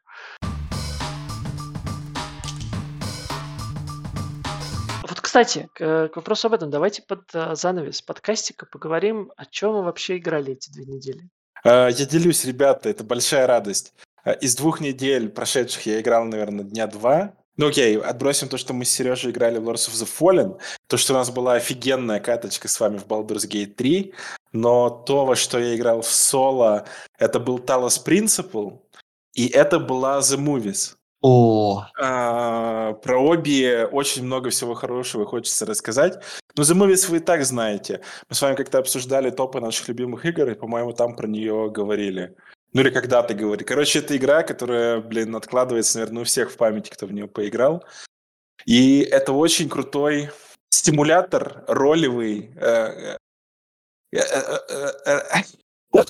Кстати, 5.30 5.68
к, 5.74 6.08
к 6.08 6.16
вопросу 6.16 6.48
об 6.48 6.54
этом, 6.54 6.70
давайте 6.70 7.02
под 7.02 7.20
а, 7.34 7.54
занавес 7.54 8.02
подкастика 8.02 8.66
поговорим, 8.66 9.30
о 9.36 9.46
чем 9.46 9.74
мы 9.74 9.84
вообще 9.84 10.16
играли 10.16 10.54
эти 10.54 10.72
две 10.72 10.84
недели. 10.84 11.28
А, 11.62 11.86
я 11.86 12.04
делюсь, 12.04 12.44
ребята, 12.44 12.88
это 12.88 13.04
большая 13.04 13.46
радость. 13.46 13.94
А, 14.24 14.32
из 14.32 14.56
двух 14.56 14.80
недель 14.80 15.28
прошедших 15.28 15.86
я 15.86 16.00
играл, 16.00 16.24
наверное, 16.24 16.64
дня 16.64 16.88
два. 16.88 17.32
Ну 17.56 17.68
окей, 17.68 17.96
отбросим 17.96 18.48
то, 18.48 18.56
что 18.56 18.74
мы 18.74 18.84
с 18.84 18.90
Сережей 18.90 19.30
играли 19.30 19.60
в 19.60 19.68
Lords 19.68 19.88
of 19.88 19.92
the 19.92 20.08
Fallen, 20.18 20.60
то, 20.88 20.96
что 20.96 21.14
у 21.14 21.16
нас 21.16 21.30
была 21.30 21.54
офигенная 21.54 22.18
каточка 22.18 22.66
с 22.66 22.80
вами 22.80 22.98
в 22.98 23.06
Baldur's 23.06 23.48
Gate 23.48 23.74
3, 23.74 24.12
но 24.50 24.90
то, 24.90 25.26
во 25.26 25.36
что 25.36 25.60
я 25.60 25.76
играл 25.76 26.02
в 26.02 26.12
соло, 26.12 26.88
это 27.20 27.38
был 27.38 27.60
Talos 27.60 28.04
Principle, 28.04 28.80
и 29.34 29.46
это 29.46 29.78
была 29.78 30.18
The 30.18 30.44
Movies. 30.44 30.96
О. 31.22 31.84
А, 31.98 32.94
про 32.94 33.18
обе 33.18 33.84
очень 33.84 34.24
много 34.24 34.48
всего 34.50 34.74
хорошего 34.74 35.26
хочется 35.26 35.66
рассказать. 35.66 36.22
Но 36.56 36.62
The 36.62 36.74
Movies 36.74 37.10
вы 37.10 37.18
и 37.18 37.20
так 37.20 37.44
знаете. 37.44 38.00
Мы 38.28 38.34
с 38.34 38.40
вами 38.40 38.54
как-то 38.54 38.78
обсуждали 38.78 39.30
топы 39.30 39.60
наших 39.60 39.88
любимых 39.88 40.24
игр, 40.24 40.48
и, 40.48 40.54
по-моему, 40.54 40.92
там 40.92 41.14
про 41.16 41.26
нее 41.26 41.70
говорили. 41.70 42.34
Ну 42.72 42.80
или 42.80 42.90
когда-то 42.90 43.34
говорили. 43.34 43.64
Короче, 43.64 43.98
это 43.98 44.16
игра, 44.16 44.42
которая, 44.42 45.00
блин, 45.00 45.36
откладывается, 45.36 45.98
наверное, 45.98 46.22
у 46.22 46.24
всех 46.24 46.50
в 46.50 46.56
памяти, 46.56 46.90
кто 46.90 47.06
в 47.06 47.12
нее 47.12 47.26
поиграл. 47.26 47.84
И 48.64 49.00
это 49.00 49.32
очень 49.32 49.68
крутой 49.68 50.30
стимулятор 50.70 51.64
ролевый. 51.66 52.52
Э, 52.56 53.16
э, 54.12 54.18
э, 55.94 56.04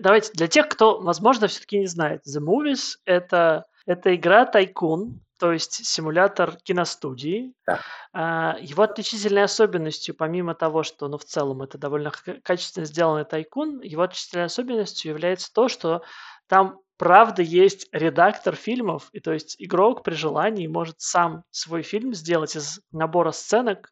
давайте, 0.00 0.32
для 0.34 0.46
тех, 0.46 0.68
кто, 0.68 1.00
возможно, 1.00 1.48
все-таки 1.48 1.78
не 1.78 1.86
знает, 1.86 2.22
The 2.26 2.40
Movies— 2.40 2.96
это 3.04 3.66
это 3.86 4.14
игра 4.14 4.46
Тайкун, 4.46 5.20
то 5.40 5.52
есть 5.52 5.86
симулятор 5.86 6.56
киностудии. 6.56 7.54
Да. 7.66 7.80
А, 8.12 8.56
его 8.60 8.82
отличительной 8.82 9.44
особенностью, 9.44 10.14
помимо 10.14 10.54
того, 10.54 10.82
что 10.82 11.08
ну, 11.08 11.16
в 11.16 11.24
целом 11.24 11.62
это 11.62 11.78
довольно 11.78 12.12
качественно 12.44 12.84
сделанный 12.84 13.24
тайкун, 13.24 13.80
его 13.80 14.02
отличительной 14.02 14.44
особенностью 14.44 15.10
является 15.10 15.50
то, 15.52 15.68
что 15.68 16.02
там 16.46 16.80
правда 16.98 17.40
есть 17.40 17.88
редактор 17.92 18.54
фильмов, 18.54 19.08
и 19.12 19.20
то 19.20 19.32
есть 19.32 19.56
игрок 19.58 20.04
при 20.04 20.12
желании 20.12 20.66
может 20.66 21.00
сам 21.00 21.44
свой 21.50 21.82
фильм 21.82 22.12
сделать 22.12 22.54
из 22.54 22.80
набора 22.92 23.32
сценок 23.32 23.90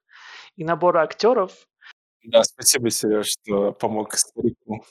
и 0.56 0.64
набора 0.64 1.00
актеров. 1.00 1.52
Да, 2.24 2.42
спасибо, 2.44 2.90
Сереж, 2.90 3.28
что 3.28 3.72
помог 3.72 4.12
старику. 4.12 4.84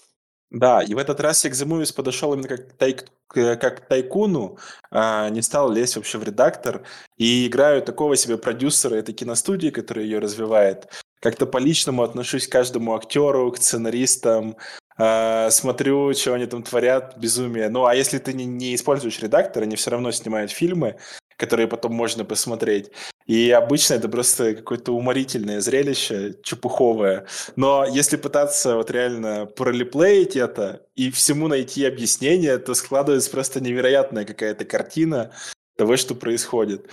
Да, 0.49 0.81
и 0.81 0.93
в 0.93 0.97
этот 0.97 1.19
раз 1.19 1.43
я 1.43 1.51
к 1.51 1.53
The 1.53 1.67
Movies 1.67 1.93
подошел 1.93 2.33
именно 2.33 2.47
как, 2.47 2.71
тайк, 2.73 3.07
как 3.27 3.86
к 3.86 3.88
тайкуну, 3.88 4.57
а 4.91 5.29
не 5.29 5.41
стал 5.41 5.69
лезть 5.71 5.97
вообще 5.97 6.17
в 6.17 6.23
редактор, 6.23 6.83
и 7.17 7.47
играю 7.47 7.81
такого 7.81 8.15
себе 8.15 8.38
продюсера 8.38 8.95
этой 8.95 9.13
киностудии, 9.13 9.69
которая 9.69 10.05
ее 10.05 10.19
развивает. 10.19 10.88
Как-то 11.19 11.47
по-личному 11.47 12.01
отношусь 12.01 12.47
к 12.47 12.51
каждому 12.51 12.95
актеру, 12.95 13.51
к 13.51 13.57
сценаристам, 13.57 14.55
э, 14.97 15.49
смотрю, 15.51 16.13
что 16.13 16.33
они 16.33 16.45
там 16.45 16.63
творят, 16.63 17.17
безумие. 17.17 17.67
Ну, 17.67 17.86
а 17.86 17.93
если 17.93 18.17
ты 18.17 18.31
не, 18.31 18.45
не 18.45 18.73
используешь 18.73 19.19
редактор, 19.19 19.63
они 19.63 19.75
все 19.75 19.91
равно 19.91 20.12
снимают 20.12 20.51
фильмы, 20.51 20.95
которые 21.36 21.67
потом 21.67 21.93
можно 21.93 22.23
посмотреть. 22.23 22.91
И 23.28 23.52
обычно 23.52 23.96
это 23.96 24.08
просто 24.08 24.56
какое-то 24.56 24.94
уморительное 24.94 25.60
зрелище, 25.60 26.36
чепуховое. 26.44 27.26
Но 27.58 27.86
если 27.86 28.16
пытаться 28.16 28.76
вот 28.76 28.90
реально 28.90 29.46
пролиплеить 29.46 30.38
это 30.38 30.82
и 30.96 31.12
всему 31.12 31.50
найти 31.50 31.86
объяснение, 31.86 32.58
то 32.58 32.74
складывается 32.74 33.30
просто 33.30 33.60
невероятная 33.60 34.24
какая-то 34.24 34.63
картина 34.63 35.32
того, 35.76 35.98
что 35.98 36.16
происходит. 36.16 36.88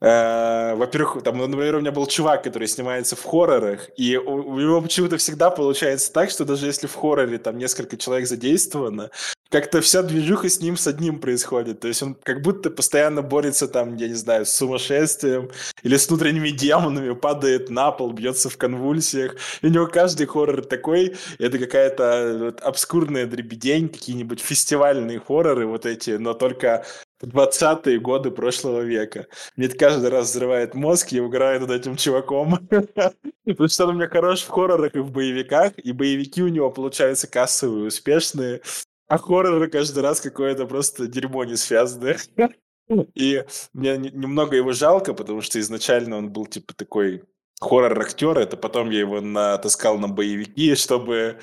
Э, 0.00 0.74
во-первых, 0.74 1.22
там, 1.22 1.38
например, 1.38 1.76
у 1.76 1.80
меня 1.80 1.92
был 1.92 2.06
чувак, 2.06 2.42
который 2.42 2.66
снимается 2.66 3.14
в 3.16 3.22
хоррорах, 3.22 3.90
и 3.96 4.16
у 4.16 4.58
него 4.58 4.80
почему-то 4.80 5.18
всегда 5.18 5.50
получается 5.50 6.12
так, 6.12 6.30
что 6.30 6.44
даже 6.44 6.66
если 6.66 6.86
в 6.86 6.94
хорроре 6.94 7.38
там 7.38 7.58
несколько 7.58 7.96
человек 7.96 8.26
задействовано, 8.26 9.10
как-то 9.50 9.80
вся 9.80 10.02
движуха 10.02 10.48
с 10.48 10.60
ним 10.60 10.76
с 10.76 10.86
одним 10.86 11.18
происходит. 11.18 11.80
То 11.80 11.88
есть 11.88 12.02
он 12.02 12.14
как 12.14 12.40
будто 12.40 12.70
постоянно 12.70 13.20
борется 13.20 13.66
там, 13.66 13.96
я 13.96 14.06
не 14.08 14.14
знаю, 14.14 14.46
с 14.46 14.54
сумасшествием 14.54 15.50
или 15.82 15.96
с 15.96 16.08
внутренними 16.08 16.50
демонами, 16.50 17.14
падает 17.14 17.68
на 17.68 17.90
пол, 17.90 18.12
бьется 18.12 18.48
в 18.48 18.56
конвульсиях. 18.56 19.36
И 19.60 19.66
у 19.66 19.70
него 19.70 19.86
каждый 19.88 20.26
хоррор 20.26 20.64
такой, 20.64 21.16
это 21.38 21.58
какая-то 21.58 22.36
вот, 22.40 22.60
обскурная 22.60 23.26
дребедень, 23.26 23.88
какие-нибудь 23.88 24.40
фестивальные 24.40 25.18
хорроры 25.18 25.66
вот 25.66 25.84
эти, 25.84 26.10
но 26.10 26.32
только 26.32 26.86
20-е 27.24 27.98
годы 27.98 28.30
прошлого 28.30 28.82
века. 28.82 29.26
Мне 29.56 29.66
это 29.66 29.76
каждый 29.76 30.10
раз 30.10 30.30
взрывает 30.30 30.74
мозг, 30.74 31.08
я 31.08 31.22
угораю 31.24 31.60
над 31.60 31.70
этим 31.70 31.96
чуваком. 31.96 32.58
Потому 33.44 33.68
что 33.68 33.84
он 33.84 33.90
у 33.90 33.98
меня 33.98 34.08
хорош 34.08 34.42
в 34.42 34.48
хоррорах 34.48 34.94
и 34.94 35.00
в 35.00 35.10
боевиках, 35.10 35.72
и 35.76 35.92
боевики 35.92 36.42
у 36.42 36.48
него 36.48 36.70
получаются 36.70 37.26
кассовые, 37.26 37.88
успешные, 37.88 38.60
а 39.10 39.18
хорроры 39.18 39.68
каждый 39.68 40.04
раз 40.04 40.20
какое-то 40.20 40.66
просто 40.66 41.08
дерьмо 41.08 41.44
не 41.44 41.56
связанное. 41.56 42.16
И 43.14 43.44
мне 43.72 43.98
немного 43.98 44.54
его 44.54 44.72
жалко, 44.72 45.14
потому 45.14 45.42
что 45.42 45.58
изначально 45.58 46.16
он 46.16 46.30
был 46.30 46.46
типа 46.46 46.74
такой 46.74 47.24
хоррор-актер, 47.60 48.38
это 48.38 48.56
потом 48.56 48.90
я 48.90 49.00
его 49.00 49.20
натаскал 49.20 49.98
на 49.98 50.06
боевики, 50.06 50.76
чтобы 50.76 51.40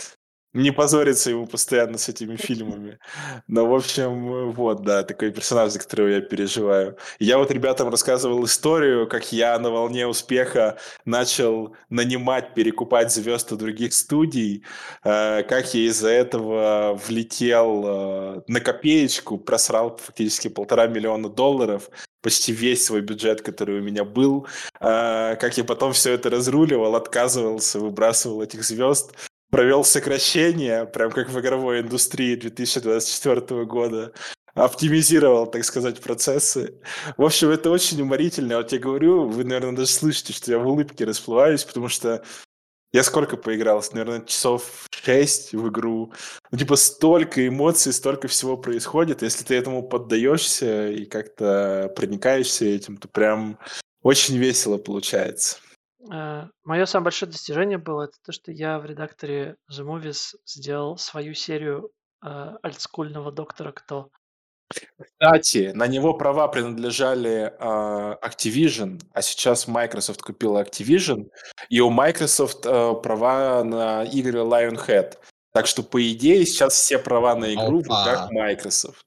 не 0.57 0.71
позориться 0.71 1.29
ему 1.29 1.45
постоянно 1.45 1.97
с 1.97 2.09
этими 2.09 2.35
фильмами. 2.35 2.99
Но, 3.47 3.67
в 3.67 3.75
общем, 3.75 4.51
вот, 4.51 4.81
да, 4.81 5.03
такой 5.03 5.31
персонаж, 5.31 5.71
за 5.71 5.79
которого 5.79 6.07
я 6.07 6.21
переживаю. 6.21 6.97
Я 7.19 7.37
вот 7.37 7.51
ребятам 7.51 7.89
рассказывал 7.89 8.43
историю, 8.43 9.07
как 9.07 9.31
я 9.31 9.57
на 9.59 9.69
волне 9.69 10.07
успеха 10.07 10.77
начал 11.05 11.75
нанимать, 11.89 12.55
перекупать 12.55 13.11
звезд 13.13 13.51
у 13.51 13.55
других 13.55 13.93
студий, 13.93 14.63
э, 15.03 15.43
как 15.43 15.73
я 15.73 15.81
из-за 15.87 16.09
этого 16.09 16.99
влетел 17.07 17.83
э, 17.85 18.41
на 18.47 18.59
копеечку, 18.59 19.37
просрал 19.37 19.97
фактически 19.97 20.47
полтора 20.47 20.87
миллиона 20.87 21.29
долларов, 21.29 21.89
почти 22.21 22.51
весь 22.51 22.83
свой 22.83 23.01
бюджет, 23.01 23.41
который 23.41 23.79
у 23.79 23.83
меня 23.83 24.03
был, 24.03 24.47
э, 24.79 25.35
как 25.39 25.57
я 25.57 25.63
потом 25.63 25.93
все 25.93 26.13
это 26.13 26.31
разруливал, 26.31 26.95
отказывался, 26.95 27.79
выбрасывал 27.79 28.41
этих 28.41 28.63
звезд, 28.63 29.13
провел 29.49 29.83
сокращение, 29.83 30.85
прям 30.85 31.11
как 31.11 31.29
в 31.29 31.39
игровой 31.39 31.81
индустрии 31.81 32.35
2024 32.35 33.65
года, 33.65 34.13
оптимизировал, 34.53 35.47
так 35.47 35.63
сказать, 35.63 36.01
процессы. 36.01 36.79
В 37.15 37.23
общем, 37.23 37.49
это 37.49 37.69
очень 37.69 38.01
уморительно. 38.01 38.57
Вот 38.57 38.71
я 38.71 38.79
говорю, 38.79 39.27
вы, 39.27 39.43
наверное, 39.43 39.75
даже 39.75 39.91
слышите, 39.91 40.33
что 40.33 40.51
я 40.51 40.59
в 40.59 40.67
улыбке 40.67 41.05
расплываюсь, 41.05 41.63
потому 41.63 41.89
что 41.89 42.23
я 42.93 43.03
сколько 43.03 43.37
поиграл? 43.37 43.83
Наверное, 43.91 44.25
часов 44.25 44.87
6 44.91 45.53
в 45.53 45.69
игру. 45.69 46.13
Ну, 46.51 46.57
типа, 46.57 46.75
столько 46.75 47.47
эмоций, 47.47 47.93
столько 47.93 48.27
всего 48.27 48.57
происходит. 48.57 49.21
Если 49.21 49.43
ты 49.43 49.55
этому 49.55 49.83
поддаешься 49.83 50.89
и 50.89 51.05
как-то 51.05 51.93
проникаешься 51.95 52.65
этим, 52.65 52.97
то 52.97 53.07
прям 53.07 53.59
очень 54.01 54.37
весело 54.37 54.77
получается. 54.77 55.57
Э, 56.11 56.47
Мое 56.63 56.85
самое 56.85 57.05
большое 57.05 57.31
достижение 57.31 57.77
было 57.77 58.03
это 58.03 58.17
то, 58.25 58.31
что 58.31 58.51
я 58.51 58.79
в 58.79 58.85
редакторе 58.85 59.57
The 59.71 59.85
Movies 59.85 60.35
сделал 60.45 60.97
свою 60.97 61.33
серию 61.33 61.91
э, 62.25 62.27
альтскульного 62.61 63.31
доктора 63.31 63.71
Кто. 63.71 64.09
Кстати, 65.01 65.71
на 65.73 65.87
него 65.87 66.13
права 66.13 66.47
принадлежали 66.49 67.53
э, 67.57 68.15
Activision, 68.21 69.01
а 69.13 69.21
сейчас 69.21 69.67
Microsoft 69.67 70.21
купила 70.21 70.61
Activision, 70.61 71.29
и 71.69 71.79
у 71.79 71.89
Microsoft 71.89 72.65
э, 72.65 72.93
права 73.01 73.63
на 73.63 74.03
игры 74.03 74.39
Lionhead. 74.39 75.17
Так 75.53 75.67
что, 75.67 75.83
по 75.83 76.05
идее, 76.11 76.45
сейчас 76.45 76.73
все 76.73 76.99
права 76.99 77.35
на 77.35 77.53
игру 77.53 77.79
в 77.79 77.87
руках 77.87 78.25
Опа. 78.25 78.33
Microsoft. 78.33 79.06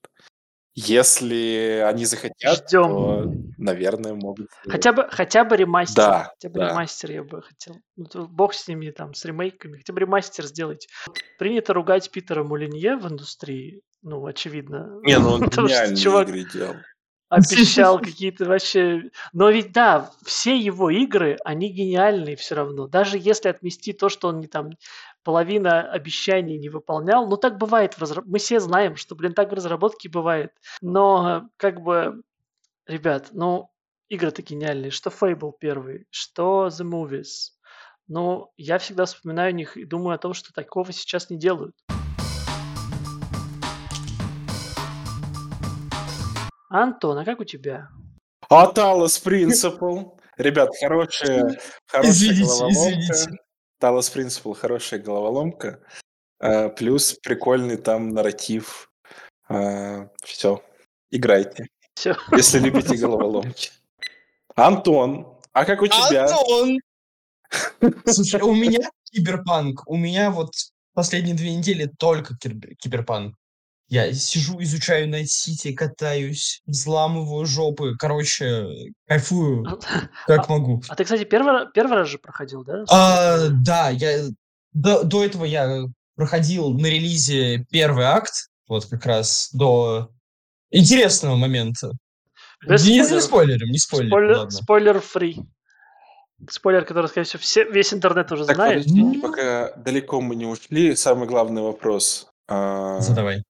Если 0.86 1.84
они 1.86 2.04
захотят, 2.04 2.68
Ждем. 2.68 2.82
то, 2.82 3.32
наверное, 3.58 4.14
могут. 4.14 4.46
сделать. 4.50 4.70
Хотя 4.70 4.92
бы, 4.92 5.08
хотя 5.10 5.44
бы 5.44 5.56
ремастер. 5.56 5.96
Да, 5.96 6.32
хотя 6.34 6.48
бы 6.48 6.60
да. 6.60 6.68
ремастер 6.70 7.10
я 7.10 7.22
бы 7.22 7.42
хотел. 7.42 7.76
Ну, 7.96 8.26
бог 8.26 8.54
с 8.54 8.66
ними, 8.68 8.90
там, 8.90 9.14
с 9.14 9.24
ремейками. 9.24 9.78
Хотя 9.78 9.92
бы 9.92 10.00
ремастер 10.00 10.46
сделать. 10.46 10.88
Принято 11.38 11.74
ругать 11.74 12.10
Питера 12.10 12.44
Мулинье 12.44 12.96
в 12.96 13.06
индустрии. 13.08 13.82
Ну, 14.02 14.24
очевидно. 14.26 15.00
Не, 15.02 15.18
ну 15.18 15.32
он 15.32 15.40
Потому 15.50 15.68
что 15.68 15.96
чувак 15.96 16.28
игры 16.28 16.44
делал. 16.44 16.76
обещал 17.28 17.98
какие-то 17.98 18.46
вообще... 18.46 19.10
Но 19.32 19.50
ведь 19.50 19.72
да, 19.72 20.10
все 20.24 20.56
его 20.56 20.90
игры, 20.90 21.36
они 21.44 21.70
гениальные 21.70 22.36
все 22.36 22.54
равно. 22.54 22.86
Даже 22.86 23.18
если 23.18 23.48
отмести 23.48 23.92
то, 23.92 24.08
что 24.08 24.28
он 24.28 24.40
не 24.40 24.46
там 24.46 24.70
половина 25.22 25.90
обещаний 25.90 26.58
не 26.58 26.68
выполнял. 26.68 27.26
Ну, 27.28 27.36
так 27.36 27.58
бывает. 27.58 27.96
Мы 28.24 28.38
все 28.38 28.60
знаем, 28.60 28.96
что, 28.96 29.14
блин, 29.14 29.34
так 29.34 29.50
в 29.50 29.54
разработке 29.54 30.08
бывает. 30.08 30.52
Но, 30.80 31.48
как 31.56 31.80
бы, 31.82 32.22
ребят, 32.86 33.28
ну, 33.32 33.70
игры-то 34.08 34.42
гениальные. 34.42 34.90
Что 34.90 35.10
Fable 35.10 35.52
первый, 35.58 36.06
что 36.10 36.68
The 36.68 36.84
Movies. 36.84 37.52
Но 38.08 38.50
я 38.56 38.78
всегда 38.78 39.04
вспоминаю 39.04 39.54
них 39.54 39.76
и 39.76 39.84
думаю 39.84 40.16
о 40.16 40.18
том, 40.18 40.34
что 40.34 40.52
такого 40.52 40.92
сейчас 40.92 41.30
не 41.30 41.38
делают. 41.38 41.76
Антон, 46.68 47.18
а 47.18 47.24
как 47.24 47.40
у 47.40 47.44
тебя? 47.44 47.88
А 48.48 48.72
Talos 48.72 49.20
Principle. 49.24 50.16
Ребят, 50.36 50.70
хорошая, 50.80 51.58
хорошая 51.86 52.12
Извините, 52.12 52.44
головоломка. 52.44 53.00
извините. 53.00 53.49
Talos 53.80 54.14
Principle 54.14 54.54
хорошая 54.54 55.00
головоломка. 55.00 55.80
Э, 56.40 56.68
Плюс 56.68 57.14
прикольный 57.14 57.76
там 57.76 58.10
нарратив. 58.10 58.90
Все. 60.22 60.62
Играйте. 61.10 61.66
Все. 61.94 62.16
Если 62.30 62.60
любите 62.60 62.96
головоломки. 62.96 63.72
Антон, 64.54 65.26
а 65.52 65.64
как 65.64 65.82
у 65.82 65.88
тебя? 65.88 66.26
Антон! 66.26 66.78
Слушай, 68.06 68.42
у 68.42 68.54
меня 68.54 68.78
киберпанк. 69.10 69.82
У 69.88 69.96
меня 69.96 70.30
вот 70.30 70.52
последние 70.94 71.34
две 71.34 71.52
недели 71.54 71.90
только 71.98 72.34
кибер- 72.36 72.74
киберпанк. 72.76 73.34
Я 73.90 74.12
сижу, 74.14 74.62
изучаю 74.62 75.08
Night 75.10 75.24
City, 75.24 75.74
катаюсь, 75.74 76.62
взламываю 76.64 77.44
жопы. 77.44 77.96
Короче, 77.98 78.66
кайфую, 79.08 79.66
как 80.28 80.48
могу. 80.48 80.80
А 80.88 80.94
ты, 80.94 81.02
кстати, 81.02 81.24
первый, 81.24 81.66
первый 81.74 81.96
раз 81.96 82.08
же 82.08 82.18
проходил, 82.18 82.64
да? 82.64 82.84
А, 82.88 83.48
да, 83.50 83.90
я 83.90 84.28
до, 84.72 85.02
до 85.02 85.24
этого 85.24 85.44
я 85.44 85.82
проходил 86.14 86.70
на 86.70 86.86
релизе 86.86 87.66
первый 87.70 88.04
акт, 88.04 88.32
вот 88.68 88.86
как 88.86 89.04
раз 89.06 89.50
до 89.52 90.10
интересного 90.70 91.34
момента. 91.34 91.90
Без 92.64 92.86
не, 92.86 92.98
не 92.98 93.02
спойлеров. 93.02 93.24
спойлерим, 93.24 93.68
не 93.72 93.78
спойлерим, 93.78 94.10
Спойлер, 94.10 94.36
ладно. 94.36 94.50
спойлер 94.52 95.00
фри. 95.00 95.40
Спойлер, 96.48 96.84
который, 96.84 97.06
скорее 97.08 97.24
всего, 97.26 97.40
все, 97.40 97.64
весь 97.64 97.92
интернет 97.92 98.30
уже 98.30 98.46
Так, 98.46 98.54
знает. 98.54 98.84
подождите, 98.84 99.18
Ну. 99.18 99.20
пока 99.20 99.72
далеко 99.76 100.20
мы 100.20 100.36
не 100.36 100.46
ушли, 100.46 100.94
самый 100.94 101.26
главный 101.26 101.62
вопрос. 101.62 102.28
А, 102.46 103.00
Задавай. 103.00 103.42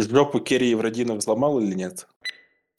Жопу 0.00 0.40
Керри 0.40 0.70
Евродинов 0.70 1.18
взломал 1.18 1.60
или 1.60 1.74
нет? 1.74 2.06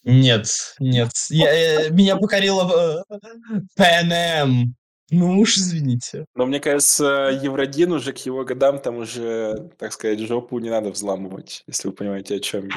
Нет, 0.04 0.48
нет. 0.80 1.12
Я, 1.30 1.86
э, 1.86 1.90
меня 1.92 2.16
покорила 2.18 3.04
э, 3.10 3.18
PNM. 3.80 4.66
Ну 5.12 5.40
уж 5.40 5.58
извините. 5.58 6.26
Но 6.36 6.46
мне 6.46 6.60
кажется, 6.60 7.38
Евродин 7.44 7.92
уже 7.92 8.14
к 8.14 8.18
его 8.20 8.44
годам 8.46 8.80
там 8.80 8.98
уже, 8.98 9.70
так 9.78 9.92
сказать, 9.94 10.20
жопу 10.22 10.58
не 10.60 10.70
надо 10.70 10.90
взламывать, 10.90 11.64
если 11.68 11.90
вы 11.90 11.94
понимаете, 11.94 12.36
о 12.36 12.40
чем 12.40 12.68
я. 12.70 12.76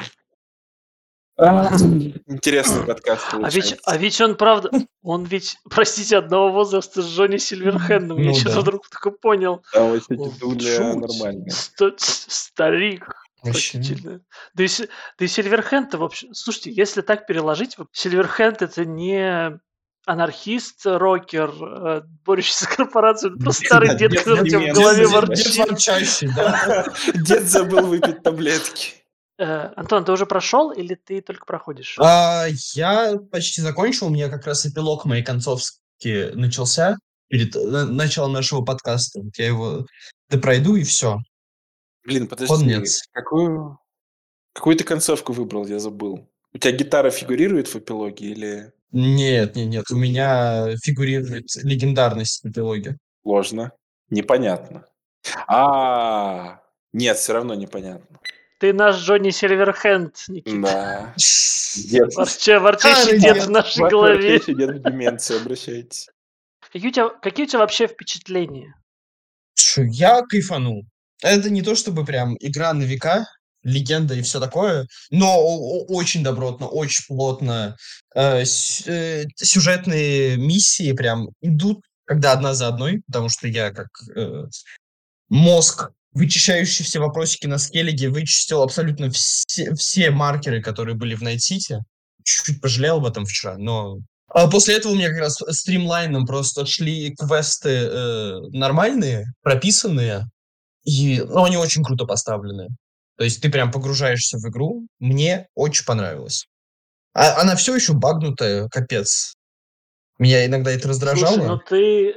Интересный 2.27 2.85
подкаст 2.85 3.25
А 3.33 3.37
ведь, 3.37 3.41
получается. 3.41 3.77
а 3.85 3.97
ведь 3.97 4.21
он, 4.21 4.35
правда, 4.35 4.69
он 5.01 5.23
ведь, 5.25 5.57
простите, 5.69 6.17
одного 6.17 6.51
возраста 6.51 7.01
с 7.01 7.07
Джонни 7.07 7.37
Сильверхендом. 7.37 8.19
Я 8.19 8.29
Ну 8.29 8.33
сейчас 8.33 8.53
да. 8.55 8.61
вдруг 8.61 8.87
только 8.89 9.11
понял. 9.11 9.61
Там 9.73 9.91
вообще 9.91 10.13
О, 10.15 10.29
дедуля 10.29 10.75
жуть. 10.93 10.95
нормальная. 11.01 11.49
Ста- 11.49 11.91
с- 11.97 12.25
Старик. 12.29 13.13
Отвратительно. 13.41 14.21
Да 14.53 14.63
и, 14.63 14.67
да 15.19 15.25
и 15.25 15.27
Сильверхенд 15.27 15.93
в 15.93 16.03
общем... 16.03 16.33
Слушайте, 16.33 16.71
если 16.71 17.01
так 17.01 17.27
переложить, 17.27 17.77
Сильверхенд 17.91 18.61
это 18.61 18.85
не 18.85 19.59
анархист, 20.05 20.85
рокер, 20.85 21.51
э, 21.51 22.01
борющийся 22.25 22.65
с 22.65 22.67
корпорацией, 22.67 23.33
это 23.33 23.43
просто 23.43 23.65
старый 23.65 23.97
дед, 23.97 24.11
Дед 24.11 24.19
который 24.19 24.43
у 24.43 24.47
тебя 24.47 24.73
в 24.73 24.75
голове 24.75 25.07
ворчит. 25.07 25.53
Дед 25.53 25.69
ворчащий, 25.69 26.29
да. 26.35 26.85
Дед 27.15 27.43
забыл 27.43 27.87
выпить 27.87 28.23
таблетки. 28.23 28.93
Э, 29.37 29.71
Антон, 29.75 30.05
ты 30.05 30.11
уже 30.11 30.25
прошел 30.25 30.71
или 30.71 30.95
ты 30.95 31.21
только 31.21 31.45
проходишь? 31.45 31.97
А, 31.99 32.45
я 32.73 33.17
почти 33.31 33.61
закончил, 33.61 34.07
у 34.07 34.09
меня 34.09 34.29
как 34.29 34.45
раз 34.45 34.65
эпилог 34.65 35.05
моей 35.05 35.23
концовки 35.23 36.31
начался 36.33 36.97
перед 37.27 37.55
э, 37.55 37.59
началом 37.85 38.33
нашего 38.33 38.61
подкаста. 38.61 39.21
Я 39.35 39.47
его 39.47 39.85
допройду 40.29 40.75
и 40.75 40.83
все. 40.83 41.19
Блин, 42.05 42.27
подожди, 42.27 42.53
Конец. 42.53 43.03
какую, 43.11 43.79
какую 44.53 44.75
ты 44.75 44.83
концовку 44.83 45.33
выбрал, 45.33 45.65
я 45.65 45.79
забыл. 45.79 46.29
У 46.53 46.57
тебя 46.57 46.71
гитара 46.71 47.09
фигурирует 47.09 47.67
в 47.67 47.75
эпилоге 47.75 48.27
или 48.27 48.73
Нет, 48.91 49.55
нет, 49.55 49.67
нет, 49.67 49.85
у 49.91 49.97
меня 49.97 50.75
фигурирует 50.77 51.47
легендарность 51.63 52.45
эпилоге. 52.45 52.97
ложно? 53.23 53.71
Непонятно. 54.09 54.85
А, 55.47 56.61
нет, 56.93 57.17
все 57.17 57.33
равно 57.33 57.55
непонятно. 57.55 58.19
Ты 58.59 58.71
наш 58.71 58.97
Джонни 58.97 59.31
Сильверхенд, 59.31 60.15
Никита. 60.27 60.61
Да. 60.61 61.13
Дед. 61.75 62.15
Ворча, 62.15 62.59
ворчащий 62.59 63.19
дед 63.19 63.35
дед. 63.35 63.43
в 63.45 63.49
нашей 63.49 63.89
голове. 63.89 64.33
ворчащий 64.33 64.55
дед 64.55 64.69
в 64.77 64.83
деменции, 64.83 65.41
обращайтесь. 65.41 66.09
Какие 66.71 66.87
у, 66.89 66.91
тебя, 66.91 67.09
какие 67.09 67.45
у 67.45 67.49
тебя 67.49 67.59
вообще 67.59 67.87
впечатления? 67.87 68.75
Слушай, 69.55 69.89
я 69.91 70.21
кайфанул. 70.21 70.85
Это 71.21 71.49
не 71.49 71.61
то 71.61 71.75
чтобы 71.75 72.05
прям 72.05 72.35
игра 72.39 72.73
на 72.73 72.83
века, 72.83 73.25
легенда 73.65 74.13
и 74.13 74.21
все 74.21 74.39
такое, 74.39 74.87
но 75.09 75.37
очень 75.87 76.23
добротно, 76.23 76.67
очень 76.67 77.03
плотно. 77.07 77.75
Э, 78.15 78.43
э, 78.85 79.25
сюжетные 79.35 80.37
миссии 80.37 80.93
прям 80.93 81.29
идут, 81.41 81.83
когда 82.05 82.31
одна 82.31 82.53
за 82.53 82.67
одной, 82.67 83.01
потому 83.07 83.27
что 83.27 83.47
я 83.47 83.71
как 83.71 83.87
э, 84.15 84.43
мозг, 85.29 85.89
вычищающий 86.13 86.85
все 86.85 86.99
вопросики 86.99 87.47
на 87.47 87.57
скеллиге, 87.57 88.09
вычистил 88.09 88.61
абсолютно 88.61 89.09
все, 89.09 89.73
все 89.73 90.11
маркеры, 90.11 90.61
которые 90.61 90.95
были 90.95 91.15
в 91.15 91.23
City. 91.23 91.79
Чуть-чуть 92.23 92.61
пожалел 92.61 92.97
об 92.97 93.05
этом 93.05 93.25
вчера, 93.25 93.57
но... 93.57 93.97
А 94.27 94.47
после 94.49 94.75
этого 94.75 94.93
у 94.93 94.95
меня 94.95 95.09
как 95.09 95.19
раз 95.19 95.37
стримлайном 95.49 96.25
просто 96.25 96.65
шли 96.65 97.15
квесты 97.15 97.69
э, 97.69 98.39
нормальные, 98.51 99.27
прописанные, 99.41 100.27
И, 100.85 101.21
ну, 101.21 101.43
они 101.43 101.57
очень 101.57 101.83
круто 101.83 102.05
поставлены. 102.05 102.69
То 103.17 103.23
есть 103.23 103.41
ты 103.41 103.49
прям 103.49 103.71
погружаешься 103.71 104.37
в 104.37 104.47
игру. 104.49 104.87
Мне 104.99 105.47
очень 105.55 105.85
понравилось. 105.85 106.47
А 107.13 107.41
она 107.41 107.55
все 107.55 107.75
еще 107.75 107.93
багнутая, 107.93 108.67
капец. 108.69 109.35
Меня 110.19 110.45
иногда 110.45 110.71
это 110.71 110.89
раздражало. 110.89 111.33
Слушай, 111.33 111.47
ну 111.47 111.57
ты, 111.57 112.15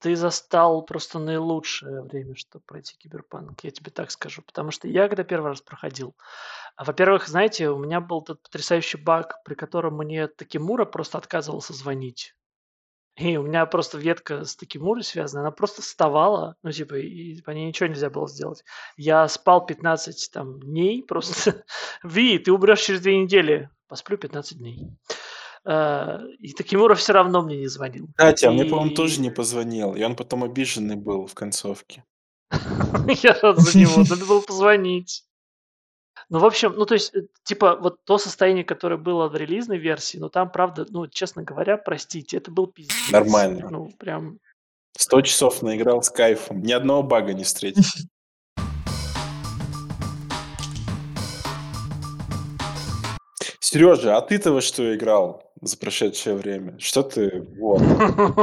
ты 0.00 0.16
застал 0.16 0.82
просто 0.84 1.18
наилучшее 1.18 2.02
время, 2.02 2.34
чтобы 2.34 2.64
пройти 2.66 2.96
киберпанк, 2.98 3.62
я 3.62 3.70
тебе 3.70 3.90
так 3.90 4.10
скажу. 4.10 4.42
Потому 4.42 4.70
что 4.70 4.88
я, 4.88 5.08
когда 5.08 5.22
первый 5.22 5.48
раз 5.48 5.60
проходил, 5.60 6.14
а, 6.76 6.84
во-первых, 6.84 7.28
знаете, 7.28 7.68
у 7.68 7.78
меня 7.78 8.00
был 8.00 8.22
тот 8.22 8.42
потрясающий 8.42 8.98
баг, 8.98 9.42
при 9.44 9.54
котором 9.54 9.96
мне 9.96 10.28
Такимура 10.28 10.84
просто 10.84 11.18
отказывался 11.18 11.72
звонить. 11.72 12.34
И 13.18 13.36
у 13.36 13.42
меня 13.42 13.66
просто 13.66 13.98
ветка 13.98 14.44
с 14.44 14.54
Такимурой 14.54 15.02
связана, 15.02 15.40
она 15.40 15.50
просто 15.50 15.82
вставала, 15.82 16.56
ну, 16.62 16.70
типа, 16.70 16.94
и 16.94 17.40
по 17.42 17.50
ней 17.50 17.66
ничего 17.66 17.88
нельзя 17.88 18.10
было 18.10 18.28
сделать. 18.28 18.64
Я 18.96 19.26
спал 19.28 19.66
15 19.66 20.30
там, 20.32 20.60
дней, 20.60 21.02
просто, 21.02 21.64
Ви, 22.02 22.38
ты 22.38 22.52
умрешь 22.52 22.82
через 22.82 23.00
две 23.00 23.20
недели. 23.20 23.70
Посплю 23.88 24.18
15 24.18 24.58
дней. 24.58 24.86
А, 25.64 26.20
и 26.38 26.52
Такимура 26.52 26.94
все 26.94 27.12
равно 27.12 27.42
мне 27.42 27.58
не 27.58 27.66
звонил. 27.66 28.08
Кстати, 28.16 28.44
а 28.44 28.50
мне, 28.52 28.64
по-моему, 28.64 28.94
тоже 28.94 29.20
не 29.20 29.30
позвонил, 29.30 29.94
и 29.94 30.02
он 30.02 30.14
потом 30.14 30.44
обиженный 30.44 30.96
был 30.96 31.26
в 31.26 31.34
концовке. 31.34 32.04
Я 33.22 33.36
рад 33.42 33.58
за 33.58 33.78
него, 33.78 34.04
надо 34.08 34.24
было 34.24 34.40
позвонить. 34.40 35.24
Ну, 36.30 36.40
в 36.40 36.44
общем, 36.44 36.74
ну, 36.76 36.84
то 36.84 36.92
есть, 36.92 37.14
э, 37.14 37.22
типа, 37.42 37.76
вот 37.76 38.04
то 38.04 38.18
состояние, 38.18 38.62
которое 38.62 38.98
было 38.98 39.28
в 39.28 39.36
релизной 39.36 39.78
версии, 39.78 40.18
ну, 40.18 40.28
там, 40.28 40.50
правда, 40.52 40.84
ну, 40.90 41.06
честно 41.06 41.42
говоря, 41.42 41.78
простите, 41.78 42.36
это 42.36 42.50
был 42.50 42.66
пиздец. 42.66 43.10
Нормально. 43.10 43.68
Ну, 43.70 43.90
прям... 43.98 44.38
100 44.98 45.22
часов 45.22 45.62
наиграл 45.62 46.02
с 46.02 46.10
кайфом, 46.10 46.60
ни 46.60 46.72
одного 46.72 47.02
бага 47.02 47.32
не 47.32 47.44
встретил. 47.44 47.82
Сережа, 53.60 54.18
а 54.18 54.20
ты-то 54.20 54.52
во 54.52 54.60
что 54.60 54.94
играл 54.94 55.50
за 55.62 55.78
прошедшее 55.78 56.36
время? 56.36 56.78
Что 56.78 57.02
ты, 57.02 57.46
вот, 57.58 57.80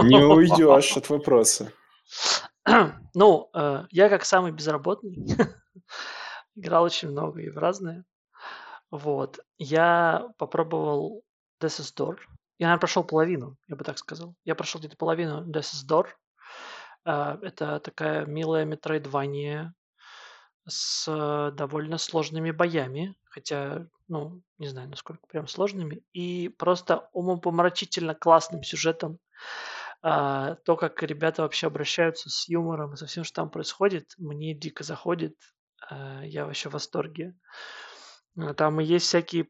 не 0.03 0.23
уйдешь 0.23 0.97
от 0.97 1.09
вопроса. 1.09 1.71
Ну, 3.17 3.49
э, 3.53 3.85
я 3.91 4.09
как 4.09 4.25
самый 4.25 4.51
безработный 4.51 5.15
играл 6.55 6.83
очень 6.83 7.11
много 7.11 7.41
и 7.41 7.49
в 7.49 7.57
разные. 7.57 8.03
Вот. 8.91 9.39
Я 9.57 10.29
попробовал 10.37 11.23
Death 11.61 11.81
is 11.81 11.93
Door. 11.95 12.17
Я, 12.57 12.67
наверное, 12.67 12.79
прошел 12.79 13.03
половину, 13.03 13.57
я 13.67 13.75
бы 13.75 13.83
так 13.83 13.97
сказал. 13.97 14.35
Я 14.45 14.55
прошел 14.55 14.79
где-то 14.79 14.97
половину 14.97 15.43
Death 15.49 15.73
is 15.73 15.87
Door. 15.87 16.07
Э, 17.05 17.37
Это 17.41 17.79
такая 17.79 18.25
милая 18.25 18.65
метроидвания 18.65 19.73
с 20.67 21.05
э, 21.07 21.51
довольно 21.55 21.97
сложными 21.97 22.51
боями, 22.51 23.15
хотя, 23.25 23.87
ну, 24.07 24.41
не 24.57 24.67
знаю, 24.67 24.89
насколько 24.89 25.27
прям 25.27 25.47
сложными, 25.47 26.03
и 26.13 26.49
просто 26.49 27.09
умопомрачительно 27.13 28.15
классным 28.15 28.63
сюжетом. 28.63 29.19
А, 30.01 30.55
то, 30.65 30.75
как 30.75 31.01
ребята 31.03 31.41
вообще 31.41 31.67
обращаются 31.67 32.29
с 32.29 32.47
юмором 32.47 32.93
и 32.93 32.97
со 32.97 33.07
всем, 33.07 33.23
что 33.23 33.41
там 33.41 33.49
происходит, 33.49 34.13
мне 34.17 34.53
дико 34.53 34.83
заходит. 34.83 35.35
А, 35.89 36.23
я 36.23 36.45
вообще 36.45 36.69
в 36.69 36.73
восторге. 36.73 37.35
А, 38.37 38.53
Там 38.53 38.79
и 38.81 38.85
есть 38.85 39.05
всякие 39.05 39.47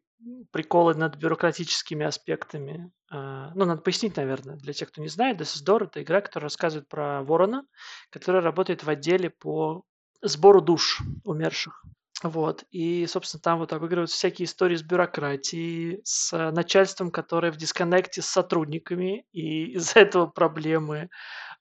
приколы 0.52 0.96
над 0.96 1.18
бюрократическими 1.18 2.06
аспектами. 2.06 2.92
А, 3.12 3.52
Ну, 3.56 3.66
надо 3.66 3.82
пояснить, 3.82 4.18
наверное, 4.18 4.56
для 4.56 4.74
тех, 4.74 4.90
кто 4.90 5.02
не 5.02 5.08
знает. 5.10 5.40
This 5.40 5.56
is 5.58 5.66
Door– 5.66 5.86
это 5.86 6.02
игра, 6.02 6.22
которая 6.22 6.46
рассказывает 6.46 6.88
про 6.88 7.24
ворона, 7.24 7.66
который 8.10 8.42
работает 8.42 8.84
в 8.84 8.90
отделе 8.90 9.30
по 9.30 9.84
сбору 10.22 10.62
душ 10.62 11.02
умерших. 11.24 11.84
Вот. 12.24 12.64
И, 12.72 13.06
собственно, 13.08 13.42
там 13.42 13.60
вот 13.60 13.74
обыгрываются 13.74 14.16
всякие 14.16 14.46
истории 14.46 14.78
с 14.78 14.82
бюрократией, 14.84 16.02
с 16.06 16.52
начальством, 16.52 17.12
которое 17.12 17.52
в 17.52 17.58
дисконнекте 17.58 18.22
с 18.22 18.28
сотрудниками, 18.28 19.26
и 19.32 19.74
из-за 19.74 20.00
этого 20.00 20.26
проблемы 20.26 21.10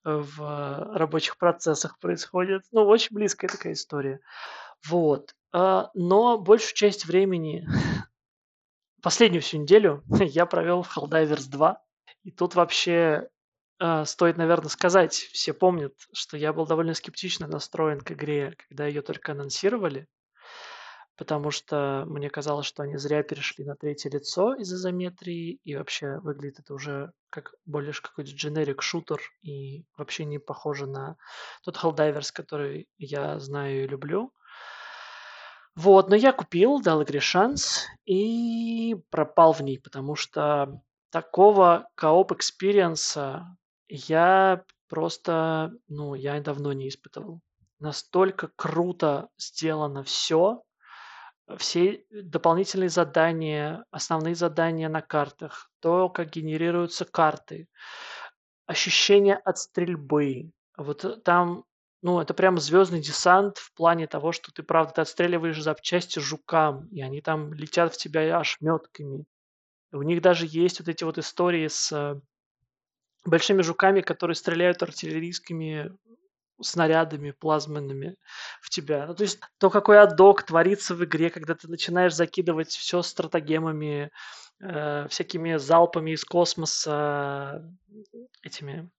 в 0.05 0.95
рабочих 0.95 1.39
процессах 1.39 1.99
происходят. 1.99 2.63
Ну, 2.73 2.85
очень 2.85 3.15
близкая 3.15 3.51
такая 3.51 3.73
история. 3.73 4.21
Вот. 4.89 5.35
А, 5.53 5.91
Но 5.95 6.39
большую 6.39 6.75
часть 6.75 7.07
времени, 7.07 7.67
последнюю 9.03 9.43
всю 9.43 9.59
неделю, 9.59 10.03
я 10.21 10.47
провел 10.47 10.83
в 10.83 10.97
Helldivers 10.97 11.49
2. 11.49 11.81
И 12.25 12.31
тут 12.31 12.55
вообще 12.55 13.29
а, 13.79 14.05
стоит, 14.05 14.37
наверное, 14.37 14.69
сказать, 14.69 15.15
все 15.15 15.53
помнят, 15.53 15.95
что 16.13 16.37
я 16.37 16.53
был 16.53 16.67
довольно 16.67 16.95
скептично 16.95 17.47
настроен 17.47 18.01
к 18.01 18.13
игре, 18.13 18.55
когда 18.69 18.87
ее 18.87 19.03
только 19.03 19.33
анонсировали, 19.33 20.07
потому 21.17 21.51
что 21.51 22.05
мне 22.07 22.31
казалось, 22.31 22.67
что 22.67 22.83
они 22.83 22.97
зря 22.97 23.23
перешли 23.23 23.65
на 23.65 23.77
третье 23.77 24.11
лицо 24.11 24.55
из 24.55 24.73
изометрии, 24.73 25.61
и 25.65 25.77
вообще 25.77 26.19
выглядит 26.21 26.61
это 26.61 26.75
уже 26.75 27.13
как 27.31 27.55
более 27.67 27.93
какой-то 27.93 28.31
generic 28.31 28.81
шутер, 28.81 29.21
и 29.43 29.85
вообще 29.97 30.25
не 30.25 30.39
похоже 30.39 30.87
на 30.87 31.17
тот 31.65 31.77
Helldivers, 31.77 32.31
который 32.33 32.89
я 32.97 33.39
знаю 33.39 33.85
и 33.85 33.89
люблю. 33.89 34.33
Вот, 35.77 36.09
но 36.09 36.15
я 36.15 36.33
купил, 36.33 36.81
дал 36.81 37.03
игре 37.03 37.21
шанс 37.21 37.87
и 38.05 38.97
пропал 39.11 39.53
в 39.53 39.61
ней, 39.61 39.79
потому 39.79 40.15
что 40.15 40.81
такого 41.11 41.89
co-op 41.97 42.33
experience'а 42.33 43.57
я 43.89 44.65
просто, 44.89 45.73
ну, 45.89 46.15
я 46.15 46.41
давно 46.41 46.73
не 46.73 46.89
испытывал. 46.89 47.41
Настолько 47.81 48.51
круто 48.55 49.29
сделано 49.37 50.05
все, 50.05 50.63
все 51.59 52.05
дополнительные 52.11 52.89
задания, 52.89 53.85
основные 53.91 54.35
задания 54.35 54.89
на 54.89 55.03
картах, 55.03 55.71
то, 55.81 56.09
как 56.09 56.31
генерируются 56.31 57.05
карты, 57.05 57.69
ощущение 58.67 59.37
от 59.37 59.59
стрельбы. 59.59 60.53
Вот 60.77 61.23
там, 61.25 61.65
ну, 62.05 62.21
это 62.21 62.35
прям 62.35 62.59
звездный 62.59 63.01
десант 63.01 63.57
в 63.57 63.73
плане 63.73 64.07
того, 64.07 64.33
что 64.33 64.53
ты, 64.53 64.63
правда, 64.63 64.93
ты 64.93 65.01
отстреливаешь 65.01 65.63
запчасти 65.63 66.19
жукам, 66.19 66.87
и 66.89 67.01
они 67.01 67.23
там 67.23 67.55
летят 67.55 67.95
в 67.95 67.97
тебя 67.97 68.39
ошметками. 68.39 69.25
У 69.91 70.03
них 70.03 70.21
даже 70.21 70.45
есть 70.47 70.81
вот 70.81 70.91
эти 70.91 71.03
вот 71.03 71.17
истории 71.17 71.67
с 71.67 71.91
э, 71.93 72.21
большими 73.25 73.63
жуками, 73.63 74.03
которые 74.03 74.35
стреляют 74.35 74.83
артиллерийскими 74.83 75.97
снарядами 76.61 77.31
плазменными 77.31 78.17
в 78.61 78.69
тебя. 78.69 79.07
Ну, 79.07 79.15
то 79.15 79.23
есть 79.23 79.41
то, 79.57 79.71
какой 79.71 79.99
адок 79.99 80.43
творится 80.43 80.95
в 80.95 81.03
игре, 81.03 81.31
когда 81.31 81.55
ты 81.55 81.69
начинаешь 81.69 82.15
закидывать 82.15 82.69
все 82.69 83.01
стратагемами, 83.01 84.11
э, 84.61 85.09
всякими 85.09 85.57
залпами 85.57 86.11
из 86.11 86.25
космоса, 86.27 87.67
этими 88.43 88.91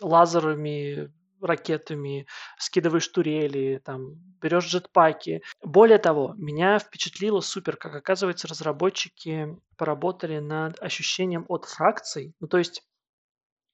лазерами, 0.00 1.12
ракетами, 1.40 2.26
скидываешь 2.58 3.08
турели, 3.08 3.80
там, 3.84 4.14
берешь 4.40 4.66
джетпаки. 4.66 5.42
Более 5.62 5.98
того, 5.98 6.34
меня 6.36 6.78
впечатлило 6.78 7.40
супер, 7.40 7.76
как 7.76 7.94
оказывается, 7.94 8.48
разработчики 8.48 9.56
поработали 9.76 10.38
над 10.38 10.80
ощущением 10.82 11.44
от 11.48 11.64
фракций. 11.64 12.34
Ну, 12.40 12.48
то 12.48 12.58
есть 12.58 12.82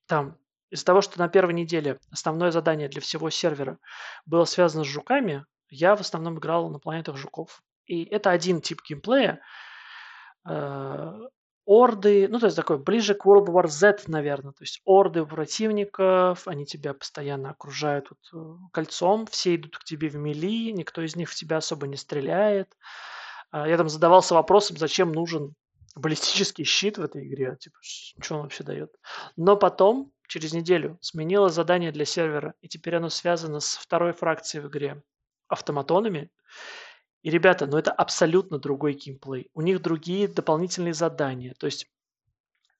там 0.06 0.38
из-за 0.70 0.84
того, 0.86 1.00
что 1.02 1.18
на 1.18 1.28
первой 1.28 1.54
неделе 1.54 1.98
основное 2.10 2.50
задание 2.50 2.88
для 2.88 3.00
всего 3.00 3.30
сервера 3.30 3.78
было 4.24 4.44
связано 4.44 4.84
с 4.84 4.88
жуками, 4.88 5.44
я 5.68 5.96
в 5.96 6.00
основном 6.00 6.38
играл 6.38 6.70
на 6.70 6.78
планетах 6.78 7.16
жуков. 7.16 7.62
И 7.86 8.04
это 8.04 8.30
один 8.30 8.60
тип 8.60 8.80
геймплея. 8.88 9.40
Орды, 11.64 12.26
ну, 12.28 12.40
то 12.40 12.46
есть 12.46 12.56
такой 12.56 12.78
ближе 12.78 13.14
к 13.14 13.24
World 13.24 13.46
War 13.46 13.68
Z, 13.68 14.04
наверное. 14.08 14.52
То 14.52 14.62
есть 14.62 14.80
орды 14.84 15.24
противников, 15.24 16.48
они 16.48 16.66
тебя 16.66 16.92
постоянно 16.92 17.50
окружают 17.50 18.08
вот, 18.10 18.18
э, 18.34 18.56
кольцом, 18.72 19.26
все 19.26 19.54
идут 19.54 19.78
к 19.78 19.84
тебе 19.84 20.08
в 20.08 20.16
мели, 20.16 20.72
никто 20.72 21.02
из 21.02 21.14
них 21.14 21.30
в 21.30 21.34
тебя 21.34 21.58
особо 21.58 21.86
не 21.86 21.96
стреляет. 21.96 22.76
Э, 23.52 23.64
я 23.68 23.76
там 23.76 23.88
задавался 23.88 24.34
вопросом, 24.34 24.76
зачем 24.76 25.12
нужен 25.12 25.54
баллистический 25.94 26.64
щит 26.64 26.98
в 26.98 27.02
этой 27.02 27.26
игре, 27.26 27.56
типа, 27.60 27.78
что 27.82 28.36
он 28.36 28.42
вообще 28.42 28.64
дает. 28.64 28.92
Но 29.36 29.56
потом, 29.56 30.10
через 30.26 30.52
неделю, 30.52 30.98
сменилось 31.00 31.54
задание 31.54 31.92
для 31.92 32.04
сервера, 32.04 32.54
и 32.60 32.68
теперь 32.68 32.96
оно 32.96 33.08
связано 33.08 33.60
с 33.60 33.76
второй 33.76 34.12
фракцией 34.12 34.64
в 34.64 34.68
игре, 34.68 35.02
автоматонами. 35.48 36.30
И, 37.22 37.30
ребята, 37.30 37.66
ну 37.66 37.78
это 37.78 37.92
абсолютно 37.92 38.58
другой 38.58 38.94
геймплей. 38.94 39.48
У 39.54 39.62
них 39.62 39.80
другие 39.80 40.28
дополнительные 40.28 40.94
задания. 40.94 41.54
То 41.58 41.66
есть 41.66 41.86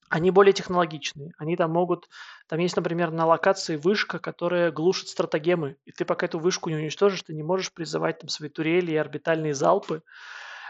они 0.09 0.29
более 0.29 0.53
технологичные. 0.53 1.31
Они 1.37 1.55
там 1.55 1.71
могут... 1.71 2.07
Там 2.47 2.59
есть, 2.59 2.75
например, 2.75 3.09
на 3.09 3.25
локации 3.25 3.77
вышка, 3.77 4.19
которая 4.19 4.71
глушит 4.71 5.07
стратагемы. 5.07 5.77
И 5.85 5.91
ты 5.91 6.05
пока 6.05 6.27
эту 6.27 6.39
вышку 6.39 6.69
не 6.69 6.75
уничтожишь, 6.75 7.23
ты 7.23 7.33
не 7.33 7.41
можешь 7.41 7.73
призывать 7.73 8.19
там 8.19 8.29
свои 8.29 8.49
турели 8.49 8.91
и 8.91 8.95
орбитальные 8.95 9.53
залпы. 9.55 10.03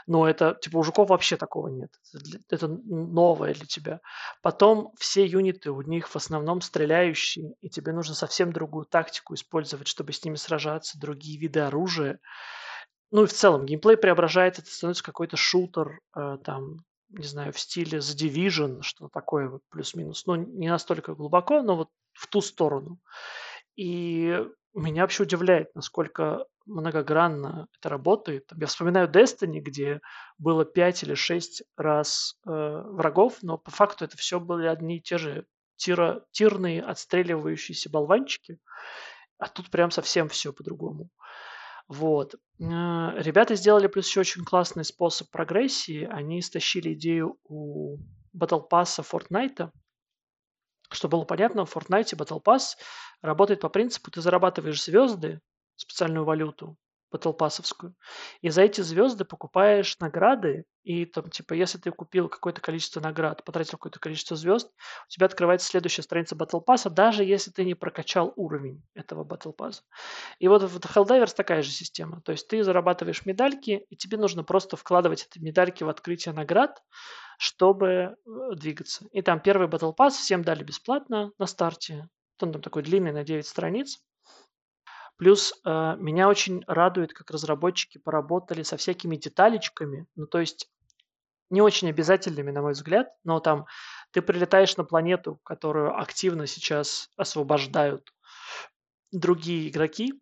Но 0.06 0.28
это, 0.28 0.58
типа, 0.62 0.78
у 0.78 0.84
жуков 0.84 1.10
вообще 1.10 1.36
такого 1.36 1.68
нет. 1.68 1.92
Это, 2.14 2.40
это 2.50 2.68
новое 2.68 3.54
для 3.54 3.66
тебя. 3.66 4.02
Потом 4.42 4.94
все 4.98 5.26
юниты 5.26 5.72
у 5.72 5.82
них 5.82 6.08
в 6.10 6.16
основном 6.16 6.62
стреляющие, 6.62 7.54
и 7.62 7.70
тебе 7.70 7.92
нужно 7.94 8.16
совсем 8.16 8.52
другую 8.54 8.86
тактику 8.86 9.34
использовать, 9.34 9.88
чтобы 9.88 10.14
с 10.14 10.24
ними 10.24 10.36
сражаться, 10.36 11.00
другие 11.00 11.40
виды 11.40 11.62
оружия. 11.62 12.20
Ну 13.14 13.26
и 13.26 13.28
в 13.28 13.32
целом 13.34 13.68
геймплей 13.68 13.96
преображается, 13.96 14.64
это 14.64 14.72
становится 14.72 15.04
какой-то 15.04 15.38
шутер, 15.38 16.00
э, 16.18 16.40
там, 16.44 16.80
не 17.10 17.26
знаю, 17.26 17.54
в 17.54 17.60
стиле 17.60 18.00
The 18.00 18.18
Division, 18.18 18.82
что 18.82 19.08
такое 19.08 19.50
вот 19.50 19.62
плюс-минус. 19.70 20.26
Ну, 20.26 20.34
не 20.34 20.68
настолько 20.68 21.14
глубоко, 21.14 21.62
но 21.62 21.76
вот 21.76 21.90
в 22.14 22.26
ту 22.26 22.42
сторону. 22.42 22.98
И 23.76 24.44
меня 24.74 25.04
вообще 25.04 25.24
удивляет, 25.24 25.76
насколько 25.76 26.48
многогранно 26.66 27.68
это 27.78 27.90
работает. 27.90 28.50
Я 28.58 28.66
вспоминаю 28.66 29.08
Destiny, 29.08 29.60
где 29.60 30.02
было 30.40 30.66
5 30.66 31.04
или 31.04 31.14
6 31.14 31.62
раз 31.78 32.36
э, 32.48 32.50
врагов, 32.50 33.44
но 33.44 33.60
по 33.60 33.70
факту 33.70 34.06
это 34.06 34.18
все 34.18 34.40
были 34.40 34.66
одни 34.66 34.98
и 34.98 35.02
те 35.02 35.20
же 35.20 35.46
тира, 35.76 36.26
тирные 36.32 36.82
отстреливающиеся 36.82 37.92
болванчики, 37.92 38.58
а 39.38 39.50
тут 39.50 39.70
прям 39.70 39.92
совсем 39.92 40.30
все 40.30 40.52
по-другому. 40.52 41.12
Вот. 41.94 42.36
Э, 42.60 43.12
Ребята 43.18 43.56
сделали 43.56 43.88
плюс 43.88 44.08
еще 44.08 44.22
очень 44.22 44.44
классный 44.44 44.84
способ 44.84 45.30
прогрессии. 45.30 46.08
Они 46.12 46.42
стащили 46.42 46.94
идею 46.94 47.38
у 47.44 47.98
Battle 48.36 48.68
Pass 48.68 49.04
Fortnite, 49.04 49.70
чтобы 50.92 51.18
было 51.18 51.26
понятно, 51.26 51.66
в 51.66 51.76
Fortnite 51.76 52.16
Battle 52.16 52.42
Pass 52.44 52.78
работает 53.22 53.62
по 53.62 53.70
принципу, 53.70 54.10
ты 54.10 54.22
зарабатываешь 54.22 54.84
звезды, 54.84 55.40
специальную 55.76 56.26
валюту, 56.26 56.78
батлпассовскую, 57.14 57.96
и 58.42 58.50
за 58.50 58.64
эти 58.64 58.82
звезды 58.82 59.24
покупаешь 59.24 59.98
награды, 60.00 60.66
и 60.84 61.06
там, 61.06 61.30
типа, 61.30 61.54
если 61.54 61.78
ты 61.78 61.92
купил 61.92 62.28
какое-то 62.28 62.60
количество 62.60 63.00
наград, 63.00 63.46
потратил 63.46 63.78
какое-то 63.78 64.00
количество 64.00 64.36
звезд, 64.36 64.70
у 65.08 65.10
тебя 65.10 65.28
открывается 65.28 65.68
следующая 65.68 66.02
страница 66.02 66.36
Pass, 66.36 66.90
даже 66.90 67.24
если 67.24 67.52
ты 67.52 67.64
не 67.64 67.76
прокачал 67.76 68.34
уровень 68.36 68.84
этого 68.94 69.24
Pass. 69.24 69.82
И 70.40 70.48
вот 70.50 70.64
в 70.64 70.78
Helldivers 70.80 71.34
такая 71.36 71.62
же 71.62 71.72
система. 71.72 72.22
То 72.22 72.34
есть 72.34 72.48
ты 72.50 72.64
зарабатываешь 72.64 73.26
медальки, 73.26 73.86
и 73.90 73.96
тебе 73.96 74.18
нужно 74.18 74.44
просто 74.44 74.76
вкладывать 74.76 75.28
эти 75.30 75.42
медальки 75.42 75.84
в 75.84 75.90
открытие 75.90 76.34
наград, 76.34 76.84
чтобы 77.38 77.88
э, 77.88 78.16
двигаться. 78.56 79.06
И 79.12 79.22
там 79.22 79.40
первый 79.40 79.68
Battle 79.68 79.96
Pass 79.96 80.12
всем 80.12 80.44
дали 80.44 80.64
бесплатно 80.64 81.32
на 81.38 81.46
старте. 81.46 82.10
Он 82.42 82.52
там 82.52 82.62
такой 82.62 82.84
длинный 82.84 83.14
на 83.14 83.24
9 83.24 83.48
страниц. 83.48 84.02
Плюс 85.24 85.54
э, 85.64 85.96
меня 86.00 86.28
очень 86.28 86.66
радует, 86.68 87.14
как 87.14 87.32
разработчики 87.32 87.98
поработали 87.98 88.62
со 88.62 88.76
всякими 88.76 89.16
деталечками. 89.16 90.06
Ну, 90.18 90.28
то 90.28 90.42
есть 90.42 90.70
не 91.50 91.62
очень 91.62 91.88
обязательными, 91.88 92.52
на 92.52 92.62
мой 92.62 92.74
взгляд, 92.74 93.08
но 93.24 93.40
там 93.40 93.66
ты 94.12 94.22
прилетаешь 94.22 94.76
на 94.76 94.84
планету, 94.84 95.40
которую 95.46 95.98
активно 95.98 96.46
сейчас 96.46 97.10
освобождают 97.16 98.14
другие 99.14 99.70
игроки, 99.70 100.22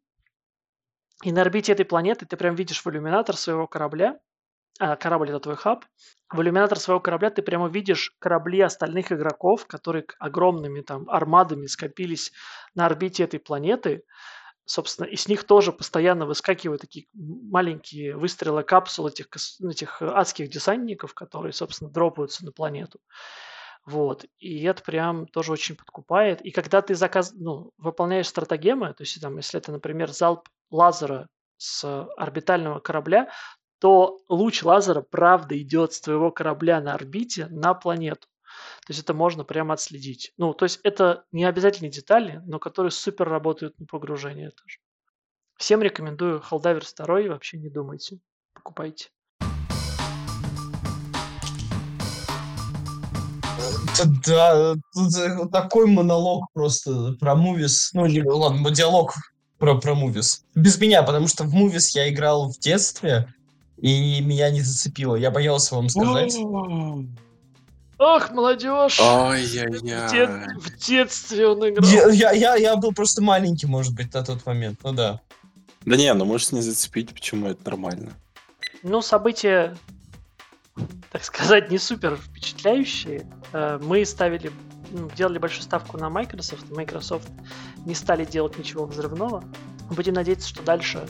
и 1.24 1.32
на 1.32 1.42
орбите 1.42 1.72
этой 1.72 1.86
планеты 1.86 2.28
ты 2.28 2.38
прям 2.38 2.54
видишь 2.54 2.86
в 2.86 2.88
иллюминатор 2.88 3.36
своего 3.36 3.66
корабля, 3.66 4.20
а, 4.80 4.96
корабль 4.98 5.30
это 5.30 5.40
твой 5.40 5.56
хаб, 5.56 5.84
в 6.30 6.40
иллюминатор 6.40 6.78
своего 6.78 7.00
корабля 7.00 7.32
ты 7.32 7.42
прямо 7.42 7.70
видишь 7.70 8.16
корабли 8.20 8.62
остальных 8.62 9.12
игроков, 9.12 9.66
которые 9.66 10.06
огромными 10.20 10.82
там 10.82 11.10
армадами 11.10 11.66
скопились 11.66 12.32
на 12.76 12.86
орбите 12.86 13.24
этой 13.24 13.40
планеты, 13.40 14.04
собственно, 14.72 15.06
и 15.06 15.16
с 15.16 15.28
них 15.28 15.44
тоже 15.44 15.72
постоянно 15.72 16.26
выскакивают 16.26 16.82
такие 16.82 17.08
маленькие 17.14 18.16
выстрелы 18.16 18.64
капсул 18.64 19.08
этих, 19.08 19.28
этих 19.62 20.02
адских 20.02 20.50
десантников, 20.50 21.14
которые, 21.14 21.54
собственно, 21.54 21.92
дропаются 21.92 22.46
на 22.46 22.52
планету. 22.52 23.00
Вот. 23.86 24.26
И 24.40 24.64
это 24.64 24.82
прям 24.84 25.28
тоже 25.28 25.52
очень 25.52 25.76
подкупает. 25.76 26.42
И 26.42 26.52
когда 26.52 26.82
ты 26.82 26.96
заказ, 26.96 27.34
ну, 27.36 27.72
выполняешь 27.78 28.28
стратагемы, 28.28 28.94
то 28.94 29.02
есть 29.02 29.20
там, 29.22 29.38
если 29.38 29.60
это, 29.60 29.72
например, 29.72 30.12
залп 30.12 30.48
лазера 30.70 31.28
с 31.58 32.08
орбитального 32.16 32.80
корабля, 32.80 33.30
то 33.80 34.20
луч 34.30 34.64
лазера 34.64 35.02
правда 35.02 35.60
идет 35.60 35.94
с 35.94 36.02
твоего 36.02 36.32
корабля 36.32 36.80
на 36.80 36.94
орбите 36.94 37.48
на 37.48 37.74
планету. 37.74 38.28
То 38.86 38.92
есть 38.92 39.02
это 39.02 39.14
можно 39.14 39.44
прямо 39.44 39.74
отследить. 39.74 40.34
Ну, 40.38 40.54
то 40.54 40.66
есть 40.66 40.80
это 40.84 41.26
не 41.32 41.46
обязательные 41.46 41.92
детали, 41.92 42.42
но 42.46 42.60
которые 42.60 42.92
супер 42.92 43.28
работают 43.28 43.80
на 43.80 43.86
погружение 43.86 44.52
тоже. 44.52 44.80
Всем 45.58 45.82
рекомендую 45.82 46.42
Helldivers 46.50 46.94
2, 46.98 47.34
вообще 47.34 47.58
не 47.58 47.70
думайте, 47.70 48.20
покупайте. 48.54 49.10
Да, 54.26 54.76
тут 54.94 55.16
э, 55.18 55.48
такой 55.52 55.86
монолог 55.86 56.48
просто 56.54 57.16
про 57.20 57.36
мувис. 57.36 57.92
Ну, 57.94 58.08
не, 58.08 58.24
ладно, 58.24 58.72
диалог 58.72 59.14
про, 59.60 59.80
про 59.80 59.94
мувис. 59.94 60.44
Без 60.56 60.80
меня, 60.80 61.04
потому 61.04 61.28
что 61.28 61.44
в 61.44 61.54
мувис 61.54 61.96
я 61.96 62.10
играл 62.10 62.52
в 62.52 62.58
детстве, 62.58 63.32
и 63.78 64.22
меня 64.22 64.50
не 64.50 64.62
зацепило. 64.62 65.16
Я 65.16 65.30
боялся 65.32 65.76
вам 65.76 65.90
сказать. 65.90 66.36
Ох, 68.02 68.32
молодежь! 68.32 68.98
В, 69.80 70.12
дет- 70.12 70.48
в 70.60 70.78
детстве 70.88 71.48
он 71.48 71.70
играл. 71.70 71.88
Я, 71.88 72.10
я, 72.10 72.32
я, 72.32 72.56
я 72.56 72.76
был 72.76 72.94
просто 72.94 73.22
маленький, 73.22 73.68
может 73.68 73.94
быть, 73.94 74.12
на 74.16 74.24
тот 74.24 74.44
момент. 74.48 74.80
Ну 74.84 74.92
да. 74.92 75.22
Да 75.86 75.96
не, 75.96 76.12
ну 76.16 76.26
можешь 76.26 76.52
не 76.52 76.62
зацепить, 76.62 77.14
почему 77.14 77.48
это 77.50 77.64
нормально. 77.64 78.14
Ну, 78.82 79.04
события, 79.04 79.78
так 81.12 81.24
сказать, 81.24 81.70
не 81.70 81.78
супер 81.78 82.16
впечатляющие. 82.18 83.28
Э, 83.54 83.78
Мы 83.80 84.04
ставили, 84.06 84.52
ну, 84.92 85.08
делали 85.16 85.38
большую 85.38 85.62
ставку 85.62 86.00
на 86.00 86.10
Microsoft. 86.10 86.72
Microsoft 86.72 87.30
не 87.86 87.94
стали 87.94 88.26
делать 88.26 88.58
ничего 88.58 88.88
взрывного. 88.88 89.44
Будем 89.92 90.16
надеяться, 90.16 90.50
что 90.50 90.64
дальше 90.64 91.08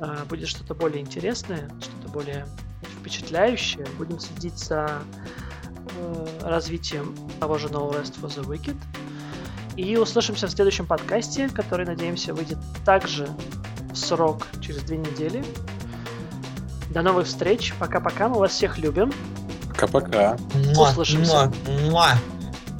э, 0.00 0.24
будет 0.28 0.48
что-то 0.48 0.74
более 0.76 1.00
интересное, 1.00 1.68
что-то 1.80 2.08
более 2.12 2.46
впечатляющее. 3.00 3.84
Будем 3.98 4.20
следить 4.20 4.58
за 4.58 5.02
развитием 6.40 7.16
того 7.40 7.58
же 7.58 7.68
нового 7.68 7.94
Rest 7.94 8.20
for 8.20 8.28
the 8.28 8.44
Wicked. 8.46 8.76
И 9.76 9.96
услышимся 9.96 10.46
в 10.46 10.50
следующем 10.50 10.86
подкасте, 10.86 11.48
который, 11.48 11.86
надеемся, 11.86 12.34
выйдет 12.34 12.58
также 12.84 13.28
в 13.92 13.96
срок 13.96 14.46
через 14.60 14.82
две 14.82 14.98
недели. 14.98 15.44
До 16.90 17.02
новых 17.02 17.26
встреч. 17.26 17.72
Пока-пока. 17.78 18.28
Мы 18.28 18.38
вас 18.38 18.52
всех 18.52 18.78
любим. 18.78 19.12
Пока-пока. 19.68 20.36
Услышимся. 20.76 21.50
муа, 21.66 21.90
муа. 21.90 22.14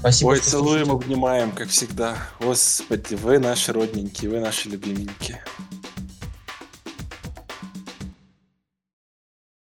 Спасибо, 0.01 0.31
Ой, 0.31 0.41
целуем, 0.41 0.87
слушаете. 0.87 1.05
обнимаем, 1.07 1.53
как 1.53 1.69
всегда. 1.69 2.17
Господи, 2.41 3.15
вы 3.15 3.39
наши 3.39 3.73
родненькие, 3.73 4.31
вы 4.33 4.41
наши 4.41 4.69
любименькие. 4.69 5.43